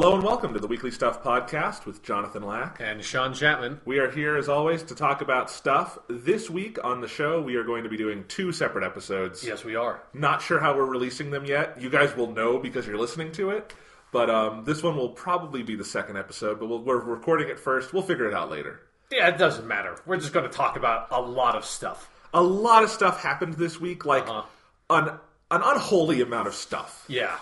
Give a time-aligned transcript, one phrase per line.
[0.00, 2.80] Hello and welcome to the Weekly Stuff Podcast with Jonathan Lack.
[2.80, 3.82] And Sean Chapman.
[3.84, 5.98] We are here as always to talk about stuff.
[6.08, 9.44] This week on the show, we are going to be doing two separate episodes.
[9.44, 10.02] Yes, we are.
[10.14, 11.78] Not sure how we're releasing them yet.
[11.78, 13.74] You guys will know because you're listening to it.
[14.10, 17.60] But um, this one will probably be the second episode, but we'll, we're recording it
[17.60, 17.92] first.
[17.92, 18.80] We'll figure it out later.
[19.12, 20.00] Yeah, it doesn't matter.
[20.06, 22.08] We're just going to talk about a lot of stuff.
[22.32, 24.44] A lot of stuff happened this week, like Uh-huh.
[24.88, 25.08] an,
[25.50, 27.04] an unholy amount of stuff.
[27.06, 27.36] Yeah.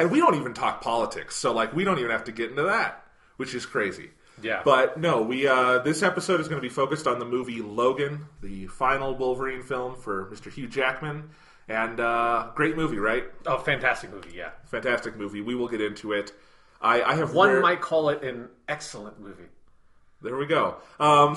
[0.00, 2.62] And we don't even talk politics, so like we don't even have to get into
[2.62, 3.04] that,
[3.36, 4.10] which is crazy.
[4.42, 4.62] Yeah.
[4.64, 8.24] But no, we uh, this episode is going to be focused on the movie Logan,
[8.42, 10.50] the final Wolverine film for Mr.
[10.50, 11.28] Hugh Jackman,
[11.68, 13.24] and uh, great movie, right?
[13.44, 14.50] Oh, fantastic movie, yeah.
[14.64, 15.42] Fantastic movie.
[15.42, 16.32] We will get into it.
[16.80, 19.50] I, I have One rare- might call it an excellent movie.
[20.22, 20.76] There we go.
[20.98, 21.36] Um,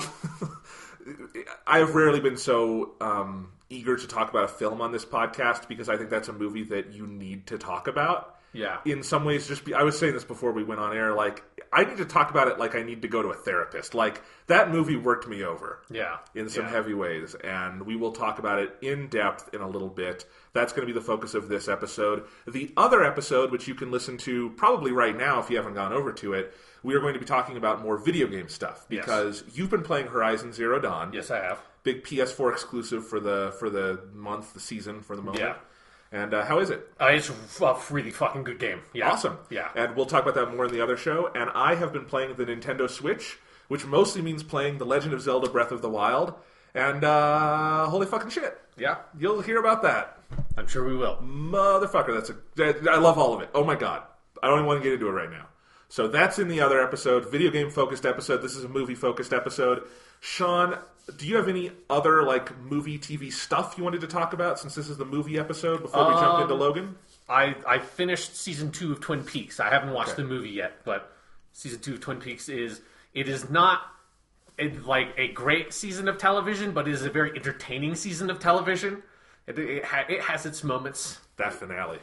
[1.66, 5.68] I have rarely been so um, eager to talk about a film on this podcast
[5.68, 8.33] because I think that's a movie that you need to talk about.
[8.54, 8.78] Yeah.
[8.86, 11.12] In some ways, just be, I was saying this before we went on air.
[11.12, 13.94] Like I need to talk about it like I need to go to a therapist.
[13.94, 15.80] Like that movie worked me over.
[15.90, 16.18] Yeah.
[16.34, 16.70] In some Yeah.
[16.70, 20.24] heavy ways, and we will talk about it in depth in a little bit.
[20.52, 22.24] That's going to be the focus of this episode.
[22.46, 25.92] The other episode, which you can listen to probably right now if you haven't gone
[25.92, 29.04] over to it, we are going to be talking about more video game stuff Yes.
[29.04, 31.12] because you've been playing Horizon Zero Dawn.
[31.12, 31.58] Yes, I have.
[31.82, 35.42] Big PS4 exclusive for the for the month, the season, for the moment.
[35.42, 35.56] Yeah.
[36.14, 36.88] And uh, how is it?
[37.00, 37.28] Uh, it's
[37.60, 38.82] a really fucking good game.
[38.92, 39.10] Yeah.
[39.10, 39.36] Awesome.
[39.50, 39.68] Yeah.
[39.74, 41.28] And we'll talk about that more in the other show.
[41.34, 45.20] And I have been playing the Nintendo Switch, which mostly means playing The Legend of
[45.20, 46.34] Zelda Breath of the Wild.
[46.72, 48.56] And uh, holy fucking shit.
[48.76, 48.98] yeah.
[49.18, 50.18] You'll hear about that.
[50.56, 51.16] I'm sure we will.
[51.16, 52.90] Motherfucker, that's a.
[52.90, 53.50] I love all of it.
[53.52, 54.02] Oh my god.
[54.40, 55.48] I don't even want to get into it right now.
[55.94, 58.38] So that's in the other episode, video game focused episode.
[58.38, 59.84] This is a movie focused episode.
[60.18, 60.76] Sean,
[61.16, 64.74] do you have any other like movie TV stuff you wanted to talk about since
[64.74, 66.96] this is the movie episode before we jump Um, into Logan?
[67.28, 69.60] I, I finished season two of Twin Peaks.
[69.60, 70.22] I haven't watched Okay.
[70.22, 71.12] the movie yet, but
[71.52, 72.80] season two of Twin Peaks is
[73.12, 73.82] it is not
[74.58, 78.40] a, like a great season of television, but it is a very entertaining season of
[78.40, 79.00] television.
[79.46, 81.20] It, it, ha, it has its moments.
[81.36, 82.00] That finale.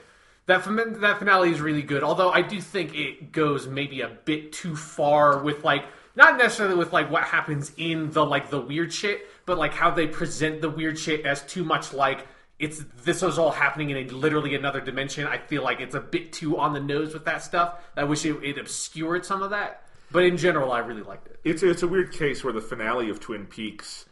[0.52, 2.04] That that finale is really good.
[2.04, 5.86] Although I do think it goes maybe a bit too far with like
[6.16, 9.92] not necessarily with like what happens in the like the weird shit, but like how
[9.92, 12.28] they present the weird shit as too much like
[12.60, 15.26] it's this was all happening in a literally another dimension.
[15.26, 17.82] I feel like it's a bit too on the nose with that stuff.
[17.96, 19.84] I wish it, it obscured some of that.
[20.12, 21.40] But in general, I really liked it.
[21.46, 24.06] It's it's a weird case where the finale of Twin Peaks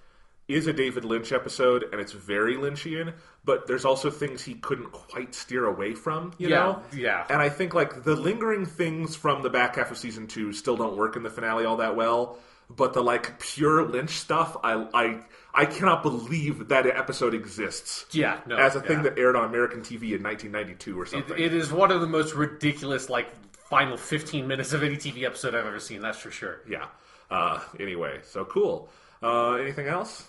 [0.50, 3.14] is a David Lynch episode and it's very Lynchian,
[3.46, 6.82] but there's also things he couldn't quite steer away from, you Yeah, know?
[6.94, 7.26] yeah.
[7.30, 10.76] And I think like the lingering things from the back half of season two still
[10.76, 12.38] don't work in the finale all that well.
[12.72, 15.20] But the like pure Lynch stuff, I I
[15.56, 18.06] I cannot believe that episode exists.
[18.12, 19.04] Yeah, no, as a thing yeah.
[19.04, 21.40] that aired on American TV in 1992 or It, something.
[21.40, 23.28] it is one of the most ridiculous like
[23.70, 26.02] final 15 minutes of any TV episode I've ever seen.
[26.02, 26.62] That's for sure.
[26.70, 26.86] yeah.
[27.32, 28.90] Uh, anyway, so cool.
[29.24, 30.26] Uh, anything else?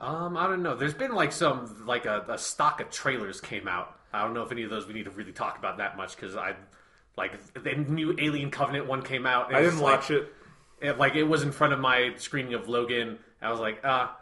[0.00, 0.74] Um, I don't know.
[0.76, 3.96] There's been like some like a, a stock of trailers came out.
[4.12, 6.16] I don't know if any of those we need to really talk about that much
[6.16, 6.54] because I
[7.16, 9.48] like the new Alien Covenant one came out.
[9.48, 10.32] and I didn't like- watch it.
[10.80, 13.18] it, like it was in front of my screening of Logan.
[13.42, 14.16] I was like, ah,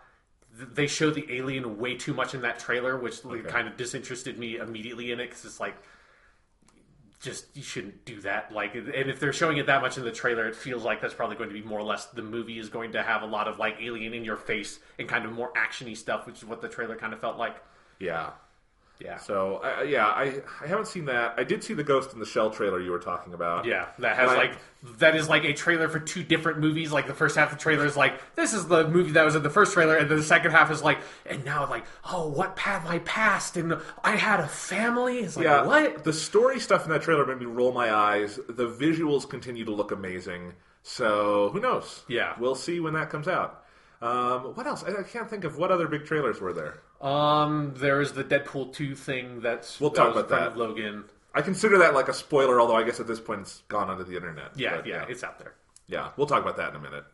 [0.56, 3.48] th- they show the alien way too much in that trailer, which like, Okay.
[3.48, 5.76] kind of disinterested me immediately in it because it's like,
[7.21, 8.53] just you shouldn't do that.
[8.53, 11.15] Like, and if they're showing it that much in the trailer, it feels like that's
[11.15, 13.49] probably going to be more or less the movie is going to have a lot
[13.49, 16.62] of like alien in your face and kind of more actiony stuff, which is what
[16.62, 17.56] the trailer kind of felt like.
[17.99, 18.31] Yeah.
[19.00, 19.16] Yeah.
[19.19, 21.34] So I yeah, I I haven't seen that.
[21.36, 23.64] I did see the Ghost in the Shell trailer you were talking about.
[23.64, 24.56] Yeah, that has And I- like
[24.99, 26.93] that is like a trailer for two different movies.
[26.93, 29.34] Like the first half of the trailer is like this is the movie that was
[29.37, 32.28] in the first trailer, and then the second half is like, and now like, oh,
[32.28, 35.19] what path I passed, and I had a family.
[35.20, 36.05] It's like Yeah, what?
[36.05, 38.38] The story stuff in that trailer made me roll my eyes.
[38.49, 40.55] The visuals continue to look amazing.
[40.82, 42.05] So who knows?
[42.08, 42.34] Yeah.
[42.38, 43.64] we'll see when that comes out.
[44.00, 44.84] Um, what else?
[44.84, 46.78] I, I can't think of what other big trailers were there.
[47.00, 50.56] Um, there is the Deadpool two thing that's We'll that talk was about in front
[50.56, 50.62] that.
[50.62, 51.05] of Logan.
[51.35, 54.05] I consider that like a spoiler, although I guess at this point it's gone onto
[54.05, 54.50] the internet.
[54.56, 55.55] Yeah, But, yeah, it's out there.
[55.87, 56.11] yeah.
[56.17, 57.05] We'll talk about that in a minute.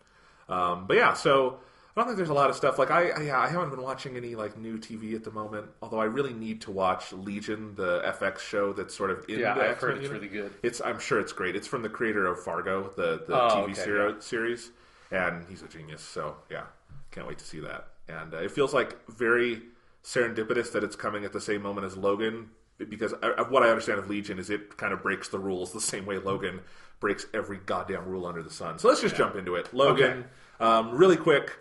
[0.49, 1.59] Um, but yeah, so
[1.95, 2.79] I don't think there's a lot of stuff.
[2.79, 5.67] Like I, I, yeah, I haven't been watching any like new TV at the moment.
[5.83, 9.55] Although I really need to watch Legion, the FX show that's sort of in Yeah,
[9.55, 10.23] the I've X-Men heard it's universe.
[10.31, 10.55] really good.
[10.63, 11.57] It's I'm sure it's great.
[11.57, 14.71] It's from the creator of Fargo, the the Oh, TV okay, seri- series.
[15.11, 16.01] and he's a genius.
[16.03, 16.65] So yeah,
[17.11, 17.89] can't wait to see that.
[18.09, 19.63] And uh, it feels like very
[20.05, 23.99] serendipitous that it's coming at the same moment as Logan, because I, what I understand
[23.99, 26.61] of Legion is it kind of breaks the rules the same way Logan
[27.01, 28.79] breaks every goddamn rule under the sun.
[28.79, 29.73] So let's just jump into it.
[29.73, 30.25] Logan,
[30.61, 31.59] um, really quick.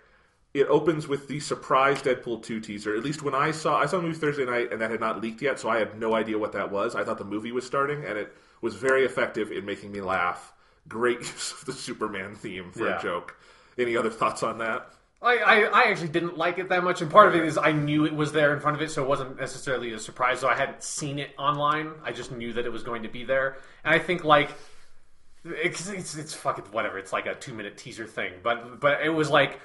[0.53, 2.95] It opens with the surprise Deadpool 2 teaser.
[2.95, 5.19] At least when I saw I saw the movie Thursday night and that had not
[5.21, 6.93] leaked yet, so I had no idea what that was.
[6.95, 8.31] I thought the movie was starting and it
[8.61, 10.53] was very effective in making me laugh.
[10.87, 12.99] Great use of the Superman theme for Yeah.
[12.99, 13.35] a joke.
[13.79, 14.87] Any other thoughts on that?
[15.23, 17.71] I, I, I actually didn't like it that much, and part of it is I
[17.71, 20.39] knew it was there in front of it, so it wasn't necessarily a surprise.
[20.41, 21.91] So I hadn't seen it online.
[22.03, 24.49] I just knew that it was going to be there, and I think like
[25.45, 26.97] it's it's, it's fucking whatever.
[26.97, 29.59] It's like a two minute teaser thing, but but it was like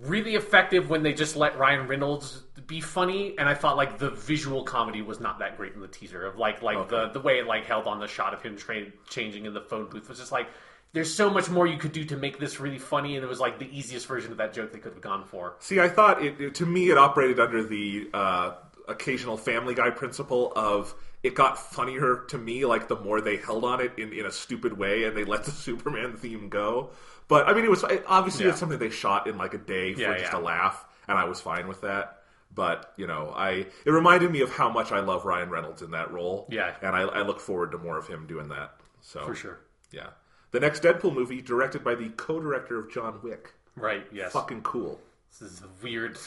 [0.00, 4.10] really effective when they just let Ryan Reynolds be funny, and I thought like the
[4.10, 7.38] visual comedy was not that great in the teaser of like like the the way
[7.38, 10.18] it like held on the shot of him tra- changing in the phone booth was
[10.18, 10.48] just like.
[10.94, 13.40] There's so much more you could do to make this really funny, and it was
[13.40, 15.56] like the easiest version of that joke they could have gone for.
[15.60, 18.52] See, I thought it, it- to me it operated under the uh,
[18.88, 23.64] occasional Family Guy principle of it got funnier to me like the more they held
[23.64, 26.90] on it in, in a stupid way and they let the Superman theme go.
[27.26, 28.52] But I mean, it was it, obviously Yeah.
[28.52, 30.38] it's something they shot in like a day for Yeah, just yeah.
[30.38, 32.22] a laugh, and I was fine with that.
[32.54, 35.90] But you know, I it reminded me of how much I love Ryan Reynolds in
[35.90, 36.46] that role.
[36.50, 36.74] Yeah.
[36.80, 38.76] and I, I look forward to more of him doing that.
[39.02, 39.58] So For sure.
[39.92, 40.08] yeah.
[40.50, 43.52] The next Deadpool movie, directed by the co-director of John Wick.
[43.76, 44.32] Right, yes.
[44.32, 45.00] Fucking cool.
[45.30, 46.18] This is weird.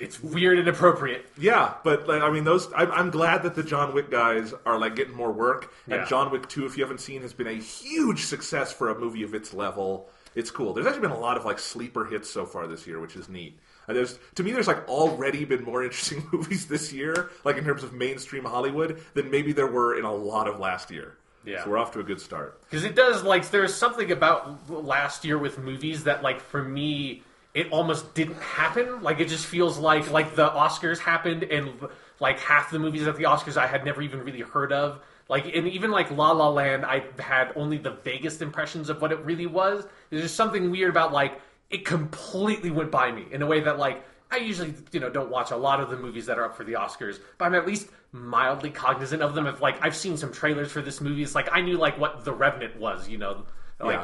[0.00, 1.24] It's weird and appropriate.
[1.38, 2.68] Yeah, but like, I mean, those.
[2.74, 5.72] I'm, I'm glad that the John Wick guys are like getting more work.
[5.86, 6.04] And Yeah.
[6.06, 9.22] John Wick Two, if you haven't seen, has been a huge success for a movie
[9.22, 10.08] of its level.
[10.34, 10.72] It's cool.
[10.72, 13.28] There's actually been a lot of like sleeper hits so far this year, which is
[13.28, 13.56] neat.
[13.86, 17.64] And there's to me, there's like already been more interesting movies this year, like in
[17.64, 21.18] terms of mainstream Hollywood, than maybe there were in a lot of last year.
[21.44, 21.62] Yeah.
[21.62, 22.60] so we're off to a good start.
[22.62, 27.22] Because it does, like, there's something about last year with movies that, like, for me,
[27.52, 29.02] it almost didn't happen.
[29.02, 31.72] Like, it just feels like, like, the Oscars happened, and,
[32.20, 35.00] like, half the movies at the Oscars I had never even really heard of.
[35.28, 39.12] Like, and even, like, La La Land, I had only the vaguest impressions of what
[39.12, 39.86] it really was.
[40.10, 43.78] There's just something weird about, like, it completely went by me in a way that,
[43.78, 46.56] like, I usually, you know, don't watch a lot of the movies that are up
[46.56, 49.46] for the Oscars, but I'm at least mildly cognizant of them.
[49.46, 52.24] If like I've seen some trailers for this movie, it's like I knew like what
[52.24, 53.44] The Revenant was, you know,
[53.80, 54.00] like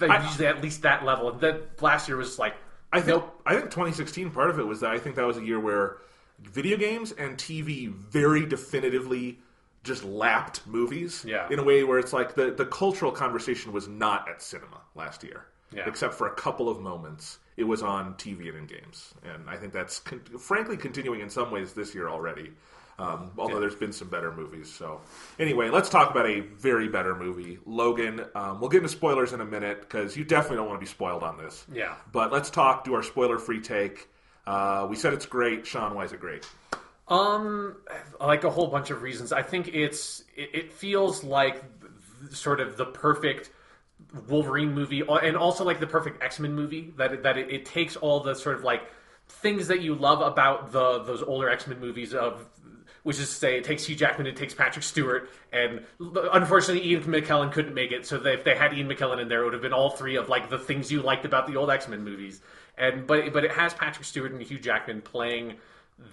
[0.00, 0.10] Yeah.
[0.12, 1.30] I- usually at least that level.
[1.30, 2.54] And then last year was like,
[2.92, 5.36] I think nope, I think 2016 part of it was that I think that was
[5.36, 5.98] a year where
[6.40, 9.38] video games and TV very definitively
[9.84, 11.46] just lapped movies Yeah.
[11.50, 15.22] in a way where it's like the the cultural conversation was not at cinema last
[15.22, 15.46] year.
[15.72, 15.86] Yeah.
[15.86, 19.56] Except for a couple of moments, it was on TV and in games, and I
[19.56, 22.52] think that's con- frankly continuing in some ways this year already.
[23.00, 24.72] Um, although there's been some better movies.
[24.72, 25.00] So
[25.38, 28.24] anyway, let's talk about a very better movie, Logan.
[28.34, 30.90] Um, we'll get into spoilers in a minute because you definitely don't want to be
[30.90, 31.64] spoiled on this.
[31.72, 31.94] Yeah.
[32.10, 32.82] But let's talk.
[32.82, 34.08] Do our spoiler-free take.
[34.48, 35.64] Uh, we said it's great.
[35.64, 36.48] Sean, why is it great?
[37.06, 37.76] Um,
[38.20, 39.32] like a whole bunch of reasons.
[39.32, 43.50] I think it's it, it feels like th- sort of the perfect
[44.28, 46.92] Wolverine movie, uh, and also like the perfect X Men movie.
[46.96, 48.82] That that it, it takes all the sort of like
[49.28, 52.46] things that you love about the those older X Men movies of.
[53.04, 57.04] Which is to say, it takes Hugh Jackman, it takes Patrick Stewart, and unfortunately, Ian
[57.04, 58.04] McKellen couldn't make it.
[58.04, 60.16] So they, if they had Ian McKellen in there, it would have been all three
[60.16, 62.42] of like the things you liked about the old X Men movies.
[62.76, 65.54] And but but it has Patrick Stewart and Hugh Jackman playing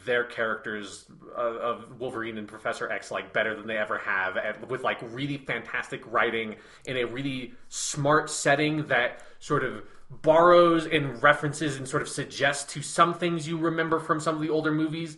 [0.05, 4.83] their characters of Wolverine and Professor X like better than they ever have, and with
[4.83, 11.77] like really fantastic writing in a really smart setting that sort of borrows and references
[11.77, 15.17] and sort of suggests to some things you remember from some of the older movies.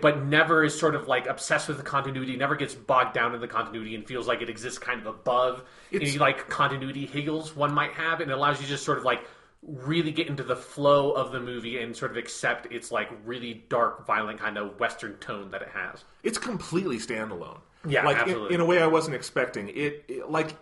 [0.00, 2.36] But never is sort of like obsessed with the continuity.
[2.36, 5.64] Never gets bogged down in the continuity and feels like it exists kind of above
[5.92, 9.04] any like continuity higgles one might have, and it allows you to just sort of
[9.04, 9.24] like
[9.62, 13.64] really get into the flow of the movie and sort of accept its like really
[13.68, 16.04] dark, violent kind of western tone that it has.
[16.22, 17.60] It's completely standalone.
[17.86, 18.54] Yeah, like in, absolutely.
[18.54, 19.68] in a way I wasn't expecting.
[19.68, 20.54] It, it like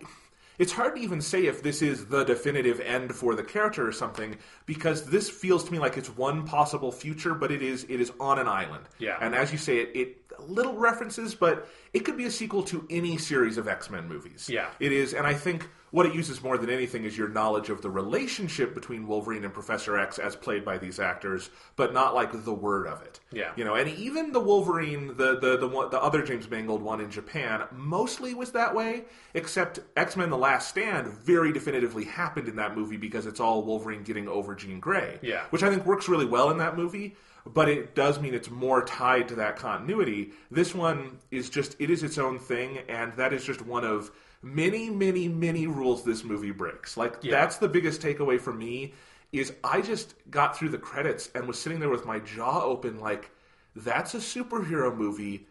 [0.59, 3.93] it's hard to even say if this is the definitive end for the character or
[3.93, 4.37] something
[4.67, 8.13] because this feels to me like it's one possible future, but it is it is
[8.19, 8.85] on an island.
[8.99, 9.17] Yeah.
[9.21, 12.87] and as you say, it, it little references, but it could be a sequel to
[12.91, 14.49] any series of X Men movies.
[14.49, 14.69] Yeah.
[14.81, 17.83] it is, and I think what it uses more than anything is your knowledge of
[17.83, 22.45] the relationship between Wolverine and Professor X as played by these actors, but not like
[22.45, 23.21] the word of it.
[23.33, 23.53] Yeah.
[23.57, 27.01] you know, and even the Wolverine, the the the one, the other James Mangold one
[27.01, 29.05] in Japan, mostly was that way.
[29.35, 33.63] Except X Men: The Last Stand very definitively happened in that movie because it's all
[33.63, 35.19] Wolverine getting over Jean Grey.
[35.23, 35.45] Yeah.
[35.51, 37.17] which I think works really well in that movie.
[37.47, 40.33] But it does mean it's more tied to that continuity.
[40.51, 44.11] This one is just it is its own thing, and that is just one of
[44.43, 46.97] many, many, many rules this movie breaks.
[46.97, 47.33] Like Yeah.
[47.33, 48.95] that's the biggest takeaway for me
[49.33, 52.99] is I just got through the credits and was sitting there with my jaw open,
[53.01, 53.31] like
[53.77, 55.47] that's a superhero movie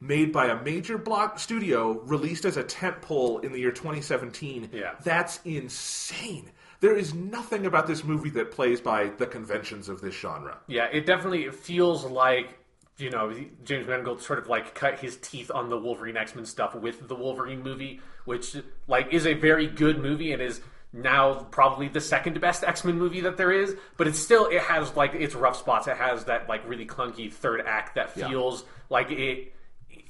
[0.00, 4.70] made by a major block studio, released as a tentpole in the year 2017.
[4.72, 4.94] Yeah.
[5.04, 6.50] that's insane.
[6.80, 10.56] There is nothing about this movie that plays by the conventions of this genre.
[10.66, 12.54] Yeah, it definitely feels like
[13.00, 13.32] you know
[13.64, 17.08] James Mangold sort of like cut his teeth on the Wolverine X Men stuff with
[17.08, 20.60] the Wolverine movie, which like is a very good movie and is
[20.92, 23.76] now probably the second best X Men movie that there is.
[23.96, 25.86] But it's still it has like its rough spots.
[25.86, 28.28] It has that like really clunky third act that Yeah.
[28.28, 29.52] feels like it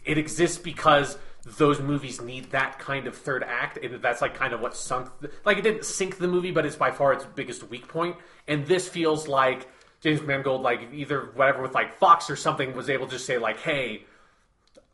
[0.04, 1.18] it exists because
[1.58, 5.08] those movies need that kind of third act and that's like kind of what sunk
[5.20, 8.14] the, like it didn't sink the movie but it's by far its biggest weak point
[8.46, 9.66] and this feels like
[10.00, 13.58] james mangold like either whatever with like fox or something was able to say like
[13.60, 14.04] hey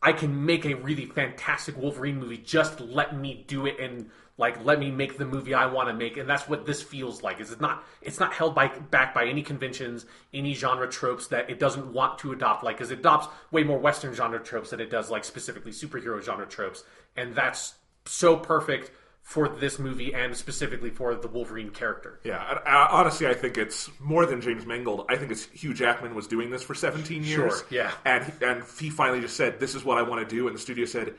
[0.03, 2.39] I can make a really fantastic Wolverine movie.
[2.39, 5.95] Just let me do it and like let me make the movie I want to
[5.95, 6.17] make.
[6.17, 7.41] And that's what this feels like.
[7.41, 11.49] Is it's not it's not held by back by any conventions, any genre tropes that
[11.49, 12.63] it doesn't want to adopt.
[12.63, 16.23] Like because it adopts way more Western genre tropes than it does like specifically superhero
[16.23, 16.85] genre tropes.
[17.17, 18.91] And that's so perfect
[19.27, 22.21] for this movie and specifically for the Wolverine character.
[22.23, 25.05] Yeah, I, I, honestly, I think it's more than James Mangold.
[25.09, 27.59] I think it's Hugh Jackman was doing this for 17 years.
[27.59, 27.91] Sure, yeah.
[28.05, 30.55] and he- and he finally just said, "This is what I want to do," and
[30.55, 31.15] the studio said,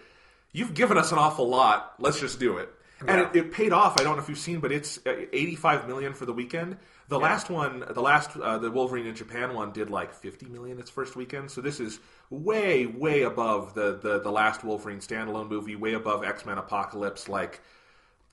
[0.53, 1.95] "You've given us an awful lot.
[1.99, 2.69] Let's just do it."
[3.05, 3.99] And it, it paid off.
[3.99, 6.77] I don't know if you've seen, but it's uh, 85 million for the weekend.
[7.09, 10.79] The last one, the last, uh, the Wolverine in Japan one did like 50 million
[10.79, 11.51] its first weekend.
[11.51, 11.99] So this is
[12.31, 17.27] way, way above the the, the last Wolverine standalone movie, way above X Men Apocalypse.
[17.29, 17.59] Like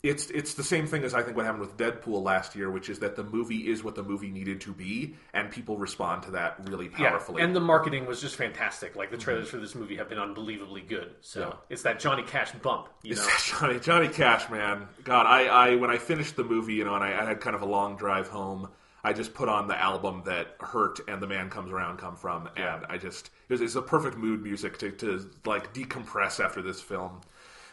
[0.05, 2.89] it's it's the same thing as I think what happened with Deadpool last year, which
[2.91, 6.33] is that the movie is what the movie needed to be, and people respond to
[6.33, 7.39] that really powerfully.
[7.41, 8.95] Yeah, and the marketing was just fantastic.
[8.97, 11.13] Like the trailers for this movie have been unbelievably good.
[11.23, 11.53] So Yeah.
[11.71, 13.23] it's that Johnny Cash bump, you know.
[13.23, 14.87] It's Johnny Johnny Cash, man.
[15.05, 17.57] God, I, I when I finished the movie, you know, and I, I had kind
[17.57, 18.69] of a long drive home.
[19.07, 22.49] I just put on the album that Hurt and The Man Comes Around come from,
[22.57, 26.63] and I just it was, it's a perfect mood music to, to like decompress after
[26.63, 27.21] this film.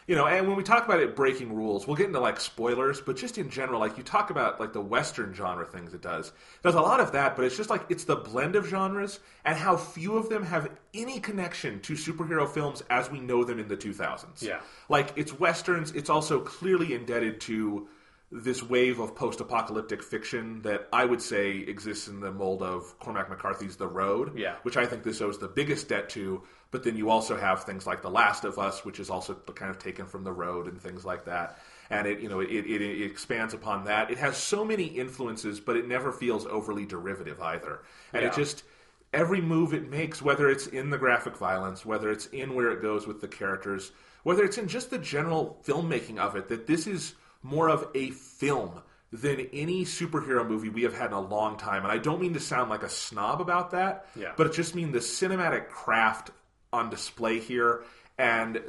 [0.08, 3.00] You know, and when we talk about it breaking rules, we'll get into like spoilers,
[3.00, 6.32] but just in general, like you talk about like the Western genre things it does.
[6.62, 9.56] There's a lot of that, but it's just like it's the blend of genres and
[9.56, 13.68] how few of them have any connection to superhero films as we know them in
[13.68, 14.42] the 2000s.
[14.42, 14.60] Yeah.
[14.88, 17.86] Like it's westerns, it's also clearly indebted to
[18.34, 23.28] this wave of post-apocalyptic fiction that I would say exists in the mold of Cormac
[23.28, 24.54] McCarthy's The Road, Yeah.
[24.62, 26.42] which I think this owes the biggest debt to.
[26.72, 29.70] But then you also have things like The Last of Us, which is also kind
[29.70, 31.58] of taken from The Road and things like that.
[31.90, 34.10] And it, you know, it, it, it expands upon that.
[34.10, 37.82] It has so many influences, but it never feels overly derivative either.
[38.14, 38.64] And it just
[39.12, 42.80] every move it makes, whether it's in the graphic violence, whether it's in where it
[42.80, 46.86] goes with the characters, whether it's in just the general filmmaking of it, that this
[46.86, 48.80] is more of a film
[49.12, 51.82] than any superhero movie we have had in a long time.
[51.82, 54.32] And I don't mean to sound like a snob about that, Yeah.
[54.38, 56.30] but it just mean the cinematic craft
[56.72, 57.84] on display here
[58.18, 58.60] and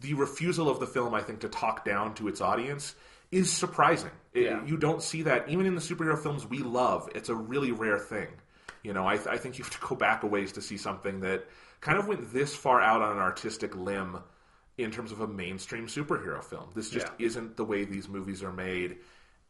[0.00, 2.94] the refusal of the film, I think, to talk down to its audience
[3.30, 4.10] is surprising.
[4.34, 4.64] It- Yeah.
[4.64, 7.08] you don't see that even in the superhero films we love.
[7.14, 8.28] It's a really rare thing.
[8.82, 10.76] You know, I, th- I think you have to go back a ways to see
[10.76, 11.46] something that
[11.80, 14.18] kind of went this far out on an artistic limb
[14.78, 16.70] in terms of a mainstream superhero film.
[16.74, 17.26] This just Yeah.
[17.26, 18.98] isn't the way these movies are made.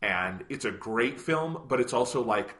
[0.03, 2.55] And it's a great film, but it's also like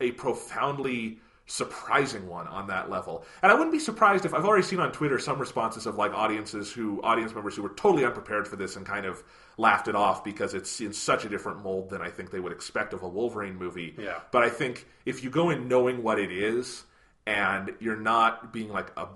[0.00, 3.24] a profoundly surprising one on that level.
[3.42, 6.12] And I wouldn't be surprised if I've already seen on Twitter some responses of like
[6.12, 9.24] audiences who audience members who were totally unprepared for this and kind of
[9.56, 12.52] laughed it off because it's in such a different mold than I think they would
[12.52, 13.94] expect of a Wolverine movie.
[13.98, 14.20] Yeah.
[14.30, 16.84] But I think if you go in knowing what it is
[17.26, 19.06] and you're not being like a,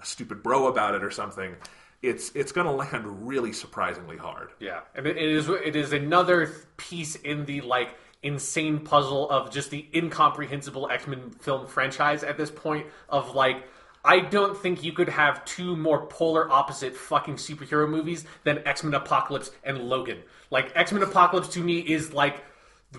[0.00, 1.56] a stupid bro about it or something,
[2.02, 4.50] it's it's going to land really surprisingly hard.
[4.60, 9.50] Yeah, and it it is it is another piece in the like insane puzzle of
[9.50, 12.86] just the incomprehensible X Men film franchise at this point.
[13.08, 13.64] Of like,
[14.04, 18.84] I don't think you could have two more polar opposite fucking superhero movies than X
[18.84, 20.22] Men Apocalypse and Logan.
[20.50, 22.44] Like X Men Apocalypse to me is like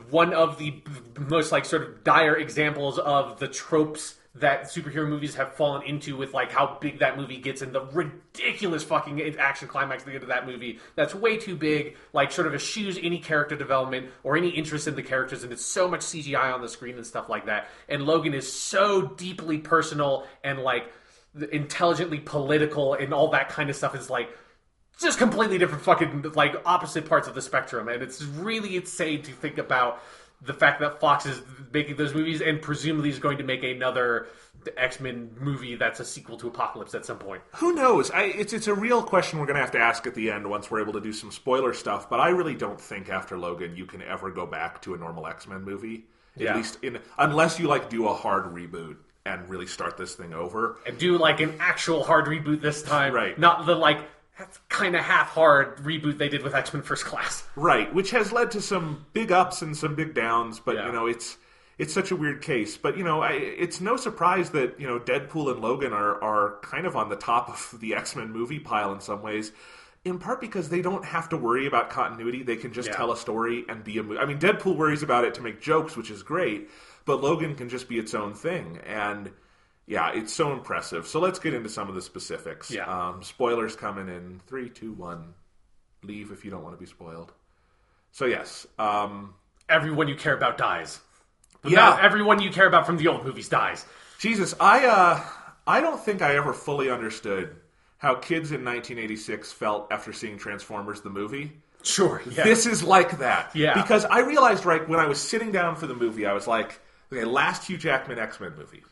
[0.10, 0.82] one of the
[1.18, 6.16] most like sort of dire examples of the tropes that superhero movies have fallen into
[6.16, 10.22] with like how big that movie gets and the ridiculous fucking action climax they get
[10.22, 10.80] to that movie.
[10.96, 11.96] That's way too big.
[12.14, 15.66] Like sort of eschews any character development or any interest in the characters and it's
[15.66, 17.68] so much cgi on the screen and stuff like that.
[17.90, 20.92] And logan is so deeply personal and like
[21.52, 23.96] intelligently political and all that kind of stuff.
[23.96, 24.30] Is like
[25.00, 27.88] just completely different fucking like opposite parts of the spectrum.
[27.88, 30.02] And it's really insane to think about
[30.42, 31.42] the fact that Fox is
[31.74, 34.28] making those movies and presumably is going to make another
[34.76, 37.42] X-Men movie that's a sequel to Apocalypse at some point.
[37.56, 38.12] Who knows?
[38.12, 40.50] I, it's it's a real question we're going to have to ask at the end
[40.50, 42.10] once we're able to do some spoiler stuff.
[42.10, 45.26] But I really don't think after Logan you can ever go back to a normal
[45.28, 46.06] X Men movie.
[46.36, 46.52] Yeah.
[46.52, 50.34] At least in unless you like do a hard reboot and really start this thing
[50.34, 50.78] over.
[50.86, 53.38] and do like an actual hard reboot this time, Right.
[53.38, 54.00] Not the like
[54.70, 57.44] kind of half hard reboot they did with X Men First Class.
[57.56, 60.88] Right, which has led to some big ups and some big downs, but Yeah.
[60.88, 61.38] you know, it's
[61.78, 62.76] it's such a weird case.
[62.78, 66.60] But you know, I, it's no surprise that you know Deadpool and Logan are are
[66.62, 69.52] kind of on the top of the X Men movie pile in some ways.
[70.06, 72.96] In part because they don't have to worry about continuity; they can just Yeah.
[72.96, 74.20] tell a story and be a movie.
[74.20, 76.70] I mean, Deadpool worries about it to make jokes, which is great,
[77.06, 79.32] but Logan can just be its own thing, and
[79.88, 81.08] yeah, it's so impressive.
[81.08, 82.70] So let's get into some of the specifics.
[82.70, 82.86] Yeah.
[82.86, 85.34] Um, spoilers coming in three, two, one.
[86.04, 87.32] Leave if you don't want to be spoiled.
[88.12, 89.34] So yes, um,
[89.70, 91.00] Everyone you care about dies.
[91.66, 92.00] Yeah.
[92.02, 93.86] everyone you care about from the old movies dies.
[94.20, 95.24] Jesus, I uh,
[95.66, 97.56] I don't think I ever fully understood
[97.98, 101.52] how kids in 1986 felt after seeing Transformers the movie.
[101.84, 102.22] Sure.
[102.30, 102.44] Yeah.
[102.44, 103.56] This is like that.
[103.56, 103.74] Yeah.
[103.82, 106.80] Because I realized right when I was sitting down for the movie, I was like,
[107.12, 108.84] okay, last Hugh Jackman X Men movie.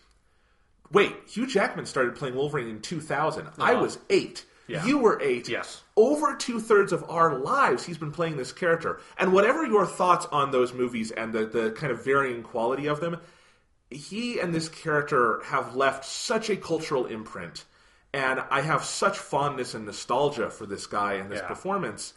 [0.92, 3.48] Wait, Hugh Jackman started playing Wolverine in 2000.
[3.60, 4.40] I was eight.
[4.46, 4.52] Uh-huh.
[4.68, 4.86] Yeah.
[4.86, 5.48] You were eight.
[5.48, 5.84] Yes.
[5.96, 9.00] Over two thirds of our lives, he's been playing this character.
[9.18, 13.00] And whatever your thoughts on those movies and the, the kind of varying quality of
[13.00, 13.18] them,
[13.92, 17.66] he and this character have left such a cultural imprint.
[18.12, 21.48] And I have such fondness and nostalgia for this guy and this Yeah.
[21.48, 22.14] performance.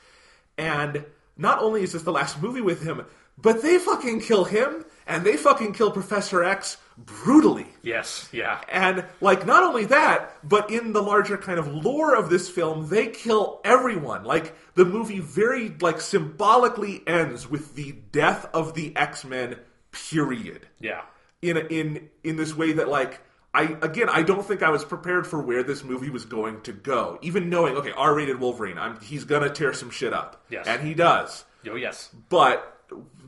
[0.57, 1.05] And
[1.37, 3.05] not only is this the last movie with him,
[3.37, 7.67] but they fucking kill him and they fucking kill Professor X brutally.
[7.83, 8.29] yes.
[8.33, 8.61] Yeah.
[8.71, 12.89] And like not only that, but in the larger kind of lore of this film,
[12.89, 14.25] they kill everyone.
[14.25, 19.57] Like the movie very like symbolically ends with the death of the X-Men
[19.93, 20.67] period.
[20.81, 21.03] Yeah.
[21.41, 23.21] In a, in in this way that like
[23.55, 26.73] I again I don't think I was prepared for where this movie was going to
[26.73, 27.19] go.
[27.23, 30.45] Even knowing okay, R-rated Wolverine, I'm, he's going to tear some shit up.
[30.51, 30.67] Yes.
[30.67, 32.11] And he does Oh yes.
[32.29, 32.75] but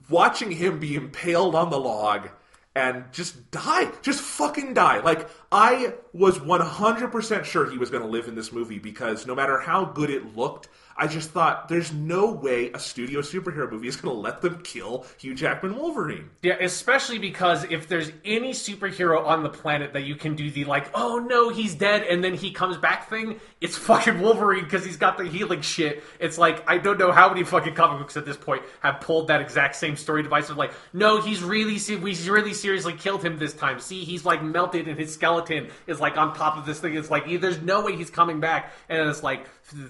[0.08, 2.28] watching him be impaled on the log
[2.74, 5.00] and just die, just fucking die.
[5.00, 9.34] Like I was 100% sure he was going to live in this movie because no
[9.34, 13.88] matter how good it looked, I just thought there's no way a studio superhero movie
[13.88, 16.30] is going to let them kill Hugh Jackman Wolverine.
[16.42, 20.64] Yeah, especially because if there's any superhero on the planet that you can do the
[20.64, 24.86] like, oh no, he's dead and then he comes back thing, it's fucking Wolverine because
[24.86, 26.02] he's got the healing shit.
[26.18, 29.28] It's like I don't know how many fucking comic books at this point have pulled
[29.28, 33.22] that exact same story device of like, no, he's really se- we really seriously killed
[33.22, 33.78] him this time.
[33.78, 36.94] See, he's like melted and his skeleton is like on top of this thing.
[36.94, 38.72] It's like there's no way he's coming back.
[38.88, 39.46] And it's like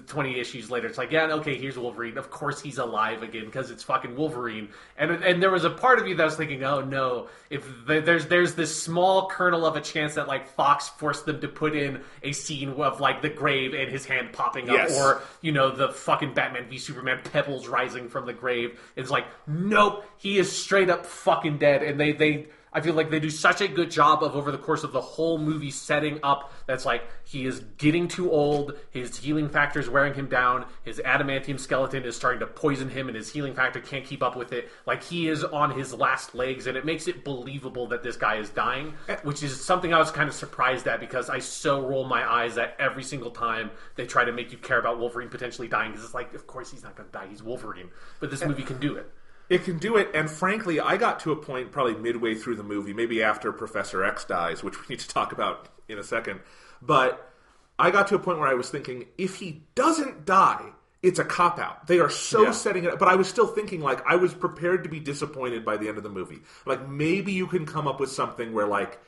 [0.07, 2.17] 20 issues later, it's like, yeah, okay, here's Wolverine.
[2.17, 4.67] Of course he's alive again because it's fucking Wolverine.
[4.97, 8.03] And and there was a part of me that was thinking, oh no, if th-
[8.03, 11.73] there's there's this small kernel of a chance that like Fox forced them to put
[11.73, 13.29] in a scene of like the
[13.69, 14.97] grave and his hand popping up, Yes.
[14.97, 18.79] or you know the fucking Batman v Superman pebbles rising from the grave.
[18.95, 21.83] It's like, nope, he is straight up fucking dead.
[21.83, 22.47] And they they.
[22.73, 25.01] I feel like they do such a good job of over the course of the
[25.01, 29.89] whole movie setting up that's like he is getting too old, his healing factor is
[29.89, 33.81] wearing him down, his adamantium skeleton is starting to poison him, and his healing factor
[33.81, 34.69] can't keep up with it.
[34.85, 38.37] Like he is on his last legs, and it makes it believable that this guy
[38.37, 42.05] is dying, which is something I was kind of surprised at because I so roll
[42.05, 45.67] my eyes at every single time they try to make you care about Wolverine potentially
[45.67, 48.45] dying because it's like, of course he's not going to die, he's Wolverine, but this
[48.45, 49.11] movie can do it.
[49.51, 52.63] It can do it, and frankly, I got to a point probably midway through the
[52.63, 56.39] movie, maybe after Professor X dies, which we need to talk about in a second.
[56.81, 57.31] But
[57.77, 60.67] I got to a point where I was thinking, if he doesn't die,
[61.03, 61.87] it's a cop out.
[61.87, 62.51] They are so Yeah.
[62.51, 62.99] setting it up.
[62.99, 65.97] But I was still thinking, like, I was prepared to be disappointed by the end
[65.97, 66.41] of the movie.
[66.65, 68.99] Like, maybe you can come up with something where, like,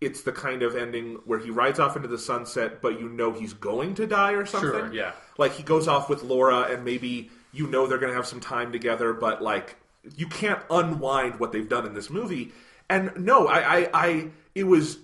[0.00, 3.32] it's the kind of ending where he rides off into the sunset, but you know
[3.32, 4.70] he's going to die or something.
[4.70, 5.12] Sure, yeah.
[5.38, 8.40] Like he goes off with Laura, and maybe you know they're going to have some
[8.40, 9.76] time together, but like
[10.16, 12.52] you can't unwind what they've done in this movie.
[12.88, 14.98] And no, I, I, I it was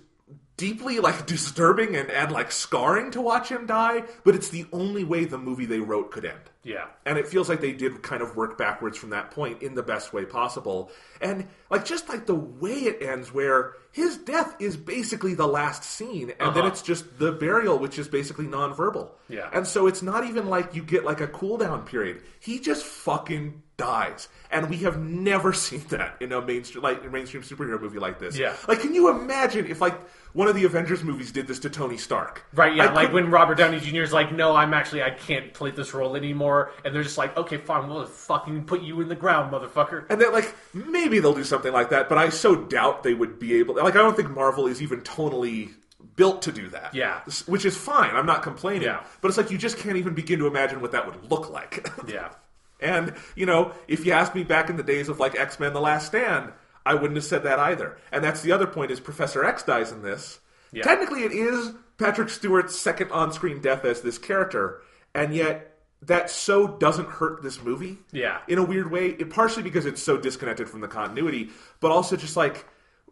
[0.55, 5.03] deeply like disturbing and, and like scarring to watch him die, but it's the only
[5.03, 6.39] way the movie they wrote could end.
[6.63, 6.85] Yeah.
[7.05, 9.83] And it feels like they did kind of work backwards from that point in the
[9.83, 10.91] best way possible.
[11.19, 15.83] And like just like the way it ends where his death is basically the last
[15.83, 16.67] scene and then Uh-huh.
[16.67, 19.09] it's just the burial which is basically nonverbal.
[19.27, 19.49] Yeah.
[19.51, 22.21] And so it's not even like you get like a cool down period.
[22.39, 24.27] He just fucking dies.
[24.51, 28.19] And we have never seen that in a mainstream like a mainstream superhero movie like
[28.19, 28.37] this.
[28.37, 28.55] Yeah.
[28.67, 29.99] Like can you imagine if like
[30.33, 32.43] one of the Avengers movies did this to Tony Stark?
[32.53, 34.01] Right, yeah, I like when Robert Downey Jr.
[34.01, 36.71] is like, no, I'm actually, I can't play this role anymore.
[36.83, 40.05] And they're just like, okay, fine, we'll fucking put you in the ground, motherfucker.
[40.09, 43.39] And then, like, maybe they'll do something like that, but I so doubt they would
[43.39, 43.75] be able.
[43.75, 45.71] Like, I don't think Marvel is even tonally
[46.15, 46.93] built to do that.
[46.93, 47.21] Yeah.
[47.45, 48.15] which is fine.
[48.15, 48.83] I'm not complaining.
[48.83, 49.03] Yeah.
[49.21, 51.87] but it's like you just can't even begin to imagine what that would look like.
[52.07, 52.29] Yeah.
[52.83, 55.73] and you know, if you asked me back in the days of like X Men:
[55.73, 56.51] The Last Stand,
[56.85, 57.97] I wouldn't have said that either.
[58.11, 60.39] And that's the other point: is Professor X dies in this.
[60.71, 60.83] Yeah.
[60.83, 64.81] Technically, it is Patrick Stewart's second on-screen death as this character,
[65.13, 67.97] and yet that so doesn't hurt this movie.
[68.11, 68.39] Yeah.
[68.47, 69.09] in a weird way.
[69.09, 72.65] It, partially because it's so disconnected from the continuity, but also just like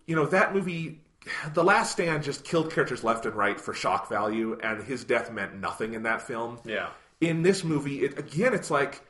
[0.06, 1.02] you know that movie.
[1.54, 5.32] The Last Stand just killed characters left and right for shock value, and his death
[5.32, 6.60] meant nothing in that film.
[6.66, 6.90] Yeah.
[7.20, 9.04] In this movie, it, again, it's like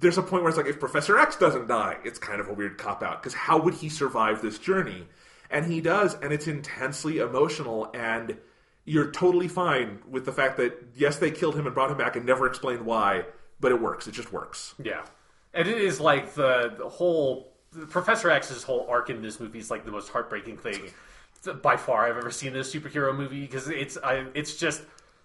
[0.00, 2.52] there's a point where it's like if Professor X doesn't die, it's kind of a
[2.52, 5.06] weird cop out because how would he survive this journey?
[5.50, 8.36] And he does, and it's intensely emotional, and
[8.84, 12.16] you're totally fine with the fact that yes, they killed him and brought him back
[12.16, 13.24] and never explained why,
[13.60, 14.06] but it works.
[14.06, 14.74] It just works.
[14.82, 15.04] Yeah,
[15.52, 17.52] and it is like the, the whole
[17.90, 20.90] Professor X's whole arc in this movie is like the most heartbreaking thing
[21.62, 24.82] by far I've ever seen in a superhero movie because it's I, it's just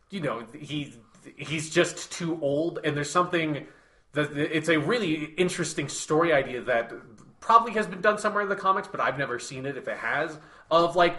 [0.10, 0.94] you know he
[1.38, 3.66] he's just too old and there's something
[4.14, 6.92] that it's a really interesting story idea that
[7.40, 9.98] probably has been done somewhere in the comics but I've never seen it if it
[9.98, 10.38] has
[10.72, 11.18] of like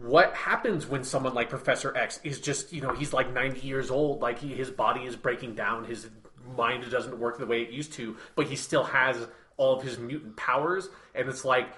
[0.00, 3.90] what happens when someone like Professor X is just you know he's like 90 years
[3.90, 6.08] old like he, his body is breaking down his
[6.56, 9.98] mind doesn't work the way it used to but he still has all of his
[9.98, 11.68] mutant powers and it's like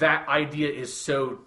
[0.00, 1.38] that idea is so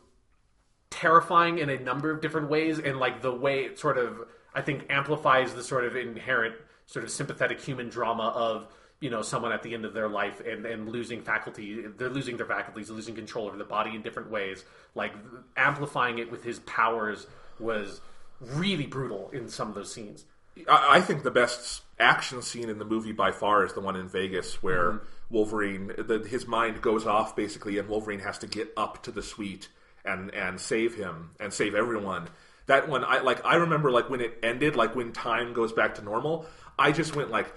[0.90, 4.62] terrifying in a number of different ways and like the way it sort of i
[4.62, 6.56] think amplifies the sort of inherent
[6.92, 8.68] sort of sympathetic human drama of
[9.00, 12.36] you know someone at the end of their life and, and losing faculty they're losing
[12.36, 15.14] their faculties losing control over the body in different ways like
[15.56, 17.28] amplifying it with his powers
[17.60, 18.02] was
[18.42, 20.26] really brutal in some of those scenes
[20.68, 23.96] I, I think the best action scene in the movie by far is the one
[23.96, 25.06] in Vegas where mm-hmm.
[25.30, 29.24] Wolverine, the, his mind goes off basically, and Wolverine has to get up to the
[29.24, 29.70] suite
[30.04, 32.28] and and save him and save everyone.
[32.68, 33.44] That one, I like.
[33.46, 36.46] I remember like when it ended, like when time goes back to normal.
[36.82, 37.48] I just went like,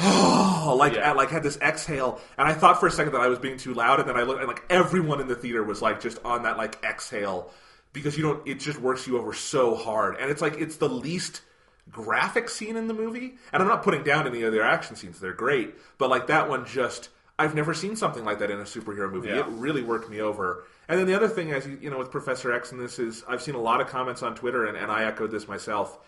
[0.00, 1.10] oh, like Yeah.
[1.10, 3.58] I, like had this exhale, and I thought for a second that I was being
[3.58, 6.18] too loud, and then I looked, and like everyone in the theater was like just
[6.24, 7.50] on that like exhale
[7.92, 8.46] because you don't.
[8.48, 11.42] It just works you over so hard, and it's like it's the least
[11.90, 13.36] graphic scene in the movie.
[13.52, 16.48] And I'm not putting down any of their action scenes; they're great, but like that
[16.48, 17.10] one just.
[17.38, 19.28] I've never seen something like that in a superhero movie.
[19.28, 19.40] Yeah.
[19.40, 20.64] It really worked me over.
[20.86, 23.24] And then the other thing, as you, you know, with Professor X and this is,
[23.26, 25.98] I've seen a lot of comments on Twitter, and, and I echoed this myself.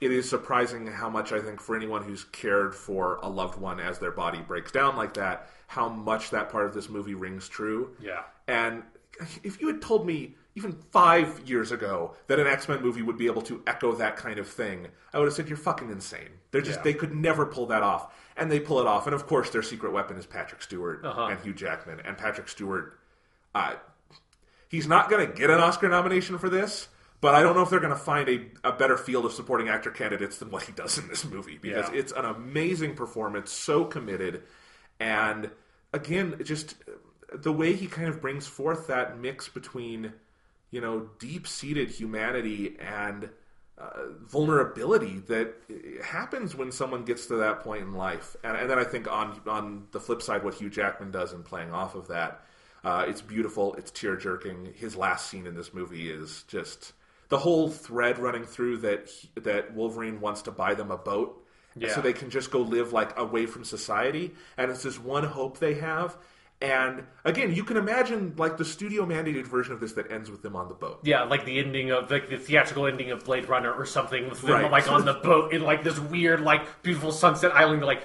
[0.00, 3.80] It is surprising how much I think for anyone who's cared for a loved one
[3.80, 7.48] as their body breaks down like that, how much that part of this movie rings
[7.48, 7.90] true.
[8.00, 8.22] Yeah.
[8.48, 8.82] And
[9.42, 13.16] if you had told me even five years ago that an X Men movie would
[13.16, 16.28] be able to echo that kind of thing, I would have said you're fucking insane.
[16.50, 16.84] They're just Yeah.
[16.84, 19.06] they could never pull that off, and they pull it off.
[19.06, 21.26] And of course, their secret weapon is Patrick Stewart Uh-huh.
[21.26, 22.00] and Hugh Jackman.
[22.04, 22.98] And Patrick Stewart,
[23.54, 23.74] uh,
[24.68, 26.88] he's not going to get an Oscar nomination for this.
[27.24, 29.70] But I don't know if they're going to find a, a better field of supporting
[29.70, 31.98] actor candidates than what he does in this movie because Yeah.
[31.98, 34.42] it's an amazing performance, so committed,
[35.00, 35.50] and
[35.94, 36.74] again, just
[37.32, 40.12] the way he kind of brings forth that mix between
[40.70, 43.30] you know deep seated humanity and
[43.78, 43.88] uh,
[44.20, 45.54] vulnerability that
[46.04, 49.40] happens when someone gets to that point in life, and, and then I think on
[49.46, 52.44] on the flip side, what Hugh Jackman does in playing off of that,
[52.84, 54.74] uh, it's beautiful, it's tear jerking.
[54.74, 56.92] His last scene in this movie is just
[57.28, 61.44] the whole thread running through that that Wolverine wants to buy them a boat
[61.76, 61.92] Yeah.
[61.94, 65.58] so they can just go live like away from society and it's this one hope
[65.58, 66.16] they have
[66.60, 70.40] and again you can imagine like the studio mandated version of this that ends with
[70.42, 73.48] them on the boat Yeah, like the ending of like the theatrical ending of Blade
[73.48, 74.70] Runner or something with them Right.
[74.70, 77.82] like on the boat in like this weird like beautiful sunset island.
[77.84, 78.04] Like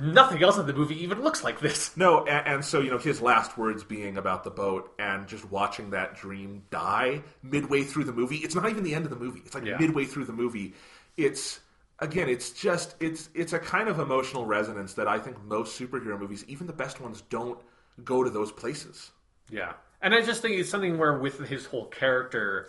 [0.00, 1.96] nothing else in the movie even looks like this.
[1.96, 5.50] no and, and so you know his last words being about the boat and just
[5.50, 9.16] watching that dream die midway through the movie it's not even the end of the
[9.16, 9.78] movie it's like Yeah.
[9.78, 10.74] midway through the movie
[11.16, 11.60] it's
[12.00, 16.18] again it's just it's it's a kind of emotional resonance that i think most superhero
[16.18, 17.58] movies even the best ones don't
[18.04, 19.10] go to those places
[19.50, 22.68] Yeah, and I just think it's something where with his whole character,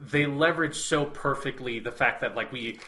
[0.00, 2.78] they leverage so perfectly the fact that like we.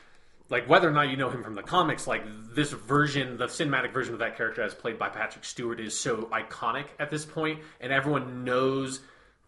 [0.50, 3.92] Like whether or not you know him from the comics, like this version, the cinematic
[3.92, 7.60] version of that character as played by Patrick Stewart is so iconic at this point,
[7.80, 9.00] and everyone knows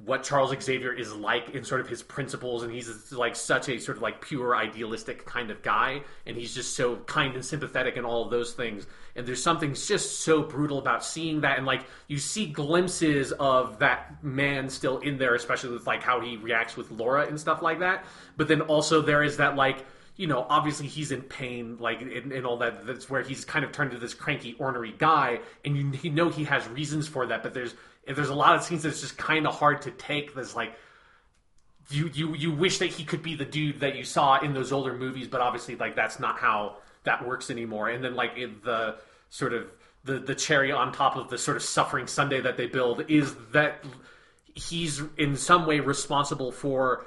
[0.04, 3.78] what Charles Xavier is like in sort of his principles, and he's like such a
[3.78, 7.96] sort of like pure idealistic kind of guy, and he's just so kind and sympathetic
[7.96, 8.86] and all of those things.
[9.14, 13.78] And there's something just so brutal about seeing that, and like you see glimpses of
[13.80, 17.62] that man still in there, especially with like how he reacts with Laura and stuff
[17.62, 18.04] like that.
[18.36, 19.84] But then also there is that like
[20.22, 22.87] you know, obviously he's in pain, like, and, and all that.
[22.87, 26.28] That's where he's kind of turned to this cranky, ornery guy, and you, you know
[26.28, 27.42] he has reasons for that.
[27.42, 27.74] But there's
[28.06, 30.37] there's a lot of scenes that's just kind of hard to take.
[30.37, 30.74] That's like
[31.90, 34.70] you you you wish that he could be the dude that you saw in those
[34.70, 37.88] older movies, but obviously like that's not how that works anymore.
[37.88, 39.66] And then like the sort of
[40.04, 43.35] the the cherry on top of the sort of suffering sundae that they build is
[43.50, 43.85] that
[44.54, 47.06] he's in some way responsible for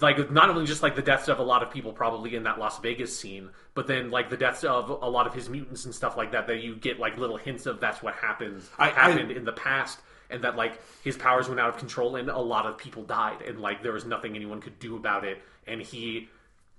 [0.00, 2.58] like not only just like the deaths of a lot of people probably in that
[2.58, 5.94] Las Vegas scene, but then like the deaths of a lot of his mutants and
[5.94, 6.46] stuff like that.
[6.46, 9.52] That you get like little hints of that's what happens I- I- happened in the
[9.52, 9.98] past,
[10.30, 13.42] and that like his powers went out of control and a lot of people died,
[13.42, 16.28] and like there was nothing anyone could do about it, and he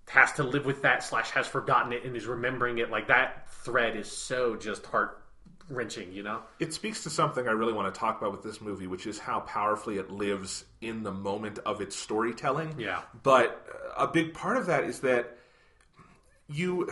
[0.09, 2.89] has to live with that slash has forgotten it and is remembering it.
[2.91, 5.22] Like that thread is so just heart
[5.69, 6.41] wrenching, you know.
[6.59, 9.19] It speaks to something I really want to talk about with this movie, which is
[9.19, 12.75] how powerfully it lives in the moment of its storytelling.
[12.77, 13.01] Yeah.
[13.23, 13.65] But
[13.97, 15.37] a big part of that is that
[16.49, 16.91] you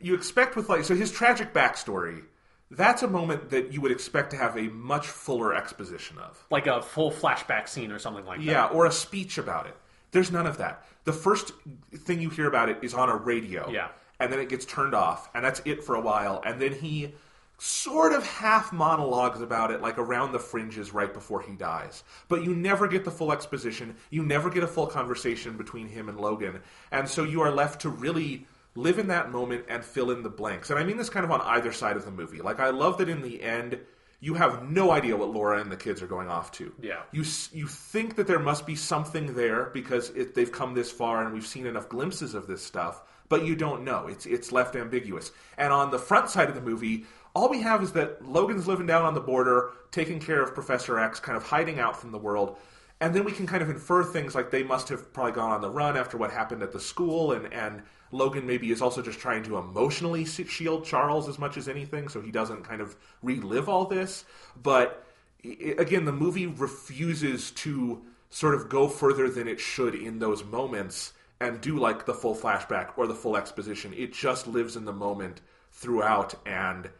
[0.00, 2.22] you expect with like so his tragic backstory.
[2.70, 6.44] That's a moment that you would expect to have a much fuller exposition of.
[6.50, 8.44] Like a full flashback scene or something like that.
[8.44, 9.76] Yeah, or a speech about it.
[10.10, 10.84] There's none of that.
[11.04, 11.52] The first
[11.94, 13.70] thing you hear about it is on a radio.
[13.70, 13.88] Yeah.
[14.20, 16.42] And then it gets turned off, and that's it for a while.
[16.44, 17.14] And then he
[17.58, 22.04] sort of half monologues about it, like around the fringes right before he dies.
[22.28, 23.96] But you never get the full exposition.
[24.10, 26.60] You never get a full conversation between him and Logan.
[26.92, 30.28] And so you are left to really live in that moment and fill in the
[30.30, 30.70] blanks.
[30.70, 32.40] And I mean this kind of on either side of the movie.
[32.40, 33.78] Like, I love that in the end,
[34.20, 36.72] you have no idea what Laura and the kids are going off to.
[36.80, 37.02] Yeah.
[37.12, 41.24] You you think that there must be something there because it, they've come this far
[41.24, 44.06] and we've seen enough glimpses of this stuff, but you don't know.
[44.08, 45.30] It's it's left ambiguous.
[45.56, 48.86] And on the front side of the movie, all we have is that Logan's living
[48.86, 52.18] down on the border, taking care of Professor X, kind of hiding out from the
[52.18, 52.56] world.
[53.00, 55.60] And then we can kind of infer things like they must have probably gone on
[55.60, 59.20] the run after what happened at the school, and, and Logan maybe is also just
[59.20, 63.68] trying to emotionally shield Charles as much as anything, so he doesn't kind of relive
[63.68, 64.24] all this.
[64.60, 65.04] But
[65.44, 71.12] again, the movie refuses to sort of go further than it should in those moments
[71.40, 73.94] and do like the full flashback or the full exposition.
[73.94, 76.90] It just lives in the moment throughout, and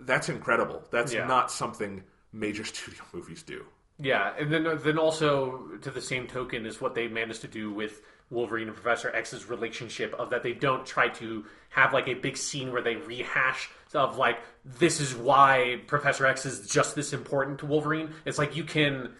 [0.00, 0.82] that's incredible.
[0.90, 1.26] That's Yeah.
[1.26, 3.64] not something major studio movies do.
[3.98, 7.72] Yeah, and then then also to the same token is what they managed to do
[7.72, 12.14] with Wolverine and Professor X's relationship of that they don't try to have like a
[12.14, 17.14] big scene where they rehash of like this is why Professor X is just this
[17.14, 18.10] important to Wolverine.
[18.26, 19.14] It's like you can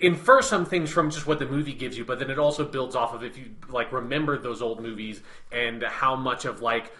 [0.00, 2.96] infer some things from just what the movie gives you, but then it also builds
[2.96, 5.20] off of if you like remember those old movies
[5.52, 6.92] and how much of like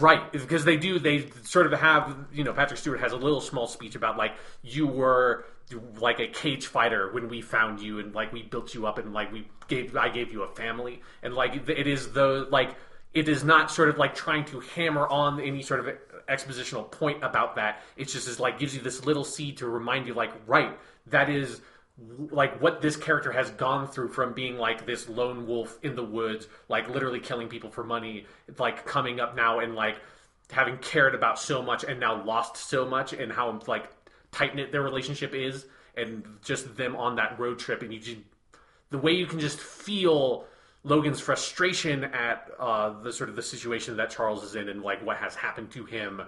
[0.00, 0.98] Right, because they do.
[0.98, 2.16] They sort of have.
[2.32, 5.44] You know, Patrick Stewart has a little small speech about like you were
[6.00, 9.12] like a cage fighter when we found you, and like we built you up, and
[9.12, 12.74] like we gave I gave you a family, and like it is the like
[13.14, 15.96] it is not sort of like trying to hammer on any sort of
[16.28, 17.82] expositional point about that.
[17.96, 21.30] It's just is like gives you this little seed to remind you, like, right, that
[21.30, 21.60] is
[22.30, 26.04] like what this character has gone through from being like this lone wolf in the
[26.04, 28.26] woods, like literally killing people for money,
[28.58, 29.96] like coming up now and like
[30.50, 33.90] having cared about so much and now lost so much, and how like
[34.30, 38.18] tight knit their relationship is, and just them on that road trip, and you just
[38.90, 40.46] the way you can just feel
[40.84, 45.04] Logan's frustration at uh, the sort of the situation that Charles is in and like
[45.04, 46.22] what has happened to him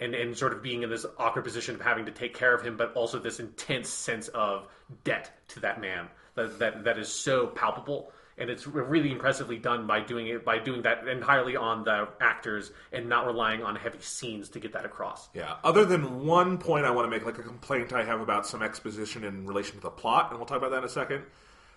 [0.00, 2.62] and, and sort of being in this awkward position of having to take care of
[2.62, 4.66] him, but also this intense sense of
[5.04, 8.12] debt to that man that that, that is so palpable.
[8.36, 12.72] And it's really impressively done by doing it by doing that entirely on the actors
[12.92, 15.28] and not relying on heavy scenes to get that across.
[15.34, 15.54] Yeah.
[15.62, 18.60] Other than one point I want to make, like a complaint I have about some
[18.60, 21.22] exposition in relation to the plot, and we'll talk about that in a second.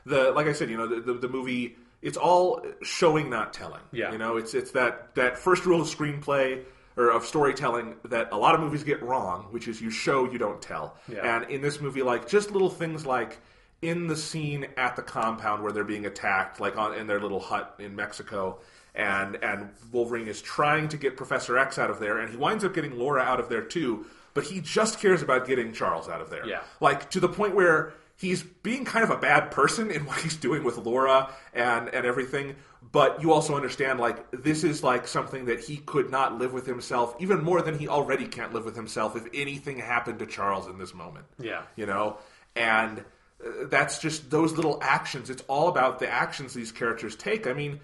[0.07, 3.81] The like I said, you know, the, the, the movie it's all showing, not telling.
[3.91, 4.11] Yeah.
[4.11, 6.63] You know, it's it's that that first rule of screenplay
[6.97, 10.37] or of storytelling that a lot of movies get wrong, which is you show, you
[10.37, 10.97] don't tell.
[11.07, 11.37] Yeah.
[11.37, 13.37] And in this movie, like just little things like
[13.81, 17.39] in the scene at the compound where they're being attacked, like on in their little
[17.39, 18.59] hut in Mexico,
[18.95, 22.63] and and Wolverine is trying to get Professor X out of there, and he winds
[22.63, 24.05] up getting Laura out of there too.
[24.33, 26.45] But he just cares about getting Charles out of there.
[26.45, 26.61] Yeah.
[26.79, 30.35] Like to the point where he's being kind of a bad person in what he's
[30.35, 32.55] doing with Laura and and everything.
[32.97, 36.65] But you also understand like this is like something that he could not live with
[36.65, 40.65] himself even more than he already can't live with himself if anything happened to Charles
[40.65, 41.27] in this moment.
[41.37, 41.61] Yeah.
[41.75, 42.17] You know?
[42.55, 43.05] And
[43.45, 45.29] uh, that's just those little actions.
[45.29, 47.45] It's all about the actions these characters take.
[47.45, 47.81] I mean,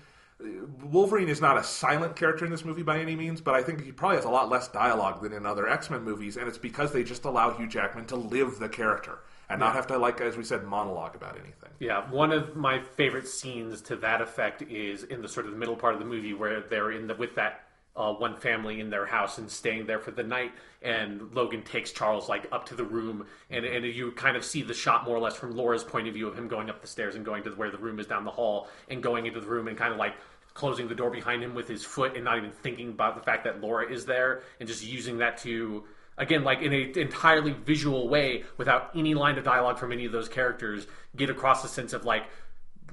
[0.81, 3.83] Wolverine is not a silent character in this movie by any means, but I think
[3.83, 6.57] he probably has a lot less dialogue than in other X Men movies, and it's
[6.57, 9.19] because they just allow Hugh Jackman to live the character
[9.49, 11.69] and not have to, like as we said, monologue about anything.
[11.79, 15.57] Yeah, one of my favorite scenes to that effect is in the sort of the
[15.57, 17.63] middle part of the movie where they're in the with that
[17.95, 20.51] uh, one family in their house and staying there for the night,
[20.81, 24.63] and Logan takes Charles like up to the room, and and you kind of see
[24.63, 26.87] the shot more or less from Laura's point of view of him going up the
[26.87, 29.47] stairs and going to where the room is down the hall, and going into the
[29.47, 30.15] room and kind of like
[30.53, 33.43] closing the door behind him with his foot and not even thinking about the fact
[33.43, 35.83] that Laura is there, and just using that to
[36.17, 40.11] again like in an entirely visual way without any line of dialogue from any of
[40.11, 42.23] those characters get across the sense of like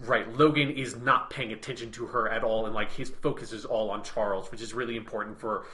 [0.01, 3.65] right logan is not paying attention to her at all and like his focus is
[3.65, 5.67] all on charles which is really important for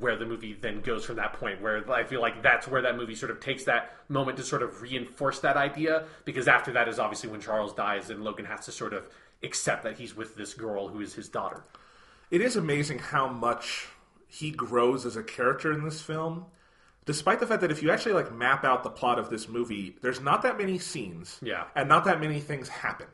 [0.00, 2.96] where the movie then goes from that point where i feel like that's where that
[2.96, 6.88] movie sort of takes that moment to sort of reinforce that idea because after that
[6.88, 9.04] is obviously when charles dies and logan has to sort of
[9.42, 11.62] accept that he's with this girl who is his daughter
[12.30, 13.88] It is amazing how much
[14.28, 16.44] he grows as a character in this film.
[17.08, 19.96] Despite the fact that if you actually like map out the plot of this movie,
[20.02, 21.38] there's not that many scenes.
[21.40, 21.64] Yeah.
[21.74, 23.06] And not that many things happen.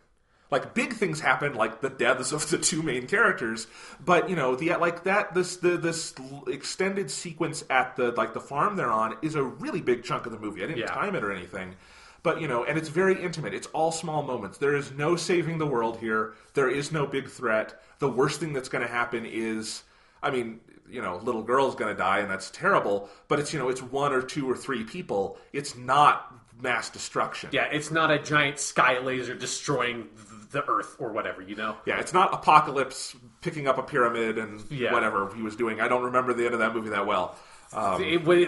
[0.50, 3.68] Like big things happen, like the deaths of the two main characters.
[4.04, 6.12] But you know, the like that this the this
[6.48, 10.33] extended sequence at the like the farm they're on is a really big chunk of
[10.33, 10.64] the movie.
[10.64, 10.87] I didn't Yeah.
[10.87, 11.76] time it or anything.
[12.24, 13.54] But you know, and it's very intimate.
[13.54, 14.59] It's all small moments.
[14.59, 16.35] There is no saving the world here.
[16.54, 17.80] There is no big threat.
[18.00, 19.85] The worst thing that's going to happen is,
[20.20, 20.59] I mean,
[20.94, 23.09] you know, little girl's going to die, and that's terrible.
[23.28, 25.37] But it's you know, it's one or two or three people.
[25.52, 27.50] It's not mass destruction.
[27.52, 30.07] yeah it's not a giant sky laser destroying
[30.52, 34.62] the earth or whatever you know Yeah, it's not apocalypse picking up a pyramid and
[34.70, 34.92] Yeah.
[34.92, 35.80] whatever he was doing.
[35.80, 37.37] I don't remember the end of that movie that well.
[37.72, 38.38] Um, It was,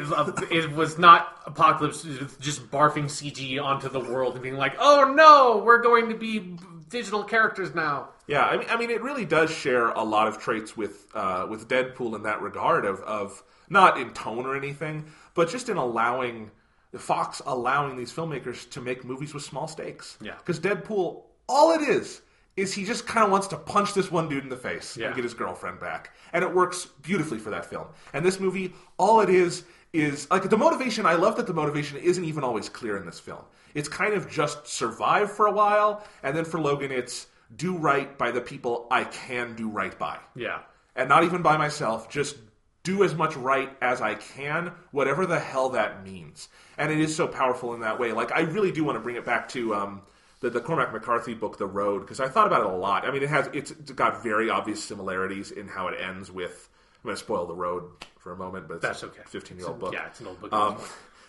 [0.52, 2.04] it was not apocalypse
[2.38, 6.56] just barfing CG onto the world and being like, "Oh no, we're going to be
[6.88, 10.38] digital characters now." Yeah, I mean, I mean, it really does share a lot of
[10.38, 15.04] traits with uh, with Deadpool in that regard of of not in tone or anything,
[15.34, 16.50] but just in allowing
[16.96, 20.16] Fox allowing these filmmakers to make movies with small stakes.
[20.22, 20.34] Yeah.
[20.38, 22.22] because Deadpool, all it is
[22.56, 25.08] is he just kind of wants to punch this one dude in the face Yeah.
[25.08, 27.86] and get his girlfriend back, and it works beautifully for that film.
[28.14, 31.04] And this movie, all it is is like the motivation.
[31.06, 33.42] I love that the motivation isn't even always clear in this film.
[33.74, 38.16] It's kind of just survive for a while, and then for Logan, it's do right
[38.18, 40.18] by the people I can do right by.
[40.34, 40.60] Yeah,
[40.94, 42.36] And not even by myself, just
[42.82, 46.48] do as much right as I can, whatever the hell that means.
[46.78, 48.12] And it is so powerful in that way.
[48.12, 50.02] Like, I really do want to bring it back to um,
[50.40, 53.04] the, the Cormac McCarthy book, The Road, because I thought about it a lot.
[53.04, 56.68] I mean, it has it's got very obvious similarities in how it ends with.
[57.02, 57.84] I'm going to spoil The Road
[58.18, 59.22] for a moment, but it's That's a okay.
[59.26, 59.92] 15 year old book.
[59.92, 60.52] yeah, it's an old book.
[60.52, 60.76] Um,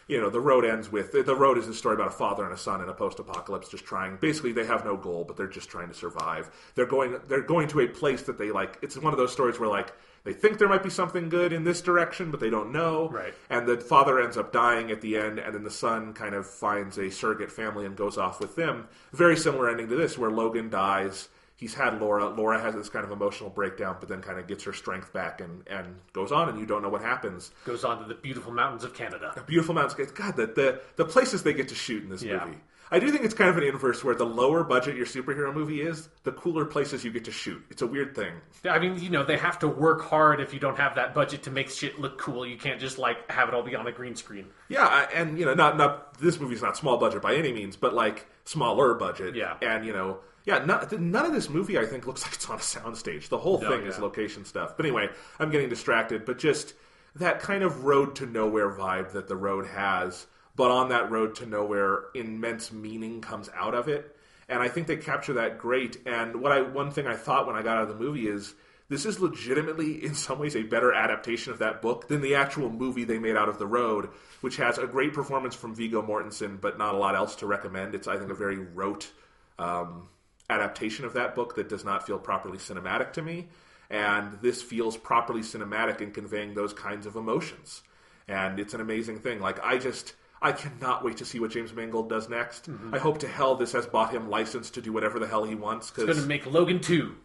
[0.07, 2.53] you know, the road ends with the road is a story about a father and
[2.53, 4.17] a son in a post-apocalypse, just trying.
[4.17, 6.49] Basically, they have no goal, but they're just trying to survive.
[6.75, 7.19] They're going.
[7.27, 8.77] They're going to a place that they like.
[8.81, 9.93] It's one of those stories where like
[10.23, 13.09] they think there might be something good in this direction, but they don't know.
[13.09, 13.33] Right.
[13.49, 16.45] And the father ends up dying at the end, and then the son kind of
[16.45, 18.87] finds a surrogate family and goes off with them.
[19.11, 21.29] Very similar ending to this, where Logan dies.
[21.57, 22.29] He's had Laura.
[22.29, 25.41] Laura has this kind of emotional breakdown, but then kind of gets her strength back
[25.41, 28.53] and, and goes on, and you don't know what happens goes on to the beautiful
[28.53, 29.31] mountains of Canada.
[29.35, 30.11] The beautiful mountains.
[30.11, 32.45] God, the, the the places they get to shoot in this Yeah.
[32.45, 32.57] movie.
[32.89, 35.81] I do think it's kind of an inverse where the lower budget your superhero movie
[35.81, 37.61] is, the cooler places you get to shoot.
[37.69, 38.31] It's a weird thing.
[38.63, 41.43] I mean, you know, they have to work hard if you don't have that budget
[41.43, 42.45] to make shit look cool.
[42.47, 44.45] You can't just like have it all be on a green screen.
[44.69, 47.93] Yeah, and you know, not not this movie's not small budget by any means, but
[47.93, 49.35] like smaller budget.
[49.35, 49.57] Yeah.
[49.61, 52.55] and you know, yeah, none, none of this movie I think looks like it's on
[52.55, 53.27] a soundstage.
[53.27, 54.77] The whole No, thing is location stuff.
[54.77, 56.25] But anyway, I'm getting distracted.
[56.25, 56.73] But just
[57.15, 61.35] that kind of road to nowhere vibe that the road has, but on that road
[61.35, 64.15] to nowhere, immense meaning comes out of it,
[64.47, 65.97] and I think they capture that great.
[66.07, 68.55] And what I one thing I thought when I got out of the movie is.
[68.89, 72.69] This is legitimately, in some ways, a better adaptation of that book than the actual
[72.69, 74.07] movie they made out of The Road,
[74.39, 77.95] which has a great performance from Viggo Mortensen, but not a lot else to recommend.
[77.95, 79.11] It's, I think, a very rote
[79.59, 80.07] um,
[80.49, 83.47] adaptation of that book that does not feel properly cinematic to me.
[83.89, 87.81] And this feels properly cinematic in conveying those kinds of emotions.
[88.27, 89.39] And it's an amazing thing.
[89.39, 90.13] Like, I just.
[90.39, 92.69] I cannot wait to see what James Mangold does next.
[92.69, 92.93] Mm-hmm.
[92.93, 95.55] I hope to hell this has bought him license to do whatever the hell he
[95.55, 95.89] wants.
[95.89, 97.15] Going to make Logan two.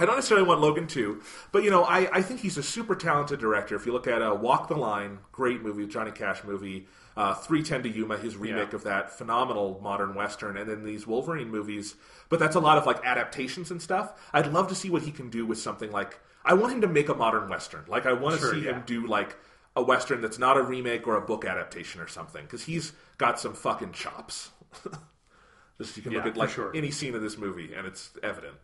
[0.00, 2.94] I don't necessarily want Logan 2, but you know, I, I think he's a super
[2.94, 3.74] talented director.
[3.74, 7.82] If you look at uh, Walk the Line, great movie, Johnny Cash movie, uh, 310
[7.82, 8.76] to Yuma, his remake Yeah.
[8.76, 11.96] of that, phenomenal modern western, and then these Wolverine movies.
[12.28, 14.12] But that's a lot of like adaptations and stuff.
[14.32, 16.20] I'd love to see what he can do with something like.
[16.44, 17.84] I want him to make a modern western.
[17.88, 18.74] Like I want to Sure, see yeah.
[18.76, 19.34] him do like
[19.74, 23.40] a western that's not a remake or a book adaptation or something because he's got
[23.40, 24.50] some fucking chops.
[25.78, 26.70] Just you can look at like sure.
[26.74, 28.54] any scene of this movie and it's evident.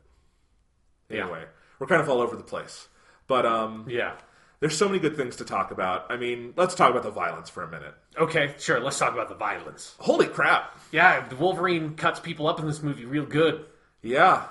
[1.08, 1.22] Yeah.
[1.22, 1.44] Anyway,
[1.78, 2.88] we're kind of all over the place.
[3.26, 4.12] But um, Yeah.
[4.60, 6.06] there's so many good things to talk about.
[6.10, 7.94] I mean, let's talk about the violence for a minute.
[8.18, 8.80] Okay, sure.
[8.80, 9.94] Let's talk about the violence.
[9.98, 10.78] Holy crap!
[10.92, 13.64] Yeah, the Wolverine cuts people up in this movie real good.
[14.02, 14.44] Yeah,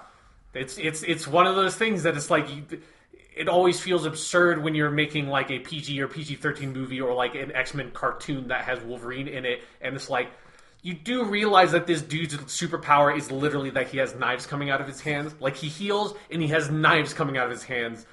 [0.54, 2.64] It's it's it's one of those things that it's like you,
[3.36, 7.14] it always feels absurd when you're making like a PG or PG thirteen movie or
[7.14, 10.30] like an X Men cartoon that has Wolverine in it, and it's like
[10.84, 14.82] you do realize that this dude's superpower is literally that he has knives coming out
[14.82, 15.34] of his hands.
[15.40, 18.06] Like he heals and he has knives coming out of his hands.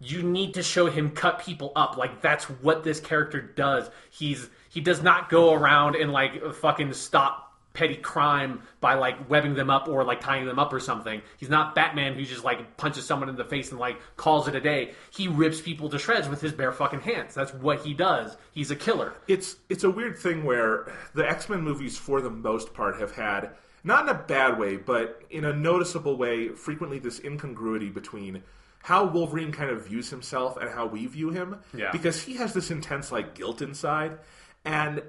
[0.00, 1.96] you need to show him cut people up.
[1.96, 3.90] Like that's what this character does.
[4.10, 7.47] He's he does not go around and like fucking stop
[7.78, 11.22] petty crime by like webbing them up or like tying them up or something.
[11.36, 14.56] He's not Batman who just like punches someone in the face and like calls it
[14.56, 14.94] a day.
[15.12, 17.34] He rips people to shreds with his bare fucking hands.
[17.34, 18.36] That's what he does.
[18.50, 19.14] He's a killer.
[19.28, 23.12] It's it's a weird thing where the X Men movies, for the most part, have
[23.12, 23.50] had
[23.84, 28.42] not in a bad way, but in a noticeable way, frequently this incongruity between
[28.82, 31.60] how Wolverine kind of views himself and how we view him.
[31.72, 31.92] Yeah.
[31.92, 34.18] Because he has this intense like guilt inside,
[34.64, 35.00] and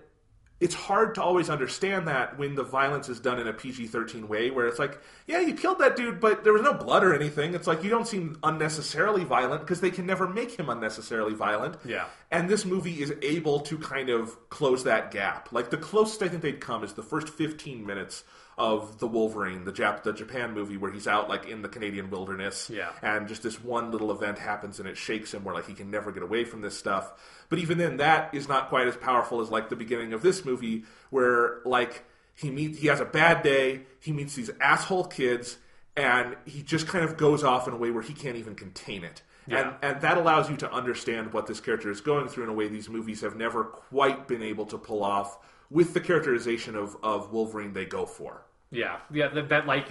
[0.59, 4.27] it's hard to always understand that when the violence is done in a PG 13
[4.27, 7.13] way, where it's like, yeah, you killed that dude, but there was no blood or
[7.13, 7.53] anything.
[7.53, 11.77] It's like you don't seem unnecessarily violent because they can never make him unnecessarily violent.
[11.85, 12.05] Yeah.
[12.31, 15.49] And this movie is able to kind of close that gap.
[15.51, 18.23] Like the closest I think they'd come is the first 15 minutes
[18.55, 22.09] of the Wolverine, the Jap- the Japan movie where he's out like in the Canadian
[22.09, 22.91] wilderness, Yeah.
[23.01, 25.89] and just this one little event happens and it shakes him where like he can
[25.89, 27.13] never get away from this stuff.
[27.49, 30.43] But even then, that is not quite as powerful as like the beginning of this
[30.45, 32.03] movie where like
[32.35, 35.57] he meets he has a bad day, he meets these asshole kids,
[35.97, 39.03] and he just kind of goes off in a way where he can't even contain
[39.05, 39.23] it.
[39.49, 39.73] Yeah.
[39.81, 42.53] And and that allows you to understand what this character is going through in a
[42.53, 45.37] way these movies have never quite been able to pull off
[45.69, 48.43] with the characterization of, of Wolverine they go for.
[48.71, 49.87] Yeah, yeah, that, that like,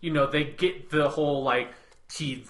[0.00, 1.72] you know, they get the whole like
[2.12, 2.44] he,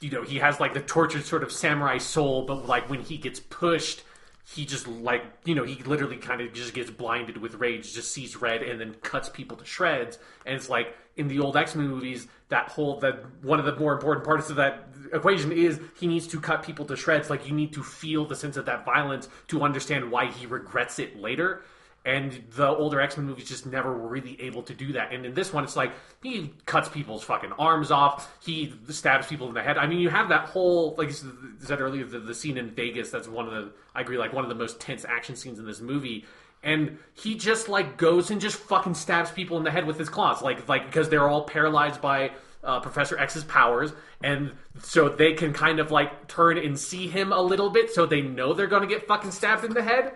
[0.00, 3.16] you know, he has like the tortured sort of samurai soul, but like when he
[3.16, 4.02] gets pushed,
[4.54, 8.12] he just like you know he literally kind of just gets blinded with rage, just
[8.12, 10.18] sees red, and then cuts people to shreds.
[10.44, 13.76] And it's like in the old X Men movies, that whole that one of the
[13.76, 17.30] more important parts of that equation is he needs to cut people to shreds.
[17.30, 20.98] Like you need to feel the sense of that violence to understand why he regrets
[20.98, 21.62] it later.
[22.04, 25.12] And the older X Men movies just never were really able to do that.
[25.12, 25.92] And in this one, it's like
[26.22, 28.32] he cuts people's fucking arms off.
[28.44, 29.76] He stabs people in the head.
[29.76, 33.10] I mean, you have that whole like I said earlier, the, the scene in Vegas.
[33.10, 35.66] That's one of the I agree, like one of the most tense action scenes in
[35.66, 36.24] this movie.
[36.66, 40.10] And he just like goes and just fucking stabs people in the head with his
[40.10, 43.92] claws, like like because they're all paralyzed by uh, Professor X's powers,
[44.22, 44.52] and
[44.82, 48.20] so they can kind of like turn and see him a little bit, so they
[48.20, 50.12] know they're going to get fucking stabbed in the head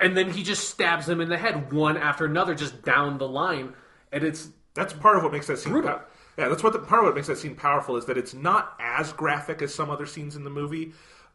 [0.00, 3.28] and then he just stabs them in the head one after another just down the
[3.28, 3.74] line
[4.10, 5.72] and it's That's part of what makes that scene.
[5.72, 5.98] Brutal.
[5.98, 6.04] pow-
[6.38, 8.74] yeah, that's what the part of what makes that scene powerful is that it's not
[8.80, 10.92] as graphic as some other scenes in the movie,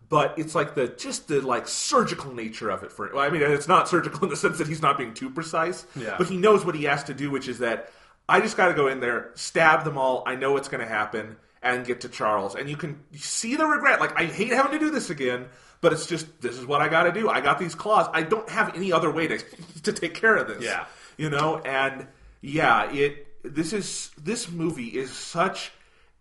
[0.10, 2.92] but it's like the just the like surgical nature of it.
[2.92, 5.30] For well, I mean, it's not surgical in the sense that he's not being too
[5.30, 6.16] precise, Yeah.
[6.18, 7.92] but he knows what he has to do, which is that
[8.30, 10.24] I just got to go in there, stab them all.
[10.26, 12.56] I know what's going to happen, and get to Charles.
[12.56, 14.00] And you can see the regret.
[14.00, 15.46] Like I hate having to do this again.
[15.80, 17.30] But it's just this is what I got to do.
[17.30, 18.08] I got these claws.
[18.12, 19.38] I don't have any other way to
[19.84, 20.86] to take care of this Yeah.
[21.18, 22.08] you know and
[22.42, 25.72] yeah it this is this movie is such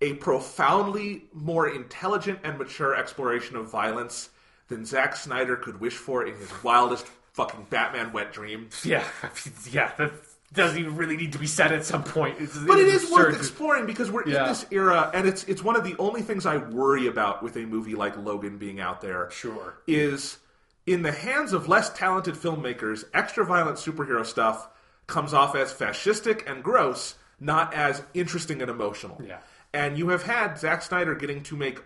[0.00, 4.30] a profoundly more intelligent and mature exploration of violence
[4.68, 8.68] than Zack Snyder could wish for in his wildest fucking Batman wet dream.
[8.84, 9.04] yeah
[9.70, 10.12] yeah that
[10.52, 13.36] doesn't even really need to be said at some point it's, But it's is worth
[13.36, 14.42] exploring because we're Yeah.
[14.44, 17.56] in this era, and it's it's one of the only things I worry about with
[17.56, 19.30] a movie like Logan being out there.
[19.30, 19.74] Sure.
[19.86, 20.38] is
[20.86, 24.68] in the hands of less talented filmmakers, extra violent superhero stuff
[25.08, 29.20] comes off as fascistic and gross, not as interesting and emotional.
[29.26, 29.38] Yeah.
[29.76, 31.82] And you have had Zack Snyder getting to make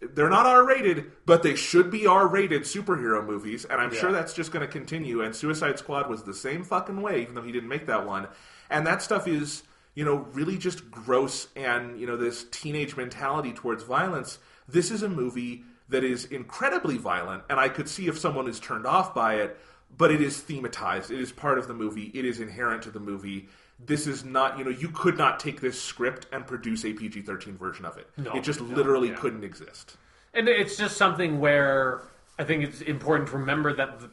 [0.00, 4.10] they're not R rated, but they should be R rated superhero movies, and I'm sure
[4.10, 5.22] that's just going to continue.
[5.22, 8.26] And Suicide Squad was the same fucking way, even though he didn't make that one.
[8.68, 9.62] And that stuff is,
[9.94, 14.38] you know, really just gross and, you know, this teenage mentality towards violence.
[14.66, 18.58] This is a movie that is incredibly violent, and I could see if someone is
[18.58, 19.56] turned off by it,
[19.96, 21.12] but it is thematized.
[21.12, 23.48] It is part of the movie, it is inherent to the movie.
[23.86, 27.22] This is not, you know, you could not take this script and produce a PG
[27.22, 28.08] 13 version of it.
[28.16, 29.16] No, it just no, literally yeah.
[29.16, 29.96] couldn't exist.
[30.34, 32.02] And it's just something where
[32.38, 34.10] I think it's important to remember that the,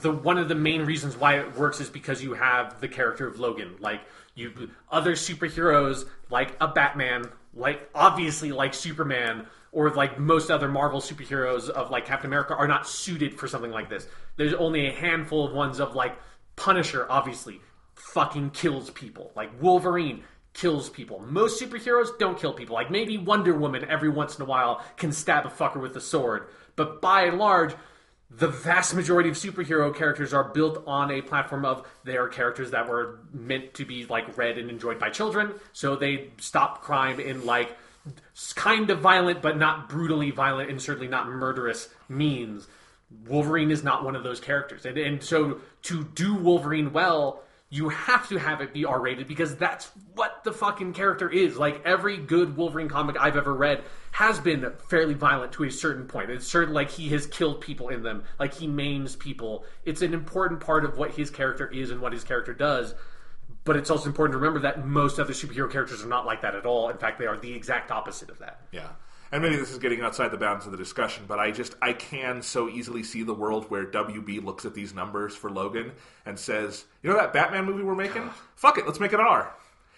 [0.00, 3.26] the one of the main reasons why it works is because you have the character
[3.26, 3.76] of Logan.
[3.80, 4.00] Like
[4.34, 11.00] you, other superheroes like a Batman, like obviously like Superman, or like most other Marvel
[11.00, 14.06] superheroes of like Captain America are not suited for something like this.
[14.36, 16.16] There's only a handful of ones of like
[16.56, 17.60] Punisher, obviously,
[18.14, 19.32] fucking kills people.
[19.34, 21.18] Like Wolverine kills people.
[21.18, 22.74] Most superheroes don't kill people.
[22.74, 26.00] Like maybe Wonder Woman every once in a while can stab a fucker with a
[26.00, 26.46] sword.
[26.76, 27.74] But by and large,
[28.30, 32.70] the vast majority of superhero characters are built on a platform of they are characters
[32.70, 35.52] that were meant to be like read and enjoyed by children.
[35.72, 37.76] So they stop crime in like
[38.54, 42.68] kind of violent but not brutally violent and certainly not murderous means.
[43.26, 44.86] Wolverine is not one of those characters.
[44.86, 47.42] And, and so to do Wolverine well,
[47.74, 51.56] you have to have it be R rated because that's what the fucking character is.
[51.56, 56.06] Like every good Wolverine comic I've ever read has been fairly violent to a certain
[56.06, 56.30] point.
[56.30, 59.64] It's certain like he has killed people in them, like he maims people.
[59.84, 62.94] It's an important part of what his character is and what his character does.
[63.64, 66.54] But it's also important to remember that most other superhero characters are not like that
[66.54, 66.90] at all.
[66.90, 68.60] In fact, they are the exact opposite of that.
[68.70, 68.90] Yeah.
[69.34, 71.92] And maybe this is getting outside the bounds of the discussion, but I just I
[71.92, 75.90] can so easily see the world where WB looks at these numbers for Logan
[76.24, 78.30] and says, "You know that Batman movie we're making?
[78.54, 79.52] Fuck it, let's make it an R."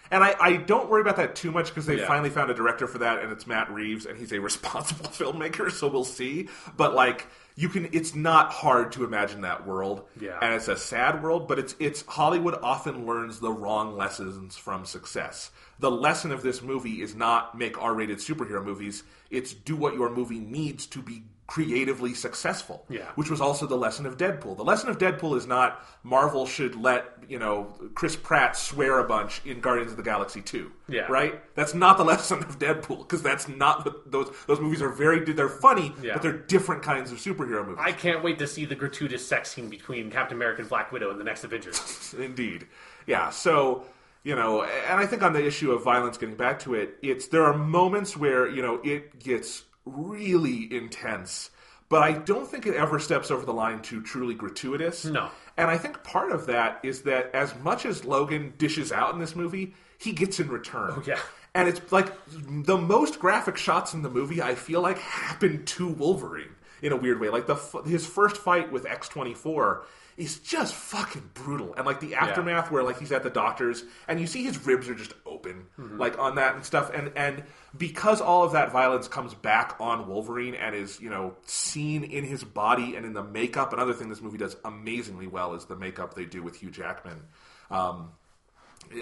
[0.09, 2.07] And I, I don't worry about that too much because they Yeah.
[2.07, 5.71] finally found a director for that, and it's Matt Reeves, and he's a responsible filmmaker,
[5.71, 6.49] so we'll see.
[6.75, 7.27] But like,
[7.59, 10.37] you can, it's not hard to imagine that world, Yeah.
[10.41, 11.47] and it's a sad world.
[11.47, 15.49] But it's it's Hollywood often learns the wrong lessons from success.
[15.79, 20.09] The lesson of this movie is not make R-rated superhero movies; it's do what your
[20.11, 22.85] movie needs to be creatively successful.
[22.89, 23.05] Yeah.
[23.15, 24.57] Which was also the lesson of Deadpool.
[24.57, 29.05] The lesson of Deadpool is not Marvel should let, you know, Chris Pratt swear a
[29.05, 30.69] bunch in Guardians of the Galaxy 2.
[30.89, 31.01] Yeah.
[31.09, 31.41] Right?
[31.55, 35.23] That's not the lesson of Deadpool because that's not what those those movies are very
[35.23, 36.13] they're funny, Yeah.
[36.13, 37.79] but they're different kinds of superhero movies.
[37.79, 41.11] I can't wait to see the gratuitous sex scene between Captain America and Black Widow
[41.11, 42.13] in the next Avengers.
[42.19, 42.67] Indeed.
[43.05, 43.29] Yeah.
[43.29, 43.85] So,
[44.23, 47.27] you know, and I think on the issue of violence, getting back to it, it's
[47.27, 49.63] there are moments where, you know, it gets
[49.95, 51.49] really intense,
[51.89, 55.05] but I don't think it ever steps over the line to truly gratuitous.
[55.05, 55.29] No.
[55.55, 59.19] And I think part of that is that as much as Logan dishes out in
[59.19, 60.93] this movie, he gets in return.
[60.97, 61.19] Oh, yeah.
[61.55, 65.87] And it's like the most graphic shots in the movie, I feel like, happen to
[65.87, 67.29] Wolverine in a weird way.
[67.29, 69.83] Like the his first fight with X twenty four
[70.17, 74.19] is just fucking brutal, and like the aftermath where like he's at the doctor's and
[74.19, 77.43] you see his ribs are just open, like on that and stuff, and and
[77.77, 82.23] because all of that violence comes back on Wolverine and is you know seen in
[82.23, 83.73] his body and in the makeup.
[83.73, 87.21] Another thing this movie does amazingly well is the makeup they do with Hugh Jackman.
[87.69, 88.11] Um,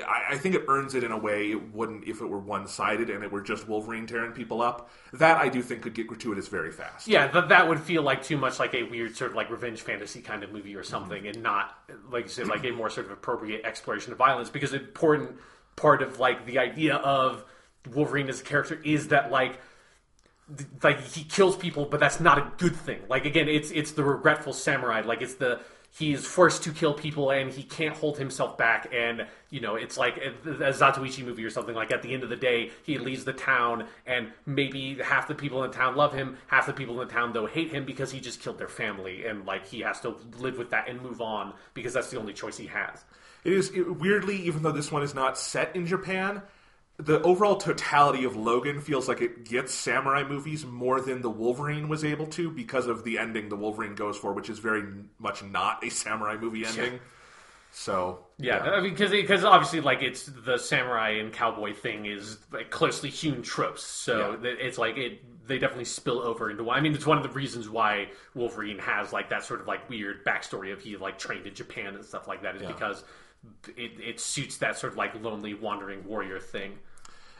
[0.07, 2.67] I, I think it earns it in a way it wouldn't if it were one
[2.67, 4.89] sided and it were just Wolverine tearing people up.
[5.13, 7.07] That I do think could get gratuitous very fast.
[7.07, 9.81] Yeah, that that would feel like too much like a weird sort of like revenge
[9.81, 10.89] fantasy kind of movie or mm-hmm.
[10.89, 11.77] something, and not
[12.09, 14.49] like you said, like a more sort of appropriate exploration of violence.
[14.49, 15.37] Because an important
[15.75, 17.43] part of like the idea of
[17.93, 19.59] Wolverine as a character is that like
[20.83, 23.01] like he kills people, but that's not a good thing.
[23.09, 25.01] Like again, it's it's the regretful samurai.
[25.01, 25.61] Like it's the
[25.97, 28.93] he is forced to kill people and he can't hold himself back.
[28.93, 31.73] And you know, it's like a, a Zatoichi movie or something.
[31.73, 35.35] Like at the end of the day, he leaves the town, and maybe half the
[35.35, 37.85] people in the town love him, half the people in the town though hate him
[37.85, 41.01] because he just killed their family, and like he has to live with that and
[41.01, 43.03] move on because that's the only choice he has.
[43.45, 46.41] It is it, weirdly, even though this one is not set in Japan,
[46.97, 51.89] the overall totality of Logan feels like it gets samurai movies more than the Wolverine
[51.89, 54.83] was able to because of the ending the Wolverine goes for, which is very
[55.19, 56.99] much not a samurai movie ending.
[57.71, 62.37] So Yeah, I mean, because because obviously, like it's the samurai and cowboy thing is
[62.53, 64.51] like closely hewn tropes, so Yeah.
[64.61, 65.47] it's like it.
[65.47, 66.69] They definitely spill over into.
[66.71, 69.89] I mean, it's one of the reasons why Wolverine has like that sort of like
[69.89, 73.03] weird backstory of he like trained in Japan and stuff like that is because
[73.77, 76.73] it, it suits that sort of like lonely wandering warrior thing.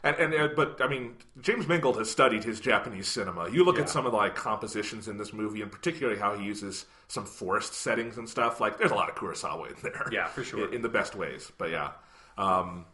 [0.04, 3.50] And, and uh, but I mean, James Mangold has studied his Japanese cinema.
[3.50, 3.84] You look Yeah.
[3.84, 7.26] at some of the like compositions in this movie, and particularly how he uses some
[7.26, 8.60] forest settings and stuff.
[8.60, 10.08] Like, there's a lot of Kurosawa in there.
[10.12, 10.68] Yeah, for sure.
[10.68, 11.52] in, in the best ways.
[11.58, 11.92] But yeah,
[12.38, 12.86] um,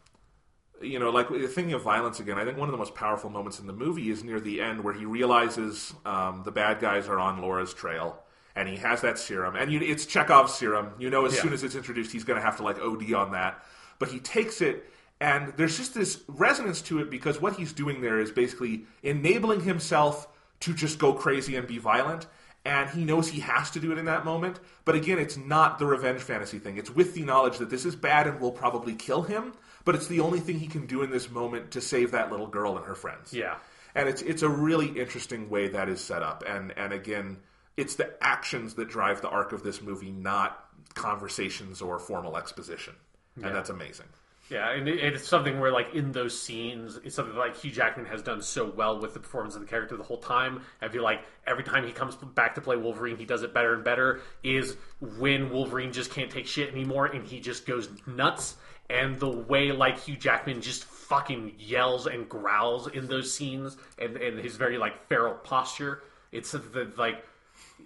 [0.81, 2.39] you know, like thinking of violence again.
[2.39, 4.81] I think one of the most powerful moments in the movie is near the end
[4.81, 8.23] where he realizes um, the bad guys are on Laura's trail.
[8.55, 10.91] And he has that serum, and you, it's Chekhov's serum.
[10.99, 11.41] You know, as Yeah.
[11.43, 13.63] soon as it's introduced, he's going to have to like OD on that.
[13.97, 14.91] But he takes it,
[15.21, 19.61] and there's just this resonance to it because what he's doing there is basically enabling
[19.61, 20.27] himself
[20.61, 22.27] to just go crazy and be violent.
[22.63, 24.59] And he knows he has to do it in that moment.
[24.85, 26.77] But again, it's not the revenge fantasy thing.
[26.77, 29.53] It's with the knowledge that this is bad and will probably kill him.
[29.83, 32.45] But it's the only thing he can do in this moment to save that little
[32.45, 33.33] girl and her friends.
[33.33, 33.55] Yeah.
[33.95, 36.43] And it's it's a really interesting way that is set up.
[36.47, 37.37] And and again,
[37.77, 42.93] it's the actions that drive the arc of this movie, not conversations or formal exposition.
[43.35, 44.07] And that's amazing.
[44.49, 48.05] Yeah, and it's something where, like, in those scenes, it's something that, like Hugh Jackman
[48.07, 50.61] has done so well with the performance of the character the whole time.
[50.81, 53.73] I feel like every time he comes back to play Wolverine, he does it better
[53.73, 54.19] and better.
[54.43, 58.55] Is when Wolverine just can't take shit anymore and he just goes nuts.
[58.89, 64.15] And the way, like, Hugh Jackman just fucking yells and growls in those scenes, and,
[64.15, 67.25] and his very like feral posture, it's the like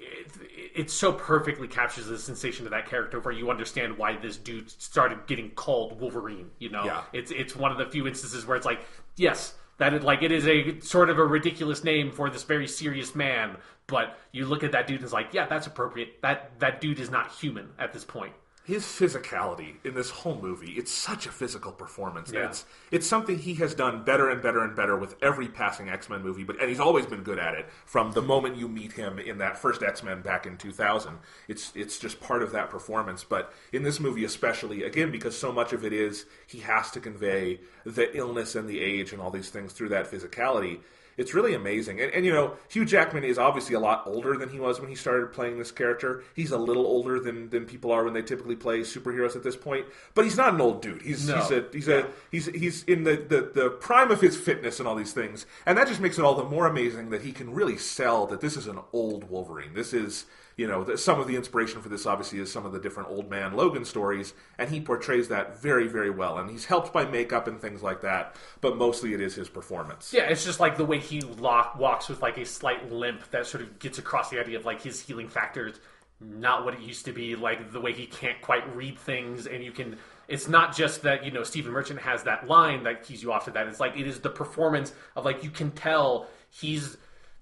[0.06, 4.38] it, it so perfectly captures the sensation of that character where you understand why this
[4.38, 6.50] dude started getting called Wolverine.
[6.60, 7.02] You know, Yeah.
[7.14, 8.82] it's it's one of the few instances where it's like,
[9.16, 12.68] yes, that it, like it is a sort of a ridiculous name for this very
[12.68, 16.22] serious man, but you look at that dude and it's like, yeah, that's appropriate.
[16.22, 18.34] That that dude is not human at this point.
[18.66, 20.72] His physicality in this whole movie.
[20.72, 22.32] It's such a physical performance.
[22.34, 22.48] Yeah.
[22.48, 26.10] it's it's something he has done better and better and better with every passing X
[26.10, 26.44] Men movie.
[26.44, 29.38] But and he's always been good at it from the moment you meet him in
[29.38, 31.18] that first X Men back in 2000.
[31.48, 33.24] It's it's just part of that performance.
[33.24, 37.00] But in this movie especially, again because so much of it is he has to
[37.00, 40.80] convey the illness and the age and all these things through that physicality.
[41.18, 42.02] It's really amazing.
[42.02, 44.90] And, and, you know, Hugh Jackman is obviously a lot older than he was when
[44.90, 46.24] he started playing this character.
[46.36, 49.56] He's a little older than, than people are when they typically play superheroes at this
[49.56, 49.86] point.
[50.14, 51.02] But he's not an old dude.
[51.02, 51.38] He's No.
[51.38, 54.88] he's a he's a he's he's in the, the, the prime of his fitness and
[54.88, 55.46] all these things.
[55.66, 58.42] And that just makes it all the more amazing that he can really sell that
[58.42, 59.74] this is an old Wolverine.
[59.74, 60.26] This is
[60.58, 63.30] you know, some of the inspiration for this obviously is some of the different old
[63.30, 66.38] man Logan stories, and he portrays that very, very well.
[66.38, 70.14] And he's helped by makeup and things like that, but mostly it is his performance.
[70.14, 73.46] Yeah, it's just like the way he lock, walks with like a slight limp that
[73.46, 75.80] sort of gets across the idea of like his healing factor is
[76.22, 77.36] not what it used to be.
[77.36, 79.98] Like the way he can't quite read things, and you can.
[80.28, 83.46] It's not just that you know Stephen Merchant has that line that keys you off
[83.46, 83.68] to that.
[83.68, 86.96] It's like it is the performance of like you can tell he's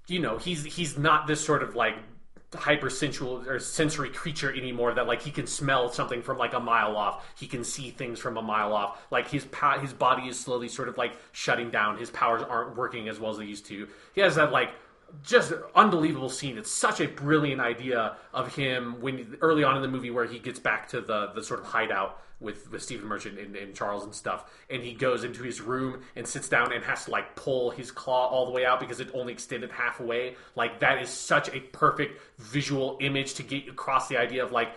[0.07, 1.95] you know he's he's not this sort of like
[2.53, 6.59] hyper sensual or sensory creature anymore that like he can smell something from like a
[6.59, 7.25] mile off.
[7.35, 9.01] He can see things from a mile off.
[9.11, 11.97] Like his pow- his body is slowly sort of like shutting down.
[11.97, 13.87] His powers aren't working as well as they used to.
[14.13, 14.71] He has that like
[15.21, 19.87] just unbelievable scene it's such a brilliant idea of him when early on in the
[19.87, 23.39] movie where he gets back to the the sort of hideout with, with Stephen Merchant
[23.39, 26.83] and, and Charles and stuff, and he goes into his room and sits down and
[26.83, 29.99] has to like pull his claw all the way out because it only extended half
[29.99, 30.35] away.
[30.55, 34.75] Like that is such a perfect visual image to get across the idea of like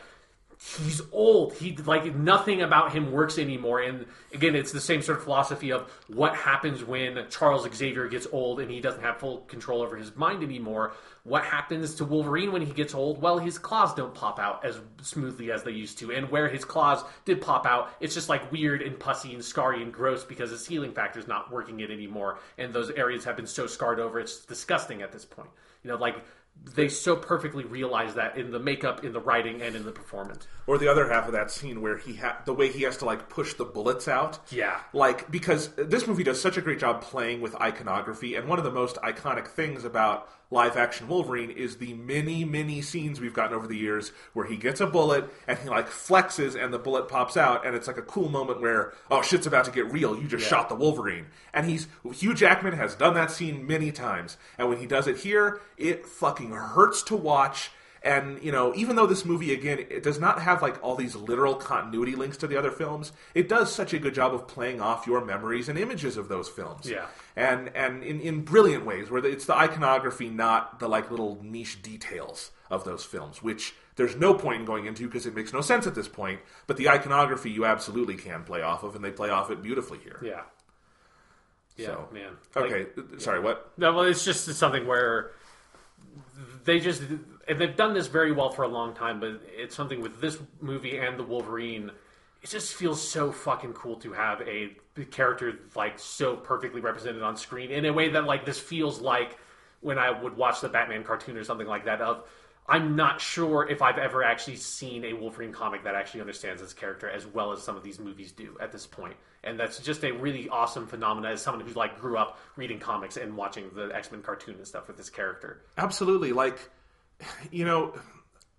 [0.58, 1.52] he's old.
[1.54, 3.80] He like nothing about him works anymore.
[3.80, 8.26] And again, it's the same sort of philosophy of what happens when Charles Xavier gets
[8.32, 10.92] old and he doesn't have full control over his mind anymore.
[11.24, 13.20] What happens to Wolverine when he gets old?
[13.20, 16.12] Well, his claws don't pop out as smoothly as they used to.
[16.12, 19.82] And where his claws did pop out, it's just like weird and pussy and scarry
[19.82, 22.38] and gross because his healing factor is not working it anymore.
[22.56, 25.50] And those areas have been so scarred over, it's disgusting at this point.
[25.82, 26.16] You know, like
[26.74, 30.46] they so perfectly realize that in the makeup, in the writing, and in the performance.
[30.66, 33.04] Or the other half of that scene where he ha- the way he has to
[33.04, 34.38] like push the bullets out.
[34.50, 34.80] Yeah.
[34.92, 38.64] Like because this movie does such a great job playing with iconography, and one of
[38.64, 43.56] the most iconic things about live action Wolverine is the many, many scenes we've gotten
[43.56, 47.08] over the years where he gets a bullet and he like flexes and the bullet
[47.08, 50.16] pops out, and it's like a cool moment where oh shit's about to get real.
[50.20, 54.36] You just shot the Wolverine, and he's Hugh Jackman has done that scene many times,
[54.58, 57.70] and when he does it here, it fucking hurts to watch.
[58.06, 61.16] And you know, even though this movie again it does not have like all these
[61.16, 64.80] literal continuity links to the other films, it does such a good job of playing
[64.80, 66.88] off your memories and images of those films.
[66.88, 67.06] Yeah.
[67.34, 71.82] and and in, in brilliant ways where it's the iconography, not the like little niche
[71.82, 75.60] details of those films, which there's no point in going into because it makes no
[75.60, 76.38] sense at this point.
[76.68, 79.98] But the iconography you absolutely can play off of, and they play off it beautifully
[79.98, 80.20] here.
[80.22, 80.42] Yeah.
[81.76, 82.32] Yeah, So- man.
[82.54, 83.72] Like, Okay, uh, sorry, what?
[83.76, 85.32] No, well, it's just something where
[86.64, 87.02] they just
[87.48, 90.38] and they've done this very well for a long time, but it's something with this
[90.60, 91.90] movie and the Wolverine.
[92.42, 94.76] It just feels so fucking cool to have a
[95.10, 99.38] character like so perfectly represented on screen in a way that like this feels like
[99.80, 102.00] when I would watch the Batman cartoon or something like that.
[102.00, 102.24] Of
[102.68, 106.72] I'm not sure if I've ever actually seen a Wolverine comic that actually understands this
[106.72, 109.14] character as well as some of these movies do at this point.
[109.44, 113.16] And that's just a really awesome phenomenon as someone who like grew up reading comics
[113.16, 115.62] and watching the X Men cartoon and stuff with this character.
[115.78, 116.32] Absolutely.
[116.32, 116.58] Like,
[117.50, 117.94] you know,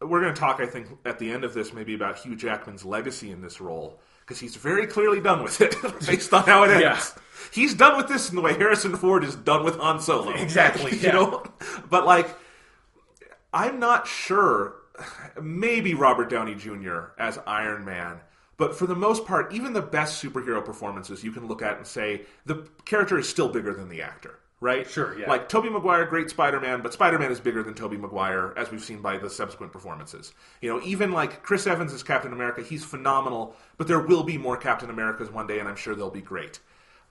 [0.01, 2.85] we're going to talk, I think, at the end of this, maybe about Hugh Jackman's
[2.85, 6.71] legacy in this role because he's very clearly done with it based on how it
[6.71, 6.81] ends.
[6.81, 7.21] Yeah.
[7.51, 10.31] He's done with this in the way Harrison Ford is done with Han Solo.
[10.31, 11.11] Exactly, you yeah.
[11.13, 11.43] know,
[11.89, 12.29] but like,
[13.53, 14.75] I'm not sure.
[15.41, 17.11] Maybe Robert Downey Jr.
[17.17, 18.19] as Iron Man.
[18.57, 21.85] But for the most part, even the best superhero performances you can look at and
[21.85, 24.89] say the character is still bigger than the actor, right?
[24.89, 25.29] Sure, yeah.
[25.29, 29.01] Like Tobey Maguire, great Spider-Man, but Spider-Man is bigger than Tobey Maguire, as we've seen
[29.01, 30.33] by the subsequent performances.
[30.61, 34.37] You know, even like Chris Evans as Captain America, he's phenomenal, but there will be
[34.37, 36.59] more Captain Americas one day, and I'm sure they'll be great.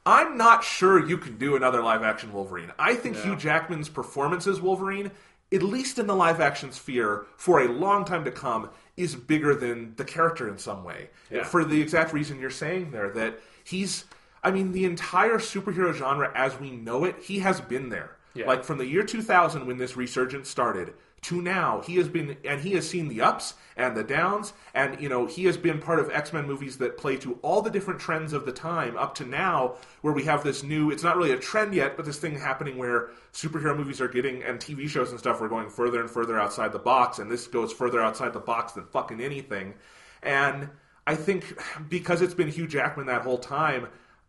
[0.04, 2.72] I'm not sure you can do another live-action Wolverine.
[2.78, 5.10] I think Hugh Jackman's performance as Wolverine,
[5.52, 9.94] at least in the live-action sphere, for a long time to come, is bigger than
[9.96, 11.10] the character in some way.
[11.30, 11.44] Yeah.
[11.44, 14.04] For the exact reason you're saying there, that he's
[14.46, 18.16] I mean, the entire superhero genre as we know it, he has been there.
[18.32, 18.46] Yeah.
[18.46, 22.60] Like from the year 2000 when this resurgence started to now, he has been, and
[22.60, 25.98] he has seen the ups and the downs, and you know, he has been part
[25.98, 29.16] of X Men movies that play to all the different trends of the time up
[29.16, 30.92] to now, where we have this new.
[30.92, 34.44] It's not really a trend yet, but this thing happening where superhero movies are getting
[34.44, 37.48] and TV shows and stuff are going further and further outside the box, and this
[37.48, 39.74] goes further outside the box than fucking anything.
[40.22, 40.68] And
[41.04, 43.88] I think because it's been Hugh Jackman that whole time,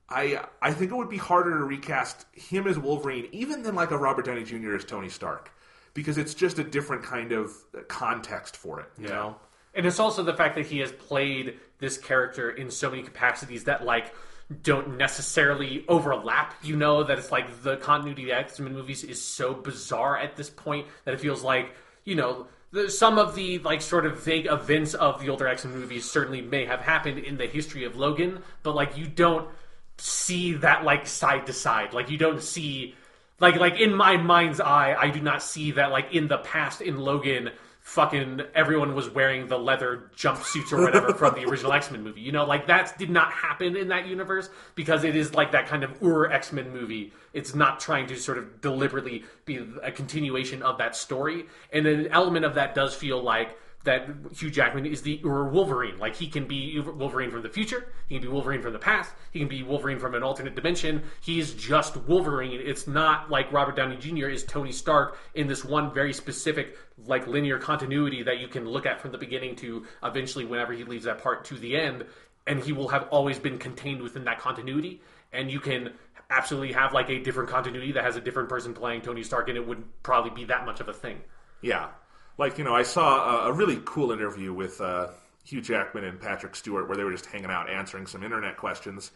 [0.10, 3.91] I I think it would be harder to recast him as Wolverine even than like
[3.91, 4.76] a Robert Downey Jr.
[4.76, 5.51] as Tony Stark
[5.93, 7.51] because it's just a different kind of
[7.88, 9.36] context for it, you know.
[9.74, 13.66] And it's also the fact that he has played this character in so many capacities
[13.66, 14.14] that like
[14.62, 16.53] don't necessarily overlap.
[16.64, 20.18] You know that it's like the continuity of the X Men movies is so bizarre
[20.18, 21.74] at this point that it feels like
[22.05, 25.66] you know the, some of the like sort of vague events of the older X
[25.66, 29.49] Men movies certainly may have happened in the history of Logan, but like you don't
[29.98, 31.93] see that like side to side.
[31.93, 32.95] Like you don't see
[33.39, 36.82] like like in my mind's eye, I do not see that like in the past
[36.82, 37.52] in Logan
[37.88, 42.20] fucking everyone was wearing the leather jumpsuits or whatever from the original X-Men movie.
[42.20, 45.68] You know, like that did not happen in that universe because it is like that
[45.68, 47.14] kind of ur X-Men movie.
[47.32, 51.45] It's not trying to sort of deliberately be a continuation of that story.
[51.72, 55.98] And an element of that does feel like that Hugh Jackman is the Ur Wolverine.
[55.98, 59.14] Like he can be Wolverine from the future, he can be Wolverine from the past,
[59.32, 61.04] he can be Wolverine from an alternate dimension.
[61.22, 62.60] He's just Wolverine.
[62.64, 64.28] It's not like Robert Downey Jr.
[64.28, 68.86] is Tony Stark in this one very specific like linear continuity that you can look
[68.86, 72.06] at from the beginning to eventually whenever he leaves that part to the end,
[72.46, 75.02] and he will have always been contained within that continuity.
[75.32, 75.94] And you can
[76.30, 79.58] absolutely have like a different continuity that has a different person playing Tony Stark, and
[79.58, 81.22] it wouldn't probably be that much of a thing.
[81.62, 81.90] Yeah,
[82.38, 85.08] like you know, I saw a, a really cool interview with uh,
[85.44, 89.12] Hugh Jackman and Patrick Stewart where they were just hanging out answering some internet questions,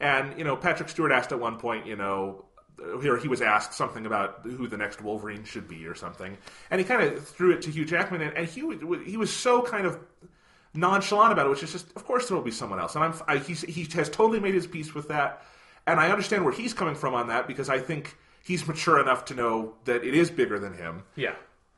[0.00, 2.44] and you know, Patrick Stewart asked at one point, you know.
[3.00, 6.36] Here he was asked something about who the next Wolverine should be or something,
[6.70, 9.62] and he kind of threw it to Hugh Jackman, and, and Hugh he was so
[9.62, 9.98] kind of
[10.74, 13.14] nonchalant about it, which is just, of course, there will be someone else, and I'm
[13.26, 15.42] I, he has totally made his peace with that,
[15.86, 18.14] and I understand where he's coming from on that because I think
[18.44, 21.04] he's mature enough to know that it is bigger than him.
[21.14, 21.34] Yeah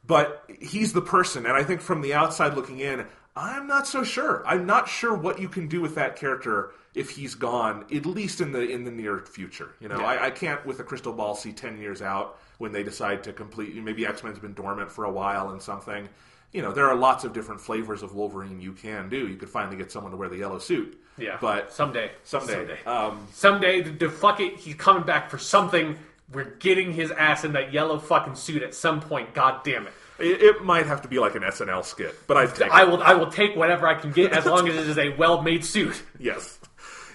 [0.09, 1.47] but he's the person.
[1.47, 3.07] And i think from the outside looking in
[3.37, 4.43] i'm not so sure.
[4.45, 8.41] I'm not sure what you can do with that character if he's gone at least
[8.41, 10.01] in the in the near future you know?
[10.01, 10.07] Yeah.
[10.07, 13.33] I, I, can't with a crystal ball see 10 years out when they decide to
[13.33, 16.09] complete maybe x-men's been dormant for a while and something.
[16.51, 19.29] You know there are lots of different flavors of wolverine you can do.
[19.29, 20.99] You could finally get someone to wear the yellow suit.
[21.19, 21.37] Yeah.
[21.41, 22.11] But someday.
[22.25, 22.53] someday.
[22.55, 25.99] Someday, um, someday the, the fuck it he's coming back for something
[26.33, 29.35] we're getting his ass in that yellow fucking suit at some point.
[29.35, 29.93] God damn it!
[30.19, 32.71] It, it might have to be like an SNL skit, but I take.
[32.73, 32.89] I it.
[32.91, 33.03] will.
[33.03, 36.03] I will take whatever I can get as long as it is a well-made suit.
[36.19, 36.59] Yes.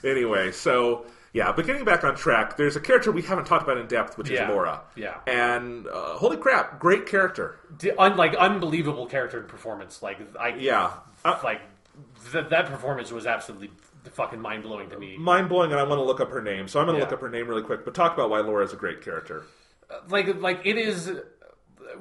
[0.03, 3.78] Anyway, so yeah, but getting back on track, there's a character we haven't talked about
[3.78, 4.43] in depth, which Yeah.
[4.43, 4.82] is Laura.
[4.95, 5.18] Yeah.
[5.28, 7.57] And uh, holy crap, great character.
[7.78, 10.01] D- un- like unbelievable character and performance.
[10.01, 10.49] Like I.
[10.55, 10.91] Yeah.
[11.26, 11.61] Uh, Like
[12.32, 13.72] th- that performance was absolutely
[14.12, 15.18] fucking mind blowing to me.
[15.18, 17.06] Mind blowing, and I want to look up her name, so I'm going to Yeah.
[17.06, 17.86] look up her name really quick.
[17.86, 19.43] But talk about why Laura is a great character.
[19.89, 21.22] Uh, like like it is uh,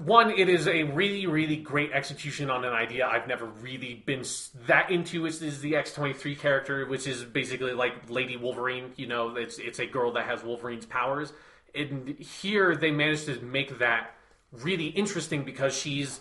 [0.04, 4.24] one it is a really really great execution on an idea i've never really been
[4.66, 9.36] that into is, is the x23 character which is basically like lady wolverine you know
[9.36, 11.32] it's it's a girl that has wolverine's powers
[11.74, 14.14] and here they managed to make that
[14.52, 16.20] really interesting because she's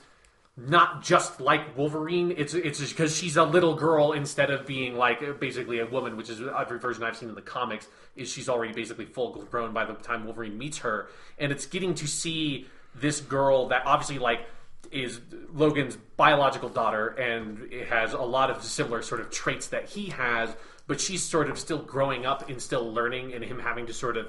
[0.57, 2.33] not just like Wolverine.
[2.35, 6.17] It's it's because she's a little girl instead of being like uh, basically a woman,
[6.17, 7.87] which is every version I've seen in the comics.
[8.15, 11.07] Is she's already basically full grown by the time Wolverine meets her,
[11.39, 14.41] and it's getting to see this girl that obviously like
[14.91, 15.21] is
[15.53, 20.07] Logan's biological daughter, and it has a lot of similar sort of traits that he
[20.07, 20.53] has,
[20.85, 24.17] but she's sort of still growing up and still learning, and him having to sort
[24.17, 24.27] of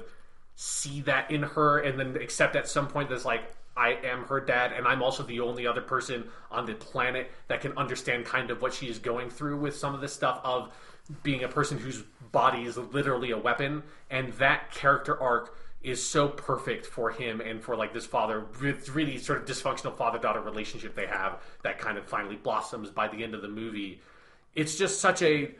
[0.55, 3.43] see that in her and then accept at some point that's like
[3.75, 7.61] I am her dad and I'm also the only other person on the planet that
[7.61, 10.71] can understand kind of what she is going through with some of this stuff of
[11.21, 13.83] being a person whose body is literally a weapon.
[14.09, 18.89] And that character arc is so perfect for him and for like this father with
[18.89, 23.07] really sort of dysfunctional father daughter relationship they have that kind of finally blossoms by
[23.07, 24.01] the end of the movie.
[24.55, 25.51] It's just such a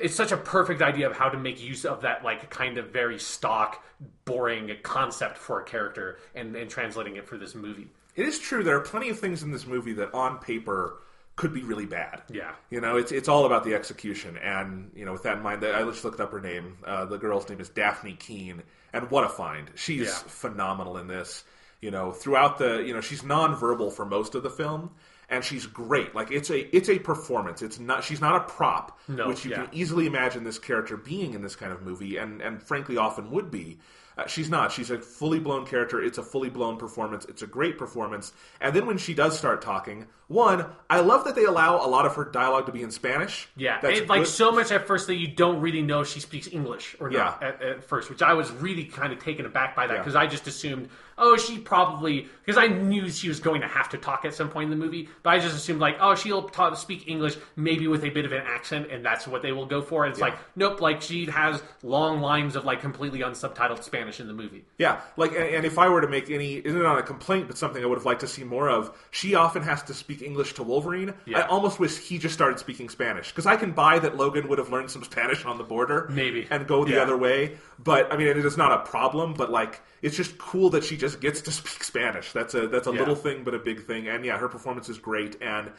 [0.00, 2.90] it's such a perfect idea of how to make use of that like kind of
[2.90, 3.84] very stock
[4.24, 8.62] boring concept for a character and, and translating it for this movie It is true.
[8.62, 10.98] There are plenty of things in this movie that, on paper,
[11.36, 12.22] could be really bad.
[12.30, 12.52] Yeah.
[12.68, 15.64] You know, it's it's all about the execution, and you know, with that in mind,
[15.64, 16.78] I just looked up her name.
[16.84, 19.70] Uh, the girl's name is Dafne Keen, and what a find!
[19.76, 20.14] She's Yeah.
[20.26, 21.44] phenomenal in this.
[21.80, 24.90] You know, throughout the, you know, she's nonverbal for most of the film,
[25.28, 26.14] and she's great.
[26.14, 27.62] Like it's a it's a performance.
[27.62, 29.64] It's not she's not a prop, No, which you yeah.
[29.64, 33.30] can easily imagine this character being in this kind of movie, and and frankly often
[33.30, 33.78] would be.
[34.16, 34.72] Uh, she's not.
[34.72, 36.02] She's a fully blown character.
[36.02, 37.24] It's a fully blown performance.
[37.26, 38.32] It's a great performance.
[38.60, 42.04] And then when she does start talking, one, I love that they allow a lot
[42.06, 43.48] of her dialogue to be in Spanish.
[43.56, 44.28] Yeah, That's it, like good.
[44.28, 47.48] so much at first that you don't really know she speaks English or not Yeah.
[47.48, 49.98] at, at first, which I was really kind of taken aback by that Yeah.
[50.00, 53.88] because I just assumed, oh, she probably because I knew she was going to have
[53.90, 56.42] to talk at some point in the movie, but I just assumed like, oh, she'll
[56.42, 59.66] ta speak English maybe with a bit of an accent, and that's what they will
[59.66, 60.04] go for.
[60.04, 64.26] And it's like, nope, like she has long lines of like completely unsubtitled Spanish in
[64.26, 64.64] the movie.
[64.78, 67.56] Yeah, like, and, and if I were to make any, isn't not a complaint, but
[67.58, 70.54] something I would have liked to see more of, she often has to speak English
[70.54, 71.14] to Wolverine.
[71.26, 71.40] Yeah.
[71.40, 74.58] I almost wish he just started speaking Spanish because I can buy that Logan would
[74.58, 76.46] have learned some Spanish on the border, Maybe.
[76.50, 77.02] and go the Yeah.
[77.02, 77.58] other way.
[77.78, 79.34] But I mean, it is not a problem.
[79.34, 82.32] But like, it's just cool that she just gets to speak Spanish.
[82.32, 82.98] That's a that's a Yeah.
[83.00, 84.08] little thing, but a big thing.
[84.08, 85.36] And yeah, her performance is great.
[85.42, 85.70] And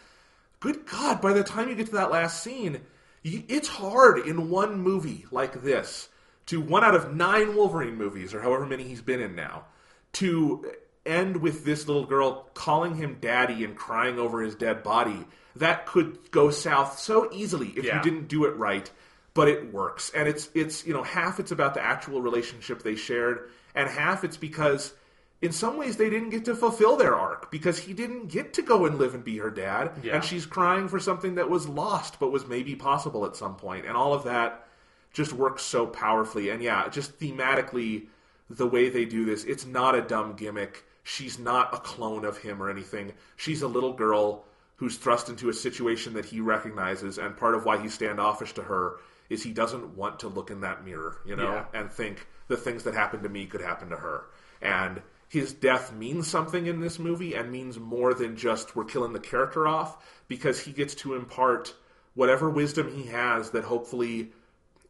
[0.60, 2.82] good God, by the time you get to that last scene,
[3.26, 6.10] y- it's hard in one movie like this
[6.48, 9.66] to one out of nine Wolverine movies, or however many he's been in now,
[10.14, 10.66] to
[11.10, 15.26] end with this little girl calling him daddy and crying over his dead body.
[15.56, 17.98] That could go south so easily if Yeah.
[17.98, 18.90] you didn't do it right,
[19.34, 20.12] but it works.
[20.16, 24.24] And it's it's you know half it's about the actual relationship they shared, and half
[24.24, 24.94] it's because
[25.42, 28.62] in some ways they didn't get to fulfill their arc because he didn't get to
[28.62, 30.16] go and live and be her dad Yeah.
[30.16, 33.86] and she's crying for something that was lost but was maybe possible at some point
[33.86, 34.68] and all of that
[35.14, 38.08] just works so powerfully and yeah just thematically
[38.50, 42.38] the way they do this it's not a dumb gimmick she's not a clone of
[42.38, 44.44] him or anything she's a little girl
[44.76, 48.62] who's thrust into a situation that he recognizes and part of why he's standoffish to
[48.62, 48.98] her
[49.30, 51.66] is he doesn't want to look in that mirror you know Yeah.
[51.80, 54.24] and think the things that happened to me could happen to her.
[54.60, 59.14] And his death means something in this movie and means more than just we're killing
[59.14, 61.76] the character off because he gets to impart
[62.16, 64.32] whatever wisdom he has that hopefully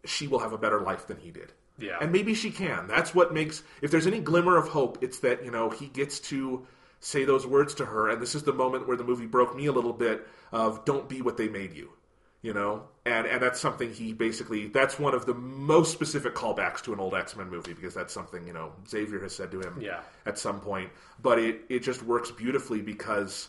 [0.05, 1.51] she will have a better life than he did.
[1.79, 1.97] Yeah.
[2.01, 2.87] And maybe she can.
[2.87, 6.19] That's what makes if there's any glimmer of hope, it's that, you know, he gets
[6.21, 6.65] to
[6.99, 9.67] say those words to her and this is the moment where the movie broke me
[9.67, 11.89] a little bit of don't be what they made you
[12.41, 16.81] you know and and that's something he basically that's one of the most specific callbacks
[16.81, 19.77] to an old x-men movie because that's something you know xavier has said to him
[19.79, 20.01] Yeah.
[20.25, 20.89] at some point
[21.21, 23.47] but it it just works beautifully because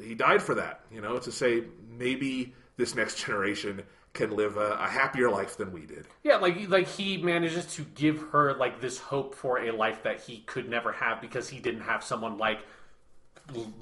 [0.00, 3.82] he died for that you know to say maybe this next generation
[4.14, 7.82] can live a, a happier life than we did Yeah, like like he manages to
[7.94, 11.60] give her like this hope for a life that he could never have because he
[11.60, 12.60] didn't have someone like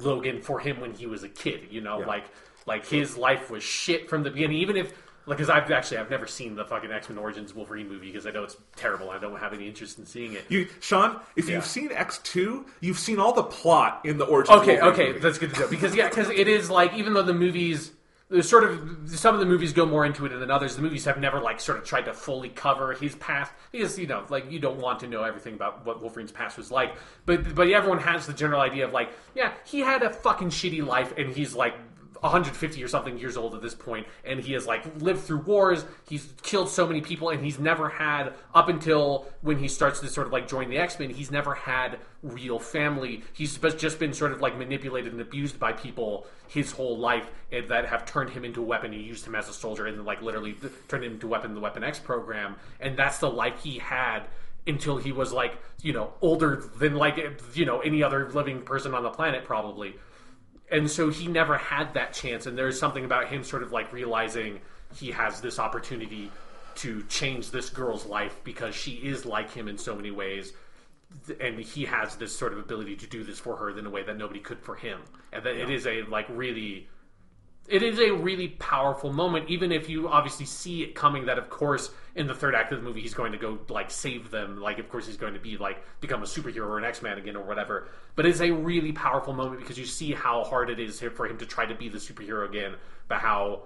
[0.00, 1.68] Logan for him when he was a kid.
[1.70, 2.06] You know, Yeah.
[2.06, 2.24] like
[2.66, 4.58] like his life was shit from the beginning.
[4.58, 4.92] Even if
[5.26, 8.26] like, because I've actually I've never seen the fucking X Men Origins Wolverine movie because
[8.26, 9.10] I know it's terrible.
[9.10, 10.44] I don't have any interest in seeing it.
[10.48, 11.56] you sean if Yeah.
[11.56, 15.52] you've seen x2 you've seen all the plot in the origin Okay, okay, that's good
[15.54, 17.92] to know because yeah, because it is like even though the movies.
[18.30, 20.76] There's sort of some of the movies go more into it than others.
[20.76, 24.06] The movies have never like sort of tried to fully cover his past because you
[24.06, 26.94] know like you don't want to know everything about what Wolverine's past was like.
[27.26, 30.86] But but everyone has the general idea of like yeah he had a fucking shitty
[30.86, 31.74] life and he's like
[32.20, 35.84] 150 or something years old at this point, and he has like lived through wars.
[36.08, 40.08] He's killed so many people, and he's never had up until when he starts to
[40.08, 41.10] sort of like join the X Men.
[41.10, 43.22] He's never had real family.
[43.32, 47.68] He's just been sort of like manipulated and abused by people his whole life and
[47.68, 50.20] that have turned him into a weapon and used him as a soldier, and like
[50.22, 50.56] literally
[50.88, 52.56] turned him into a weapon in the Weapon X program.
[52.80, 54.24] And that's the life he had
[54.66, 57.18] until he was like you know older than like
[57.54, 59.94] you know any other living person on the planet probably
[60.70, 62.46] and so he never had that chance.
[62.46, 64.60] And there's something about him sort of like realizing
[64.94, 66.30] he has this opportunity
[66.76, 70.52] to change this girl's life because she is like him in so many ways.
[71.40, 74.04] And he has this sort of ability to do this for her in a way
[74.04, 75.00] that nobody could for him.
[75.32, 76.88] And that it is a like really
[77.68, 81.48] it is a really powerful moment even if you obviously see it coming that of
[81.50, 84.60] course in the third act of the movie he's going to go like save them
[84.60, 87.36] like of course he's going to be like become a superhero or an x-man again
[87.36, 91.00] or whatever but it's a really powerful moment because you see how hard it is
[91.00, 92.74] for him to try to be the superhero again
[93.08, 93.62] but how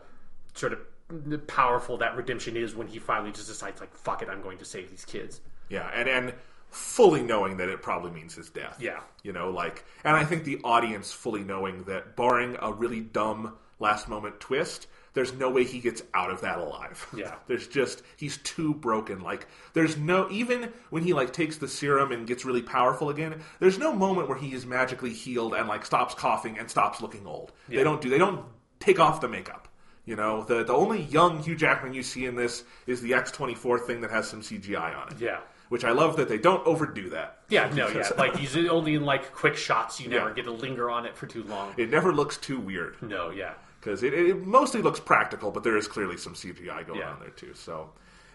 [0.55, 4.41] sort of powerful that redemption is when he finally just decides like fuck it i'm
[4.43, 6.35] going to save these kids Yeah, and and
[6.71, 8.77] fully knowing that it probably means his death.
[8.81, 8.99] Yeah.
[9.23, 13.53] you know, like, and I think the audience fully knowing that, barring a really dumb
[13.79, 17.07] last moment twist, there's no way he gets out of that alive.
[17.17, 17.35] Yeah.
[17.47, 19.21] there's just he's too broken.
[19.21, 23.41] Like, there's no even when he like takes the serum and gets really powerful again.
[23.61, 27.27] There's no moment where he is magically healed and like stops coughing and stops looking
[27.27, 27.53] old.
[27.69, 28.11] They don't do.
[28.11, 28.45] They don't
[28.81, 29.69] take off the makeup.
[30.07, 33.31] You know, the the only young Hugh Jackman you see in this is the X
[33.31, 35.39] twenty four thing that has some CGI on it Yeah.
[35.71, 37.39] which I love that they don't overdo that.
[37.49, 40.35] yeah no yeah like he's only in like quick shots you never Yeah.
[40.35, 43.55] get to linger on it for too long It never looks too weird no yeah
[43.85, 47.11] because it, it mostly looks practical, but there is clearly some CGI going Yeah.
[47.13, 47.53] on there too.
[47.55, 47.91] So,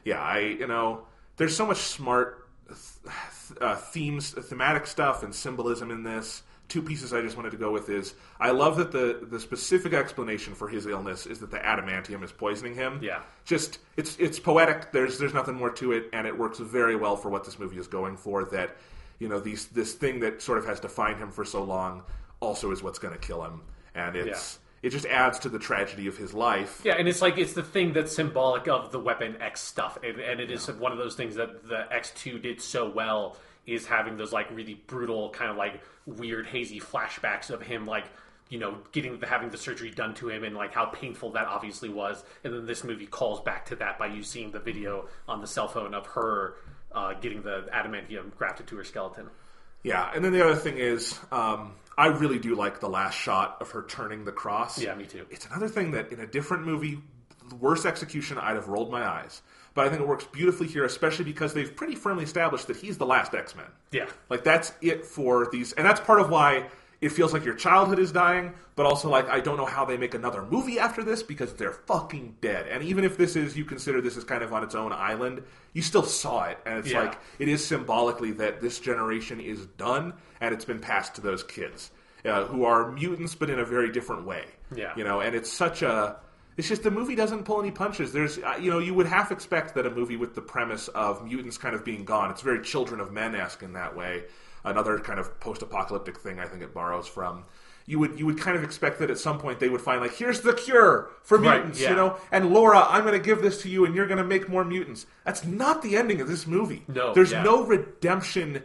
[0.05, 1.05] yeah, I you know,
[1.37, 2.47] there's so much smart
[3.59, 6.43] uh, themes, thematic stuff, and symbolism in this.
[6.67, 9.91] Two pieces I just wanted to go with is I love that the the specific
[9.93, 12.99] explanation for his illness is that the adamantium is poisoning him.
[13.01, 13.21] Yeah.
[13.43, 14.91] just it's it's poetic.
[14.91, 17.79] There's there's nothing more to it, and it works very well for what this movie
[17.79, 18.43] is going for.
[18.45, 18.75] That
[19.17, 22.03] you know these this thing that sort of has defined him for so long
[22.39, 23.61] also is what's going to kill him,
[23.95, 26.81] and it's it just adds to the tragedy of his life.
[26.83, 30.19] Yeah, and it's like it's the thing that's symbolic of the Weapon X stuff, and,
[30.19, 33.85] and it is one of those things that the X two did so well is
[33.85, 38.05] having those like really brutal kind of like weird hazy flashbacks of him like
[38.49, 41.47] you know getting the, having the surgery done to him and like how painful that
[41.47, 45.07] obviously was, and then this movie calls back to that by you seeing the video
[45.27, 46.55] on the cell phone of her
[46.91, 49.29] uh, getting the adamantium grafted to her skeleton.
[49.83, 53.57] Yeah, and then the other thing is, um, I really do like the last shot
[53.61, 54.81] of her turning the cross.
[54.81, 55.25] Yeah, me too.
[55.29, 56.99] It's another thing that in a different movie,
[57.59, 59.41] worse execution, I'd have rolled my eyes.
[59.73, 62.97] But I think it works beautifully here, especially because they've pretty firmly established that he's
[62.97, 63.67] the last X Men.
[63.91, 64.07] Yeah.
[64.29, 66.67] Like that's it for these, and that's part of why
[67.01, 69.97] it feels like your childhood is dying, but also like I don't know how they
[69.97, 72.67] make another movie after this because they're fucking dead.
[72.67, 75.43] And even if this is you consider this is kind of on its own island,
[75.73, 77.01] you still saw it, and it's Yeah.
[77.03, 81.43] like it is symbolically that this generation is done and it's been passed to those
[81.43, 81.91] kids
[82.25, 84.43] uh, who are mutants, but in a very different way.
[84.75, 84.93] Yeah.
[84.95, 86.17] you know, and it's such a.
[86.57, 88.11] It's just the movie doesn't pull any punches.
[88.11, 91.23] There's, uh, you know, you would half expect that a movie with the premise of
[91.25, 92.29] mutants kind of being gone.
[92.31, 94.23] It's very Children of Men esque in that way.
[94.63, 97.45] Another kind of post-apocalyptic thing I think it borrows from.
[97.85, 100.15] You would you would kind of expect that at some point they would find like
[100.15, 101.89] here's the cure for Right, mutants, yeah.
[101.89, 104.23] you know, and Laura, I'm going to give this to you, and you're going to
[104.23, 105.07] make more mutants.
[105.25, 106.83] That's not the ending of this movie.
[106.87, 107.41] No, there's yeah.
[107.41, 108.61] no redemption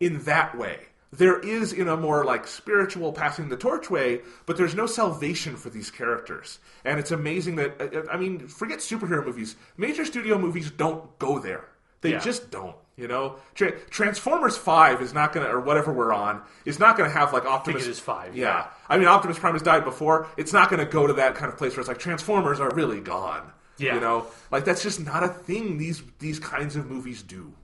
[0.00, 0.78] in that way.
[1.14, 5.56] There is in a more like spiritual passing the torch way, but there's no salvation
[5.56, 6.58] for these characters.
[6.86, 9.56] And it's amazing that I mean, forget superhero movies.
[9.76, 11.68] Major studio movies don't go there.
[12.02, 12.18] They Yeah.
[12.18, 12.76] just don't.
[12.96, 17.08] You know, Tra- Transformers Five is not gonna, or whatever we're on, is not gonna
[17.08, 17.86] have like Optimus.
[17.86, 18.46] it is five, Yeah.
[18.48, 18.66] yeah.
[18.88, 20.26] I mean, Optimus Prime has died before.
[20.36, 23.00] It's not gonna go to that kind of place where it's like Transformers are really
[23.00, 23.50] gone.
[23.78, 23.94] Yeah.
[23.94, 25.78] You know, like that's just not a thing.
[25.78, 27.54] These these kinds of movies do.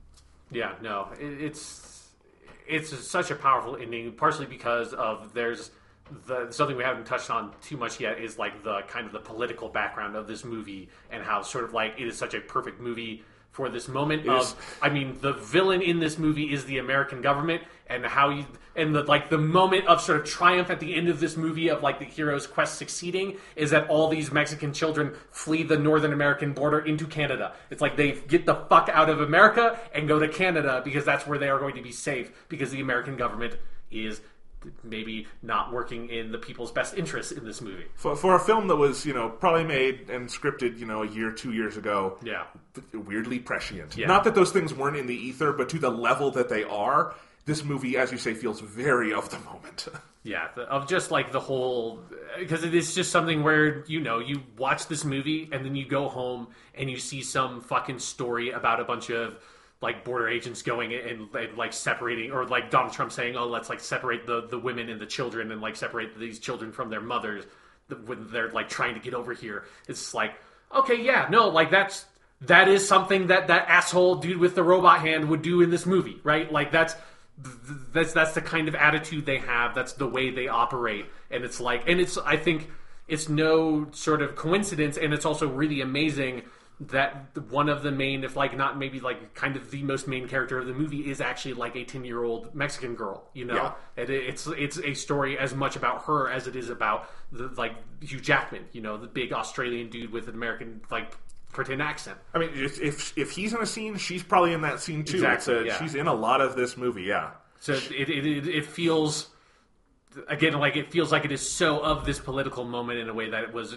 [0.50, 2.08] Yeah, no, it, it's
[2.66, 5.70] it's such a powerful ending, partially because of there's
[6.26, 9.20] the something we haven't touched on too much yet is like the kind of the
[9.20, 12.80] political background of this movie and how sort of like it is such a perfect
[12.80, 13.22] movie
[13.58, 17.60] for this moment of I mean the villain in this movie is the American government
[17.88, 18.46] and how you
[18.76, 21.66] and the like the moment of sort of triumph at the end of this movie
[21.66, 26.12] of like the hero's quest succeeding is that all these Mexican children flee the Northern
[26.12, 27.52] American border into Canada.
[27.68, 31.26] It's like they get the fuck out of America and go to Canada because that's
[31.26, 33.56] where they are going to be safe because the American government
[33.90, 34.20] is
[34.82, 37.86] maybe not working in the people's best interests in this movie.
[37.94, 41.06] For, for a film that was, you know, probably made and scripted, you know, a
[41.08, 42.44] year, two years ago, Yeah.
[42.92, 43.96] weirdly prescient.
[43.96, 44.06] Yeah.
[44.06, 47.14] Not that those things weren't in the ether, but to the level that they are,
[47.46, 49.88] this movie, as you say, feels very of the moment.
[50.24, 52.00] Yeah, the, of just like the whole
[52.38, 55.86] because it is just something where you know you watch this movie and then you
[55.86, 59.36] go home and you see some fucking story about a bunch of
[59.80, 63.68] like border agents going and, and like separating or like Donald Trump saying, "Oh, let's
[63.68, 67.00] like separate the the women and the children and like separate these children from their
[67.00, 67.44] mothers
[68.04, 70.34] when they're like trying to get over here." It's like,
[70.74, 72.06] okay, yeah, no, like that's
[72.42, 75.86] that is something that that asshole dude with the robot hand would do in this
[75.86, 76.50] movie, right?
[76.50, 76.94] Like that's
[77.92, 79.74] that's that's the kind of attitude they have.
[79.74, 82.68] That's the way they operate, and it's like, and it's I think
[83.06, 86.42] it's no sort of coincidence, and it's also really amazing
[86.80, 90.28] that one of the main, if like not maybe like kind of the most main
[90.28, 93.54] character of the movie is actually like a ten year old Mexican girl, you know,
[93.56, 93.72] Yeah.
[93.96, 97.48] and it, it's it's a story as much about her as it is about the
[97.56, 101.16] like Hugh Jackman, you know, the big Australian dude with an American like
[101.52, 102.16] pretend accent.
[102.32, 105.16] I mean, if, if if he's in a scene, she's probably in that scene too.
[105.16, 105.78] Exactly, a- yeah.
[105.78, 107.02] She's in a lot of this movie.
[107.02, 107.30] Yeah.
[107.60, 109.30] So it, it, it, it feels
[110.28, 113.30] again like it feels like it is so of this political moment in a way
[113.30, 113.76] that it was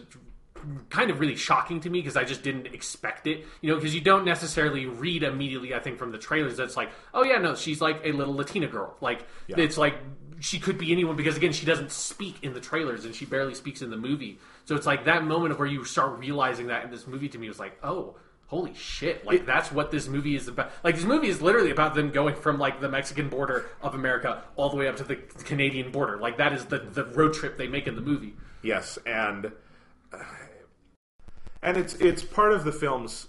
[0.89, 3.45] kind of really shocking to me because I just didn't expect it.
[3.62, 5.74] You know, because you don't necessarily read immediately.
[5.74, 8.68] I think from the trailers that's like, oh yeah, no, she's like a little Latina
[8.68, 8.95] girl.
[9.01, 9.95] Like it's like
[10.39, 13.53] she could be anyone because again she doesn't speak in the trailers and she barely
[13.53, 14.39] speaks in the movie.
[14.66, 17.38] So it's like that moment of where you start realizing that in this movie to
[17.38, 18.16] me was like, oh.
[18.47, 19.26] Holy shit!
[19.26, 20.72] Like that's what this movie is about.
[20.84, 24.43] Like this movie is literally about them going from like the Mexican border of America
[24.57, 26.18] all the way up to the Canadian border.
[26.18, 28.36] Like that is the the road trip they make in the movie.
[28.62, 29.53] Yes, and
[30.12, 30.18] uh,
[31.62, 33.28] and it's it's part of the film's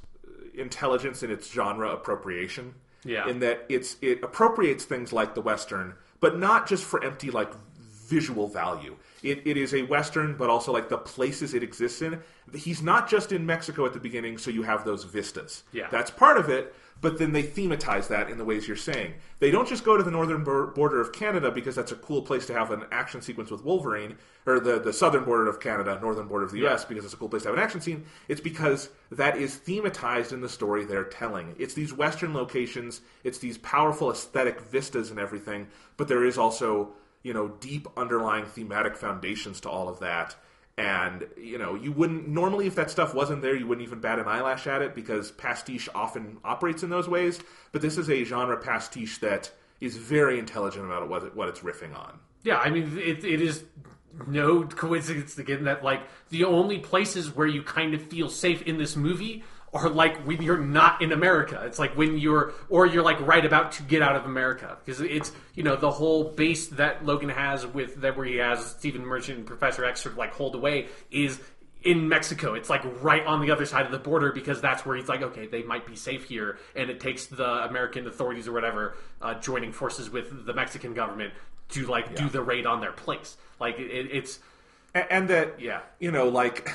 [0.54, 2.74] intelligence in its genre appropriation.
[3.04, 3.28] Yeah.
[3.28, 7.52] In that it's it appropriates things like the western, but not just for empty like
[7.80, 8.96] visual value.
[9.22, 12.20] It, it is a western, but also like the places it exists in.
[12.54, 15.62] He's not just in Mexico at the beginning, so you have those vistas.
[15.72, 15.88] Yeah.
[15.90, 16.74] that's part of it.
[17.02, 19.14] But then they thematize that in the ways you're saying.
[19.40, 22.46] They don't just go to the northern border of Canada because that's a cool place
[22.46, 26.28] to have an action sequence with Wolverine, or the, the southern border of Canada, northern
[26.28, 28.04] border of the US, because it's a cool place to have an action scene.
[28.28, 31.56] It's because that is thematized in the story they're telling.
[31.58, 36.92] It's these western locations, it's these powerful aesthetic vistas and everything, but there is also,
[37.24, 40.36] you know, deep underlying thematic foundations to all of that.
[40.78, 44.18] And you know, you wouldn't normally if that stuff wasn't there, you wouldn't even bat
[44.18, 47.40] an eyelash at it because pastiche often operates in those ways.
[47.72, 49.50] But this is a genre pastiche that
[49.80, 52.18] is very intelligent about what, what it's riffing on.
[52.44, 53.64] Yeah, I mean, it, it is
[54.26, 58.78] no coincidence again that like the only places where you kind of feel safe in
[58.78, 59.42] this movie
[59.74, 61.62] are like when you're not in America.
[61.64, 65.00] It's like when you're or you're like right about to get out of America because
[65.00, 69.04] it's you know the whole base that Logan has with that where he has Stephen
[69.04, 71.40] Merchant and Professor X sort of like hold away is
[71.82, 72.54] in Mexico.
[72.54, 75.22] It's like right on the other side of the border because that's where he's like,
[75.22, 79.34] okay, they might be safe here, and it takes the American authorities or whatever uh,
[79.40, 81.32] joining forces with the Mexican government
[81.70, 83.36] to like do the raid on their place.
[83.58, 84.38] Like it, it's
[84.94, 85.80] and, and that Yeah.
[85.98, 86.70] you know like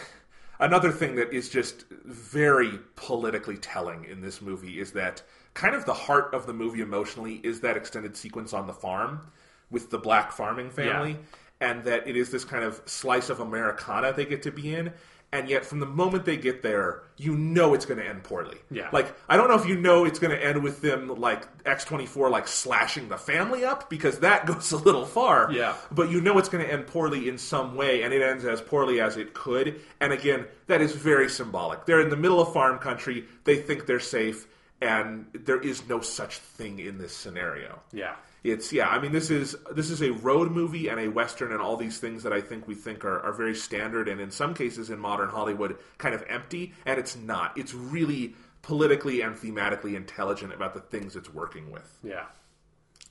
[0.60, 5.22] another thing that is just very politically telling in this movie is that
[5.54, 9.22] kind of the heart of the movie emotionally is that extended sequence on the farm
[9.70, 11.18] with the black farming family
[11.60, 14.92] and that it is this kind of slice of americana they get to be in
[15.34, 18.58] and yet from the moment they get there you know it's going to end poorly
[18.72, 18.88] Yeah.
[18.94, 22.32] like i don't know if you know it's going to end with them like x24
[22.32, 25.76] like slashing the family up because that goes a little far Yeah.
[25.92, 28.62] but you know it's going to end poorly in some way, and it ends as
[28.62, 29.82] poorly as it could.
[30.00, 31.86] And again, that is very symbolic.
[31.86, 34.48] They're in the middle of farm country, they think they're safe,
[34.82, 37.80] and there is no such thing in this scenario.
[37.92, 38.16] yeah.
[38.44, 41.62] It's yeah, I mean this is this is a road movie and a western and
[41.62, 44.54] all these things that I think we think are, are very standard and in some
[44.54, 47.58] cases in modern Hollywood kind of empty, and it's not.
[47.58, 51.98] It's really politically and thematically intelligent about the things it's working with.
[52.04, 52.26] Yeah.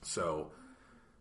[0.02, 0.52] So,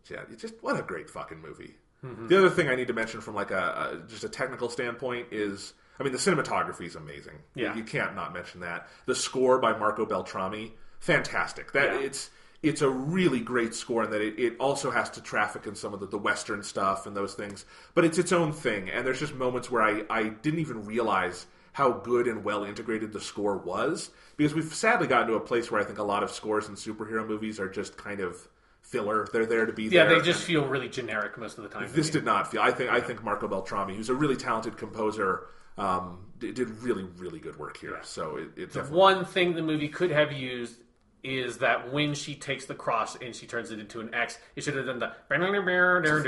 [0.10, 1.76] yeah, it's just what a great fucking movie.
[2.04, 2.28] Mm-hmm.
[2.28, 5.28] The other thing I need to mention from like a, a just a technical standpoint
[5.32, 7.40] is, I mean, the cinematography is amazing.
[7.56, 7.76] Yeah.
[7.76, 8.88] you can't not mention that.
[9.08, 11.72] The score by Marco Beltrami, fantastic.
[11.72, 12.06] That Yeah.
[12.06, 12.30] it's
[12.64, 15.94] it's a really great score, and that it, it also has to traffic in some
[15.94, 17.66] of the, the Western stuff and those things.
[17.94, 21.46] But it's its own thing, and there's just moments where I I didn't even realize
[21.74, 25.70] how good and well integrated the score was because we've sadly gotten to a place
[25.70, 28.48] where I think a lot of scores in superhero movies are just kind of
[28.82, 29.28] filler.
[29.34, 30.20] They're there to be Yeah, there.
[30.20, 31.90] they just feel really generic most of the time.
[31.92, 32.62] This did not feel.
[32.62, 32.90] I think.
[32.92, 35.48] I think Marco Beltrami, who's a really talented composer,
[35.78, 38.00] um, did, really, really good work here.
[38.04, 38.98] So it, it definitely.
[38.98, 40.80] One thing the movie could have used
[41.26, 44.64] is that when she takes the cross and she turns it into an X, it
[44.64, 45.12] should have done the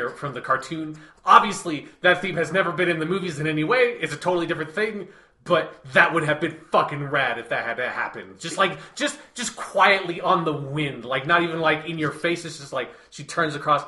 [0.10, 0.98] from the cartoon.
[1.26, 3.98] Obviously, that theme has never been in the movies in any way.
[4.02, 5.08] It's a totally different thing.
[5.44, 8.36] But that would have been fucking rad if that had to happen.
[8.38, 12.44] Just like, just, just quietly on the wind, like not even like in your face.
[12.44, 13.84] It's just like she turns across.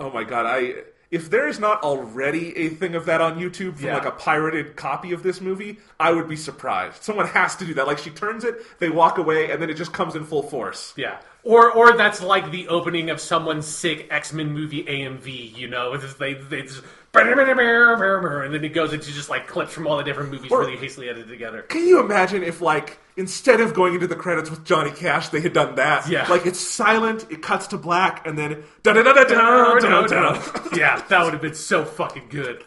[0.00, 0.46] Oh my god!
[0.46, 0.74] I
[1.12, 3.94] if there is not already a thing of that on YouTube from Yeah.
[3.98, 7.04] like a pirated copy of this movie, I would be surprised.
[7.04, 7.86] Someone has to do that.
[7.86, 10.92] Like she turns it, they walk away, and then it just comes in full force.
[10.96, 11.18] Yeah.
[11.44, 15.92] Or or that's like the opening of someone's sick X Men movie AMV, you know,
[15.92, 16.82] it's they they just
[17.14, 20.76] and then it goes into just like clips from all the different movies Or- really
[20.76, 21.62] hastily edited together.
[21.62, 25.40] Can you imagine if, like, instead of going into the credits with Johnny Cash, they
[25.40, 26.08] had done that?
[26.08, 26.26] Yeah.
[26.28, 30.06] Like, it's silent, it cuts to black, and then da da da da da da
[30.06, 30.76] da.
[30.76, 32.64] yeah, that would have been so fucking good.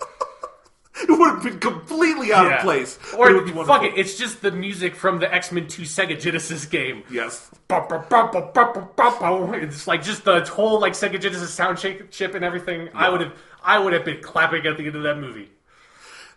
[0.97, 2.55] It would have been completely out Yeah.
[2.55, 2.97] of place.
[3.17, 6.65] Or it fuck it, it's just the music from the X Men Two Sega Genesis
[6.65, 7.03] game.
[7.11, 7.51] Yes.
[7.69, 7.91] It's
[9.87, 12.87] like just the whole like Sega Genesis sound chip chip and everything.
[12.93, 13.33] I would have
[13.65, 15.49] I would have been clapping at the end of that movie.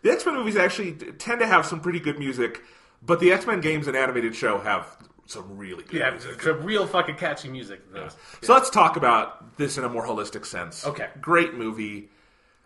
[0.02, 2.62] The X Men movies actually tend to have some pretty good music,
[3.02, 4.96] but the X Men games and animated show have
[5.26, 6.44] some really good Yeah, music.
[6.46, 7.82] a real fucking catchy music.
[7.88, 8.16] in those.
[8.42, 10.86] So let's talk about this in a more holistic sense.
[10.86, 11.08] Okay.
[11.20, 12.08] Great movie.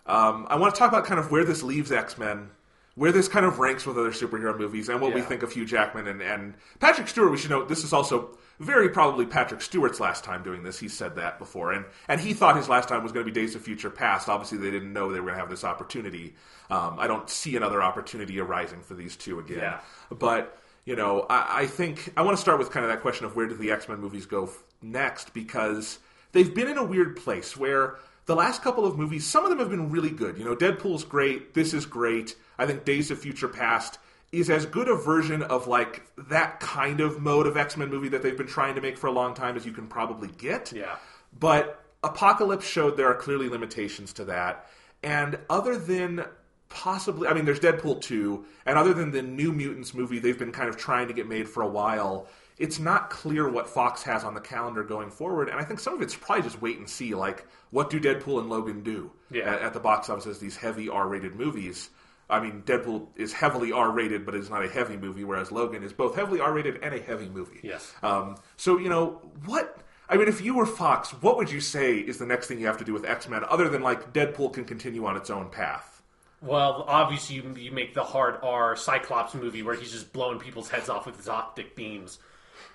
[0.07, 2.51] Um, I want to talk about kind of where this leaves X Men,
[2.95, 5.65] where this kind of ranks with other superhero movies, and what we think of Hugh
[5.65, 7.31] Jackman and, and Patrick Stewart.
[7.33, 10.79] We should note this is also very probably Patrick Stewart's last time doing this.
[10.79, 13.41] He said that before, and and he thought his last time was going to be
[13.41, 14.29] Days of Future Past.
[14.29, 16.35] Obviously, they didn't know they were going to have this opportunity.
[16.71, 19.59] Um, I don't see another opportunity arising for these two again.
[19.59, 19.81] Yeah.
[20.11, 23.27] But you know, I, I think I want to start with kind of that question
[23.27, 25.99] of where do the X Men movies go f- next because
[26.33, 29.59] they've been in a weird place where the last couple of movies, some of them
[29.59, 30.39] have been really good.
[30.39, 31.55] You know, Deadpool's great.
[31.55, 32.37] This is great.
[32.59, 33.99] I think Days of Future Past
[34.33, 38.09] is as good a version of like that kind of mode of X Men movie
[38.09, 40.73] that they've been trying to make for a long time as you can probably get.
[40.73, 40.97] Yeah.
[41.39, 44.67] But Apocalypse showed there are clearly limitations to that,
[45.03, 46.25] and other than
[46.69, 50.53] possibly, I mean, there's Deadpool two, and other than the New Mutants movie, they've been
[50.53, 52.27] kind of trying to get made for a while.
[52.59, 55.95] It's not clear what Fox has on the calendar going forward, and I think some
[55.95, 57.15] of it's probably just wait and see.
[57.15, 59.53] Like, what do Deadpool and Logan do Yeah.
[59.55, 61.91] at, at the box office as these heavy R-rated movies?
[62.31, 65.93] I mean, Deadpool is heavily R-rated, but it's not a heavy movie, whereas Logan is
[65.93, 67.61] both heavily R-rated and a heavy movie.
[67.63, 67.93] Yes.
[68.03, 69.79] Um, so you know what?
[70.09, 72.67] I mean, if you were Fox, what would you say is the next thing you
[72.67, 75.49] have to do with X Men, other than like Deadpool can continue on its own
[75.51, 76.03] path?
[76.41, 80.69] Well, obviously, you, you make the hard R Cyclops movie where he's just blowing people's
[80.69, 82.19] heads off with his optic beams.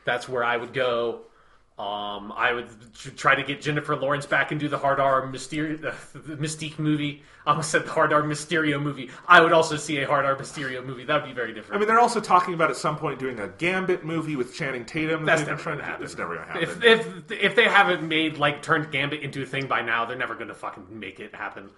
[0.06, 1.22] That's where I would go.
[1.78, 2.68] Um, I would
[3.18, 6.80] try to get Jennifer Lawrence back and do the hard R Mysterio, uh, the Mystique
[6.80, 7.22] movie.
[7.46, 9.12] I almost said the hard R Mysterio movie.
[9.28, 11.04] I would also see a hard R Mysterio movie.
[11.04, 11.76] That would be very different.
[11.76, 14.86] I mean, they're also talking about at some point doing a Gambit movie with Channing
[14.86, 15.24] Tatum.
[15.26, 16.04] that That's never going to happen.
[16.04, 16.84] It's never going to happen.
[16.84, 20.18] If, if if they haven't made like turned Gambit into a thing by now, they're
[20.18, 21.70] never going to fucking make it happen.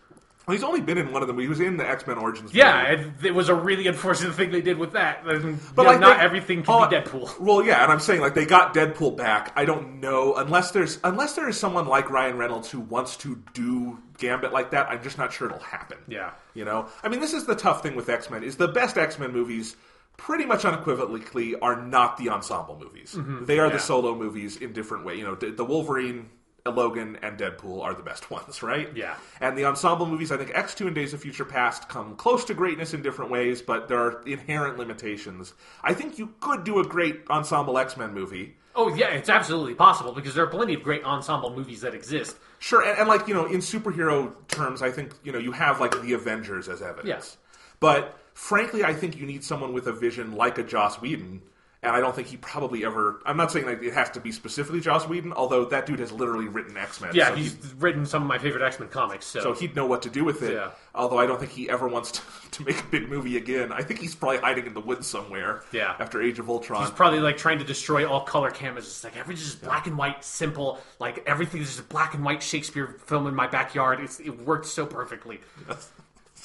[0.49, 1.37] Well, he's only been in one of them.
[1.37, 2.55] He was in the X Men Origins.
[2.55, 3.11] Yeah, movie.
[3.19, 5.23] it, it was a really unfortunate thing they did with that.
[5.23, 7.39] But you know, like not they- everything can all- be Deadpool.
[7.39, 9.53] Well, yeah, and I'm saying like they got Deadpool back.
[9.55, 13.41] I don't know unless there's unless there is someone like Ryan Reynolds who wants to
[13.53, 14.89] do Gambit like that.
[14.89, 15.99] I'm just not sure it'll happen.
[16.07, 16.31] Yeah.
[16.55, 16.87] you know.
[17.03, 19.31] I mean, this is the tough thing with X Men is the best X Men
[19.31, 19.75] movies.
[20.17, 23.13] Pretty much unequivocally are not the ensemble movies.
[23.13, 23.53] They are Mm-hmm.
[23.53, 23.69] Yeah.
[23.69, 25.15] the solo movies in different way.
[25.15, 26.29] You know, the the Wolverine,
[26.65, 28.89] Logan, and Deadpool are the best ones, right?
[28.95, 29.15] Yeah.
[29.39, 32.53] And the ensemble movies, I think X2 and Days of Future Past come close to
[32.53, 35.53] greatness in different ways, but there are inherent limitations.
[35.83, 38.55] I think you could do a great ensemble X Men movie.
[38.75, 42.37] Oh yeah, it's absolutely possible because there are plenty of great ensemble movies that exist.
[42.59, 45.79] Sure, and, and like, you know, in superhero terms, I think, you know, you have
[45.79, 47.07] like the Avengers as evidence.
[47.07, 47.37] Yes.
[47.79, 51.41] But frankly, I think you need someone with a vision like a Joss Whedon.
[51.81, 53.21] And I don't think he probably ever.
[53.25, 56.11] I'm not saying like it has to be specifically Joss Whedon, although that dude has
[56.11, 57.11] literally written X Men.
[57.13, 59.25] Yeah, so he's he- written some of my favorite X Men comics.
[59.25, 60.53] So, so he'd know what to do with it.
[60.55, 60.71] Yeah.
[60.93, 63.71] Although I don't think he ever wants to, to make a big movie again.
[63.71, 65.63] I think he's probably hiding in the woods somewhere.
[65.71, 65.95] Yeah.
[65.99, 66.81] After Age of Ultron.
[66.81, 68.85] he's probably like trying to destroy all color cameras.
[68.85, 70.81] It's like everything's just black and white, simple.
[70.99, 74.01] Like everything's just a black and white Shakespeare film in my backyard.
[74.01, 74.85] It's, it worked so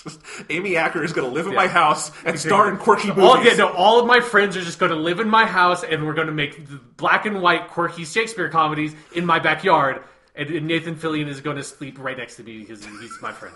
[0.50, 1.58] Amy Acker is going to live in Yeah.
[1.58, 3.24] my house and star in quirky movies.
[3.24, 5.82] All, yeah, no, all of my friends are just going to live in my house,
[5.84, 10.02] and we're going to make the black and white, quirky Shakespeare comedies in my backyard.
[10.36, 13.32] And, and Nathan Fillion is going to sleep right next to me because he's my
[13.32, 13.54] friend.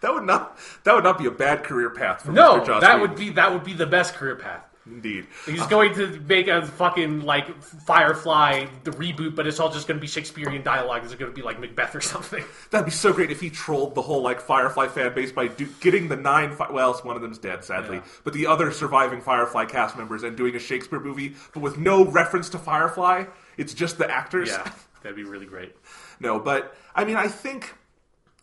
[0.00, 0.58] That would not.
[0.84, 2.66] That would not be a bad career path for No, Mr.
[2.66, 3.00] Joss that Whedon.
[3.10, 4.64] would be that would be the best career path.
[4.86, 5.26] Indeed.
[5.46, 9.98] He's going to make a fucking like Firefly the reboot, but it's all just going
[9.98, 11.04] to be Shakespearean dialogue.
[11.04, 12.44] It's going to be like Macbeth or something.
[12.70, 15.68] That'd be so great if he trolled the whole like Firefly fan base by do-
[15.80, 16.54] getting the nine.
[16.54, 18.02] Fi- well, one of them's dead, sadly, Yeah.
[18.24, 22.04] but the other surviving Firefly cast members and doing a Shakespeare movie, but with no
[22.04, 23.24] reference to Firefly.
[23.56, 24.48] It's just the actors.
[24.48, 25.74] Yeah, that'd be really great.
[26.18, 27.74] No, but I mean, I think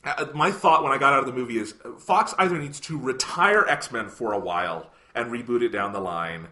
[0.04, 2.80] uh, my thought when I got out of the movie is uh, Fox either needs
[2.82, 6.48] to retire X Men for a while and reboot it down the line,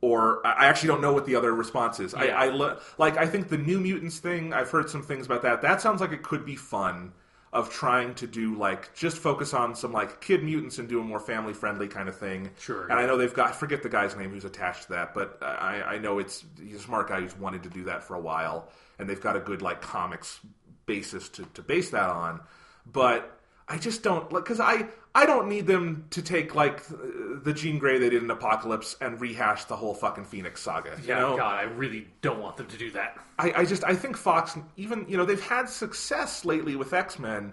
[0.00, 2.14] or I actually don't know what the other response is.
[2.14, 2.38] Yeah.
[2.38, 4.52] I, I like I think the New Mutants thing.
[4.52, 5.62] I've heard some things about that.
[5.62, 7.12] That sounds like it could be fun.
[7.52, 11.02] Of trying to do like just focus on some like kid mutants and do a
[11.02, 12.48] more family friendly kind of thing.
[12.60, 15.14] Sure, And I know they've got I forget the guy's name who's attached to that,
[15.14, 18.14] but I, I know it's he's a smart guy who's wanted to do that for
[18.14, 18.68] a while,
[19.00, 20.38] and they've got a good like comics
[20.86, 22.38] basis to, to base that on.
[22.86, 23.36] But
[23.66, 27.78] I just don't like because I I don't need them to take like the Jean
[27.78, 30.96] Grey they did in Apocalypse and rehash the whole fucking Phoenix saga.
[31.02, 31.36] You Yeah, know?
[31.36, 33.18] God, I really don't want them to do that.
[33.38, 37.18] I, I just I think Fox even you know they've had success lately with X
[37.18, 37.52] Men,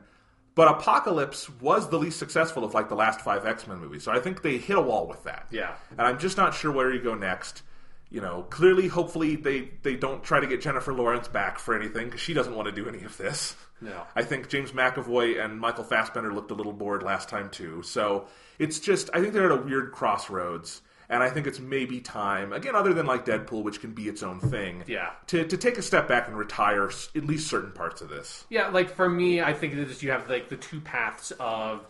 [0.54, 4.04] but Apocalypse was the least successful of like the last five X Men movies.
[4.04, 5.48] So I think they hit a wall with that.
[5.50, 5.76] Yeah.
[5.92, 7.64] and I'm just not sure where you go next.
[8.10, 12.06] You know, clearly, hopefully they they don't try to get Jennifer Lawrence back for anything
[12.06, 13.56] because she doesn't want to do any of this.
[13.82, 14.04] No.
[14.16, 17.84] I think James McAvoy and Michael Fassbender looked a little bored last time too.
[17.84, 18.28] So
[18.60, 20.82] it's just I think they're at a weird crossroads.
[21.10, 24.24] And I think it's maybe time, again, other than like Deadpool, which can be its
[24.24, 25.12] own thing, Yeah.
[25.28, 28.44] to, to take a step back and retire at least certain parts of this.
[28.50, 31.88] Yeah, like for me, I think that you have like the two paths of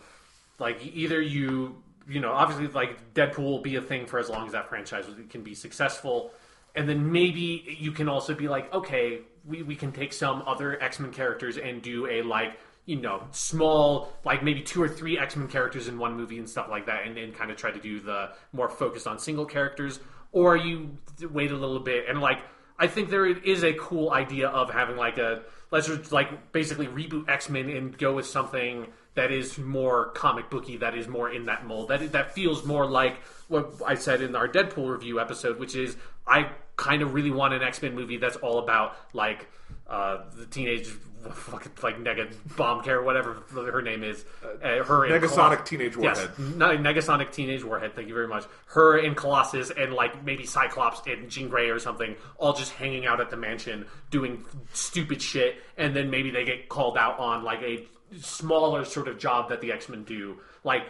[0.60, 4.46] like either you, you know, obviously like Deadpool will be a thing for as long
[4.46, 6.30] as that franchise can be successful,
[6.76, 10.80] and then maybe you can also be like, okay, we we can take some other
[10.82, 12.58] X Men characters and do a like.
[12.86, 16.48] You know, small, like maybe two or three X Men characters in one movie and
[16.48, 19.44] stuff like that, and then kind of try to do the more focused on single
[19.44, 20.00] characters,
[20.32, 20.96] or you
[21.30, 22.38] wait a little bit and like
[22.78, 26.86] I think there is a cool idea of having like a let's just like basically
[26.86, 31.28] reboot X Men and go with something that is more comic booky, that is more
[31.30, 33.18] in that mold, that that feels more like
[33.48, 35.96] what I said in our Deadpool review episode, which is
[36.26, 39.46] I kind of really want an X Men movie that's all about like
[39.86, 40.88] uh, the teenage
[41.32, 44.24] fucking like nega bomb care whatever her name is
[44.62, 46.56] uh, her Negasonic Teenage yes, Warhead.
[46.56, 47.94] no, Negasonic Teenage Warhead.
[47.94, 48.44] Thank you very much.
[48.66, 53.04] Her and Colossus and like maybe Cyclops and Jean Grey or something, all just hanging
[53.04, 57.42] out at the mansion doing stupid shit, and then maybe they get called out on
[57.42, 57.84] like a
[58.20, 60.38] smaller sort of job that the X Men do.
[60.62, 60.84] Like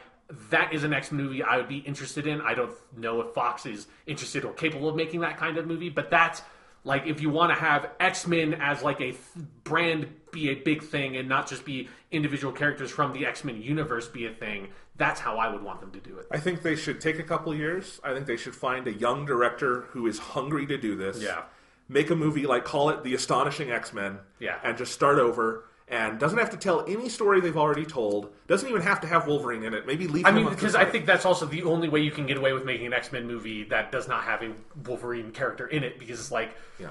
[0.51, 2.41] that is an X movie I would be interested in.
[2.41, 5.89] I don't know if Fox is interested or capable of making that kind of movie,
[5.89, 6.43] but that's
[6.85, 9.19] like if you want to have X Men as like a th-
[9.65, 13.61] brand be a big thing and not just be individual characters from the X Men
[13.63, 16.27] universe be a thing, that's how I would want them to do it.
[16.31, 18.01] I think they should take a couple years.
[18.05, 21.23] I think they should find a young director who is hungry to do this.
[21.23, 21.45] Yeah.
[21.89, 24.19] Make a movie like call it The Astonishing X Men.
[24.39, 24.59] Yeah.
[24.63, 25.65] And just start over.
[25.91, 28.31] And doesn't have to tell any story they've already told.
[28.47, 29.87] Doesn't even have to have Wolverine in it.
[29.87, 30.27] Maybe leave.
[30.27, 32.67] I mean, because I think that's also the only way you can get away with
[32.67, 34.53] making an X Men movie that does not have a
[34.85, 36.91] Wolverine character in it, because it's like, Yeah.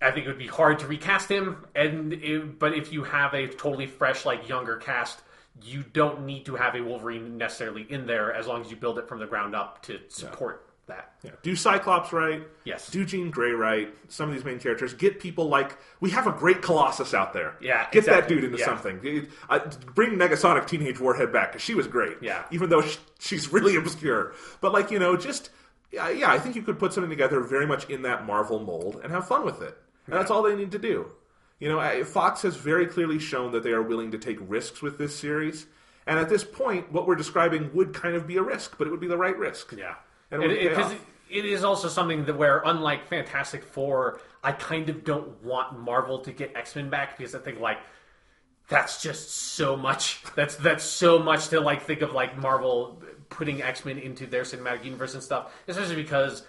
[0.00, 3.32] I think it would be hard to recast him, and it, but if you have
[3.32, 5.22] a totally fresh, like younger cast,
[5.62, 8.98] you don't need to have a Wolverine necessarily in there as long as you build
[8.98, 11.12] it from the ground up to support that.
[11.22, 11.32] Yeah.
[11.42, 12.42] Do Cyclops right.
[12.64, 12.88] Yes.
[12.90, 13.92] Do Jean Grey right.
[14.08, 14.94] Some of these main characters.
[14.94, 17.56] Get people like we have a great Colossus out there.
[17.60, 18.64] Yeah, Get that dude into Yeah.
[18.66, 19.28] something.
[19.48, 19.58] Uh,
[19.94, 22.18] bring Negasonic Teenage Warhead back because she was great.
[22.20, 22.44] Yeah.
[22.50, 25.50] Even though sh she's really obscure, but like you know, just
[25.90, 26.30] yeah, yeah.
[26.30, 29.26] I think you could put something together very much in that Marvel mold and have
[29.26, 29.76] fun with it.
[30.06, 31.10] And that's all they need to do.
[31.58, 34.98] You know, Fox has very clearly shown that they are willing to take risks with
[34.98, 35.66] this series.
[36.06, 38.90] And at this point, what we're describing would kind of be a risk, but it
[38.90, 39.72] would be the right risk.
[39.76, 39.94] Yeah,
[40.30, 40.92] And it pay because
[41.28, 46.20] it is also something that where, unlike Fantastic Four, I kind of don't want Marvel
[46.20, 47.78] to get X Men back because I think like
[48.68, 50.22] that's just so much.
[50.34, 54.42] That's that's so much to like think of like Marvel putting X Men into their
[54.42, 56.44] cinematic universe and stuff, especially because.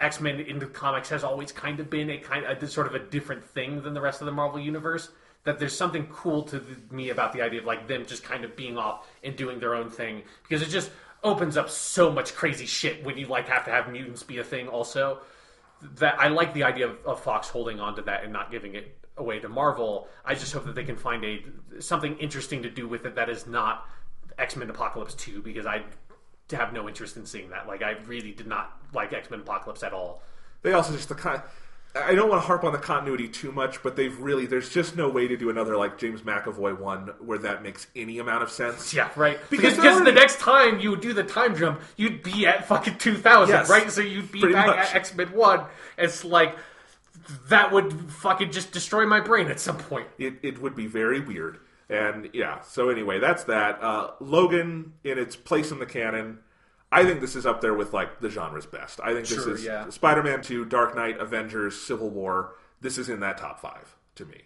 [0.00, 2.88] X Men in the comics has always kind of been a kind of a, sort
[2.88, 5.10] of a different thing than the rest of the Marvel universe.
[5.44, 8.44] That there's something cool to the, me about the idea of like them just kind
[8.44, 10.90] of being off and doing their own thing because it just
[11.24, 14.44] opens up so much crazy shit when you like have to have mutants be a
[14.44, 14.68] thing.
[14.68, 15.20] Also,
[15.96, 18.74] that I like the idea of, of Fox holding on to that and not giving
[18.74, 20.08] it away to Marvel.
[20.24, 21.42] I just hope that they can find a
[21.80, 23.88] something interesting to do with it that is not
[24.38, 25.82] X Men Apocalypse two because I
[26.50, 27.66] have no interest in seeing that.
[27.66, 30.22] Like I really did not like X Men Apocalypse at all.
[30.62, 31.42] they also just the con-
[31.96, 34.96] I don't want to harp on the continuity too much, but they've really there's just
[34.96, 38.50] no way to do another like James McAvoy one where that makes any amount of
[38.50, 38.92] sense.
[38.92, 39.38] Yeah, right.
[39.48, 42.66] Because Because, already- the next time you would do the time jump, you'd be at
[42.66, 43.90] fucking 2000, Yes, right?
[43.90, 44.76] So you'd be back much.
[44.78, 45.64] at X Men 1.
[45.98, 46.56] It's like,
[47.48, 50.08] that would fucking just destroy my brain at some point.
[50.18, 51.58] It it would be very weird.
[51.88, 53.80] And yeah, so anyway, that's that.
[53.82, 56.38] Uh, Logan in its place in the canon.
[57.00, 59.00] I think this is up there with like the genre's best.
[59.02, 59.88] I think this Sure, is yeah.
[59.90, 62.54] Spider-Man 2, Dark Knight, Avengers, Civil War.
[62.80, 64.42] This is in that top 5 to me.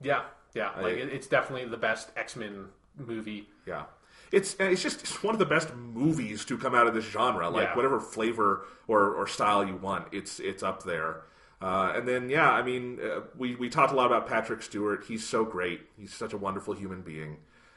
[0.00, 0.22] Yeah,
[0.54, 0.70] yeah.
[0.80, 2.66] Like, it's definitely the best X Men
[2.96, 3.48] movie.
[3.66, 3.84] Yeah.
[4.32, 7.50] It's it's just it's one of the best movies to come out of this genre.
[7.50, 7.76] Like Yeah.
[7.76, 11.22] whatever flavor or, or style you want, it's it's up there.
[11.60, 15.04] Uh, and then yeah, I mean, uh, we we talked a lot about Patrick Stewart.
[15.06, 15.82] He's so great.
[15.98, 17.36] He's such a wonderful human being.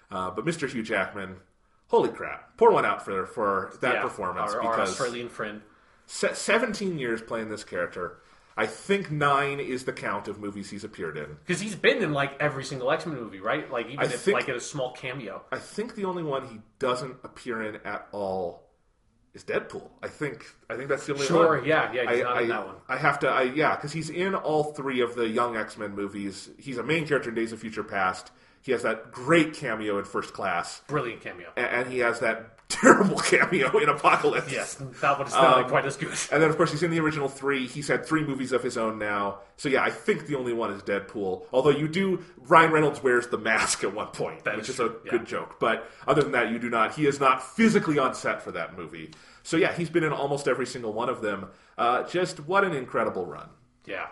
[0.09, 0.69] Uh, but Mr.
[0.69, 1.37] Hugh Jackman,
[1.95, 5.61] holy crap, pour one out for for that yeah, performance Our, our because Australian friend.
[6.07, 8.19] se- seventeen years playing this character.
[8.57, 11.37] I think nine is the count of movies he's appeared in.
[11.45, 13.69] Because he's been in like every single X Men movie, right?
[13.69, 15.43] Like even I if think- like in a small cameo.
[15.51, 18.63] I think the only one he doesn't appear in at all
[19.33, 19.89] is Deadpool.
[20.01, 21.65] I think I think that's the only Sure, one.
[21.67, 22.75] yeah, yeah, he's I, not I, in that one.
[22.87, 25.93] I have to, I, yeah, because he's in all three of the Young X Men
[25.93, 26.49] movies.
[26.57, 28.31] He's a main character in Days of Future Past.
[28.65, 31.51] He has that great cameo in First Class, Brilliant cameo.
[31.55, 34.51] and, and he has that terrible cameo in Apocalypse.
[34.51, 36.09] Yes, that one's not Um, quite as good.
[36.31, 37.67] And then, of course, he's in the original three.
[37.67, 39.37] He's had three movies of his own now.
[39.57, 41.43] So, yeah, I think the only one is Deadpool.
[41.53, 44.79] Although you do, Ryan Reynolds wears the mask at one point, That which is is
[44.79, 45.11] a yeah.
[45.11, 45.59] good joke.
[45.59, 46.95] But other than that, you do not.
[46.95, 49.11] He is not physically on set for that movie.
[49.43, 51.49] So, yeah, he's been in almost every single one of them.
[51.77, 53.47] Uh, just what an incredible run.
[53.85, 54.07] Yeah.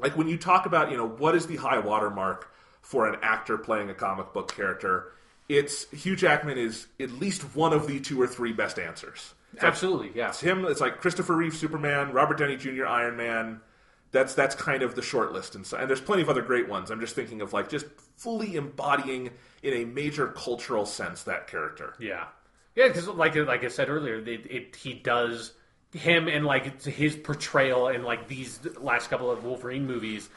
[0.00, 2.50] Like when you talk about, you know, what is the high watermark
[2.88, 5.12] for an actor playing a comic book character?
[5.46, 9.34] It's Hugh Jackman is at least one of the two or three best answers.
[9.60, 10.28] Absolutely, yeah.
[10.28, 10.64] It's him.
[10.64, 12.86] It's like Christopher Reeve Superman, Robert Downey Jr.
[12.86, 13.60] Iron Man.
[14.10, 16.66] That's that's kind of the short list, and, so, and there's plenty of other great
[16.66, 16.90] ones.
[16.90, 17.84] I'm just thinking of like just
[18.16, 19.30] fully embodying
[19.62, 21.94] in a major cultural sense that character.
[21.98, 22.24] Yeah,
[22.74, 25.52] yeah, because like like I said earlier, it, it he does
[25.92, 30.30] him and like his portrayal in like these last couple of Wolverine movies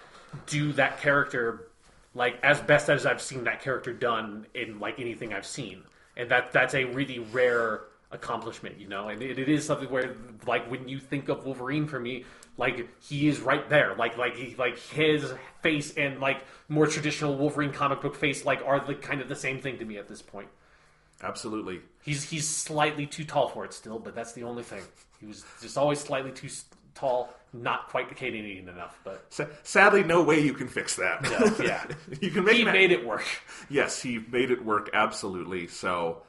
[0.48, 1.71] do that character
[2.14, 5.84] like as best as I've seen that character done in like anything I've seen,
[6.18, 7.82] and that that's a really rare
[8.12, 10.16] accomplishment, you know, and it, it is something where,
[10.46, 12.26] like, when you think of Wolverine for me,
[12.58, 17.36] like he is right there, like like he, like his face and like more traditional
[17.38, 20.08] Wolverine comic book face, like are the kind of the same thing to me at
[20.08, 20.50] this point.
[21.24, 21.80] Absolutely.
[22.04, 24.82] He's he's slightly too tall for it still, but that's the only thing.
[25.20, 26.50] He was just always slightly too
[26.96, 31.24] tall, not quite Canadian enough, but Sa- sadly, no way you can fix that.
[31.24, 31.86] No, yeah.
[32.22, 33.26] you can make he ma- made it work.
[33.70, 35.68] Yes, he made it work absolutely.
[35.68, 36.22] So,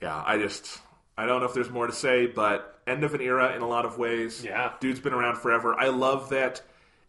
[0.00, 0.80] yeah, I just
[1.16, 3.68] I don't know if there's more to say, but end of an era in a
[3.68, 4.44] lot of ways.
[4.44, 4.72] Yeah.
[4.80, 5.74] dude's been around forever.
[5.78, 6.62] I love that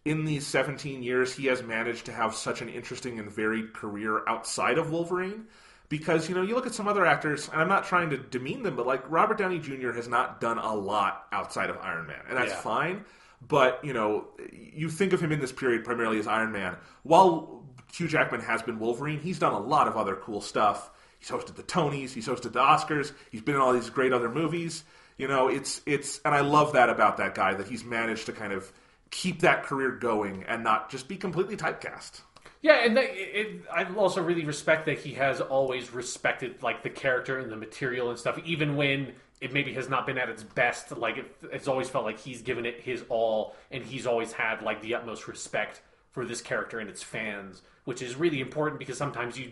[0.05, 4.21] in these 17 years he has managed to have such an interesting and varied career
[4.27, 5.45] outside of Wolverine.
[5.93, 8.63] Because you know, you look at some other actors, and I'm not trying to demean
[8.63, 9.91] them, but like Robert Downey Jr.
[9.91, 12.61] has not done a lot outside of Iron Man, and that's Yeah.
[12.61, 13.05] fine.
[13.47, 16.77] But you know, you think of him in this period primarily as Iron Man.
[17.03, 17.63] While
[17.93, 20.89] Hugh Jackman has been Wolverine, he's done a lot of other cool stuff.
[21.19, 24.29] He's hosted the Tonys, he's hosted the Oscars, he's been in all these great other
[24.29, 24.85] movies.
[25.19, 28.31] You know, it's it's, and I love that about that guy that he's managed to
[28.33, 28.71] kind of
[29.11, 32.21] keep that career going and not just be completely typecast.
[32.64, 36.90] Yeah, and that, it, I also really respect that he has always respected like the
[36.90, 39.11] character and the material and stuff, even when
[39.41, 40.98] it maybe has not been at its best.
[40.98, 44.61] Like it, it's always felt like he's given it his all, and he's always had
[44.61, 45.81] like the utmost respect
[46.11, 49.52] for this character and its fans, which is really important because sometimes you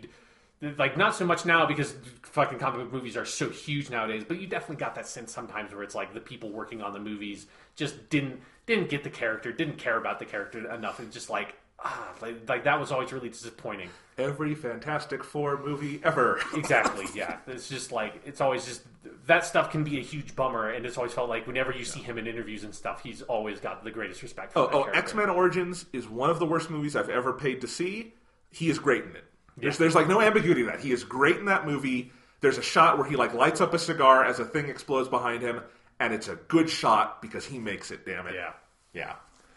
[0.77, 4.39] like not so much now because fucking comic book movies are so huge nowadays, but
[4.39, 7.47] you definitely got that sense sometimes where it's like the people working on the movies
[7.75, 11.55] just didn't didn't get the character, didn't care about the character enough, and just like
[11.83, 13.89] ah, like, like that was always really disappointing.
[14.17, 16.39] Every Fantastic Four movie ever.
[16.55, 17.37] Exactly, yeah.
[17.47, 18.83] It's just like it's always just
[19.25, 22.01] that stuff can be a huge bummer, and it's always felt like whenever you see
[22.01, 24.53] him in interviews and stuff, he's always got the greatest respect.
[24.53, 24.83] For Oh, oh.
[24.83, 28.13] X Men Origins is one of the worst movies I've ever paid to see.
[28.51, 29.23] He is great in it.
[29.57, 30.79] There's, there's like no ambiguity in that.
[30.79, 32.11] He is great in that movie.
[32.41, 35.41] There's a shot where he like lights up a cigar as a thing explodes behind
[35.41, 35.61] him,
[35.99, 38.05] and it's a good shot because he makes it.
[38.05, 38.33] Damn it.
[38.35, 38.53] Yeah.
[38.93, 39.15] Yeah.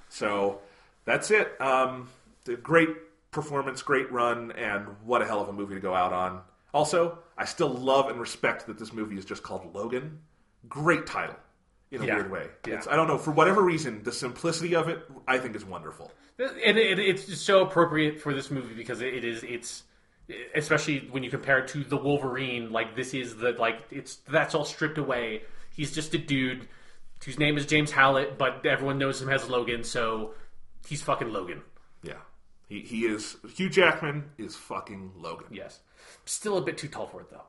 [0.08, 0.60] So
[1.04, 1.60] that's it.
[1.60, 2.08] Um,
[2.44, 2.90] the great
[3.30, 6.40] performance, great run, and what a hell of a movie to go out on.
[6.72, 10.20] Also, I still love and respect that this movie is just called Logan.
[10.68, 11.36] Great title
[11.90, 12.14] in a Yeah.
[12.16, 12.46] weird way.
[12.66, 12.74] Yeah.
[12.76, 16.10] It's, I don't know for whatever reason, the simplicity of it I think is wonderful.
[16.38, 19.84] and it, it's just so appropriate for this movie because it, it is it's
[20.54, 22.72] especially when you compare it to the Wolverine.
[22.72, 25.42] Like this is the like it's that's all stripped away.
[25.76, 26.66] He's just a dude
[27.24, 30.34] whose name is James Howlett, but everyone knows him as Logan, so
[30.86, 31.62] he's fucking Logan.
[32.02, 32.20] Yeah,
[32.68, 35.48] he he is Hugh Jackman is fucking Logan.
[35.50, 35.80] Yes,
[36.24, 37.44] still a bit too tall for it though.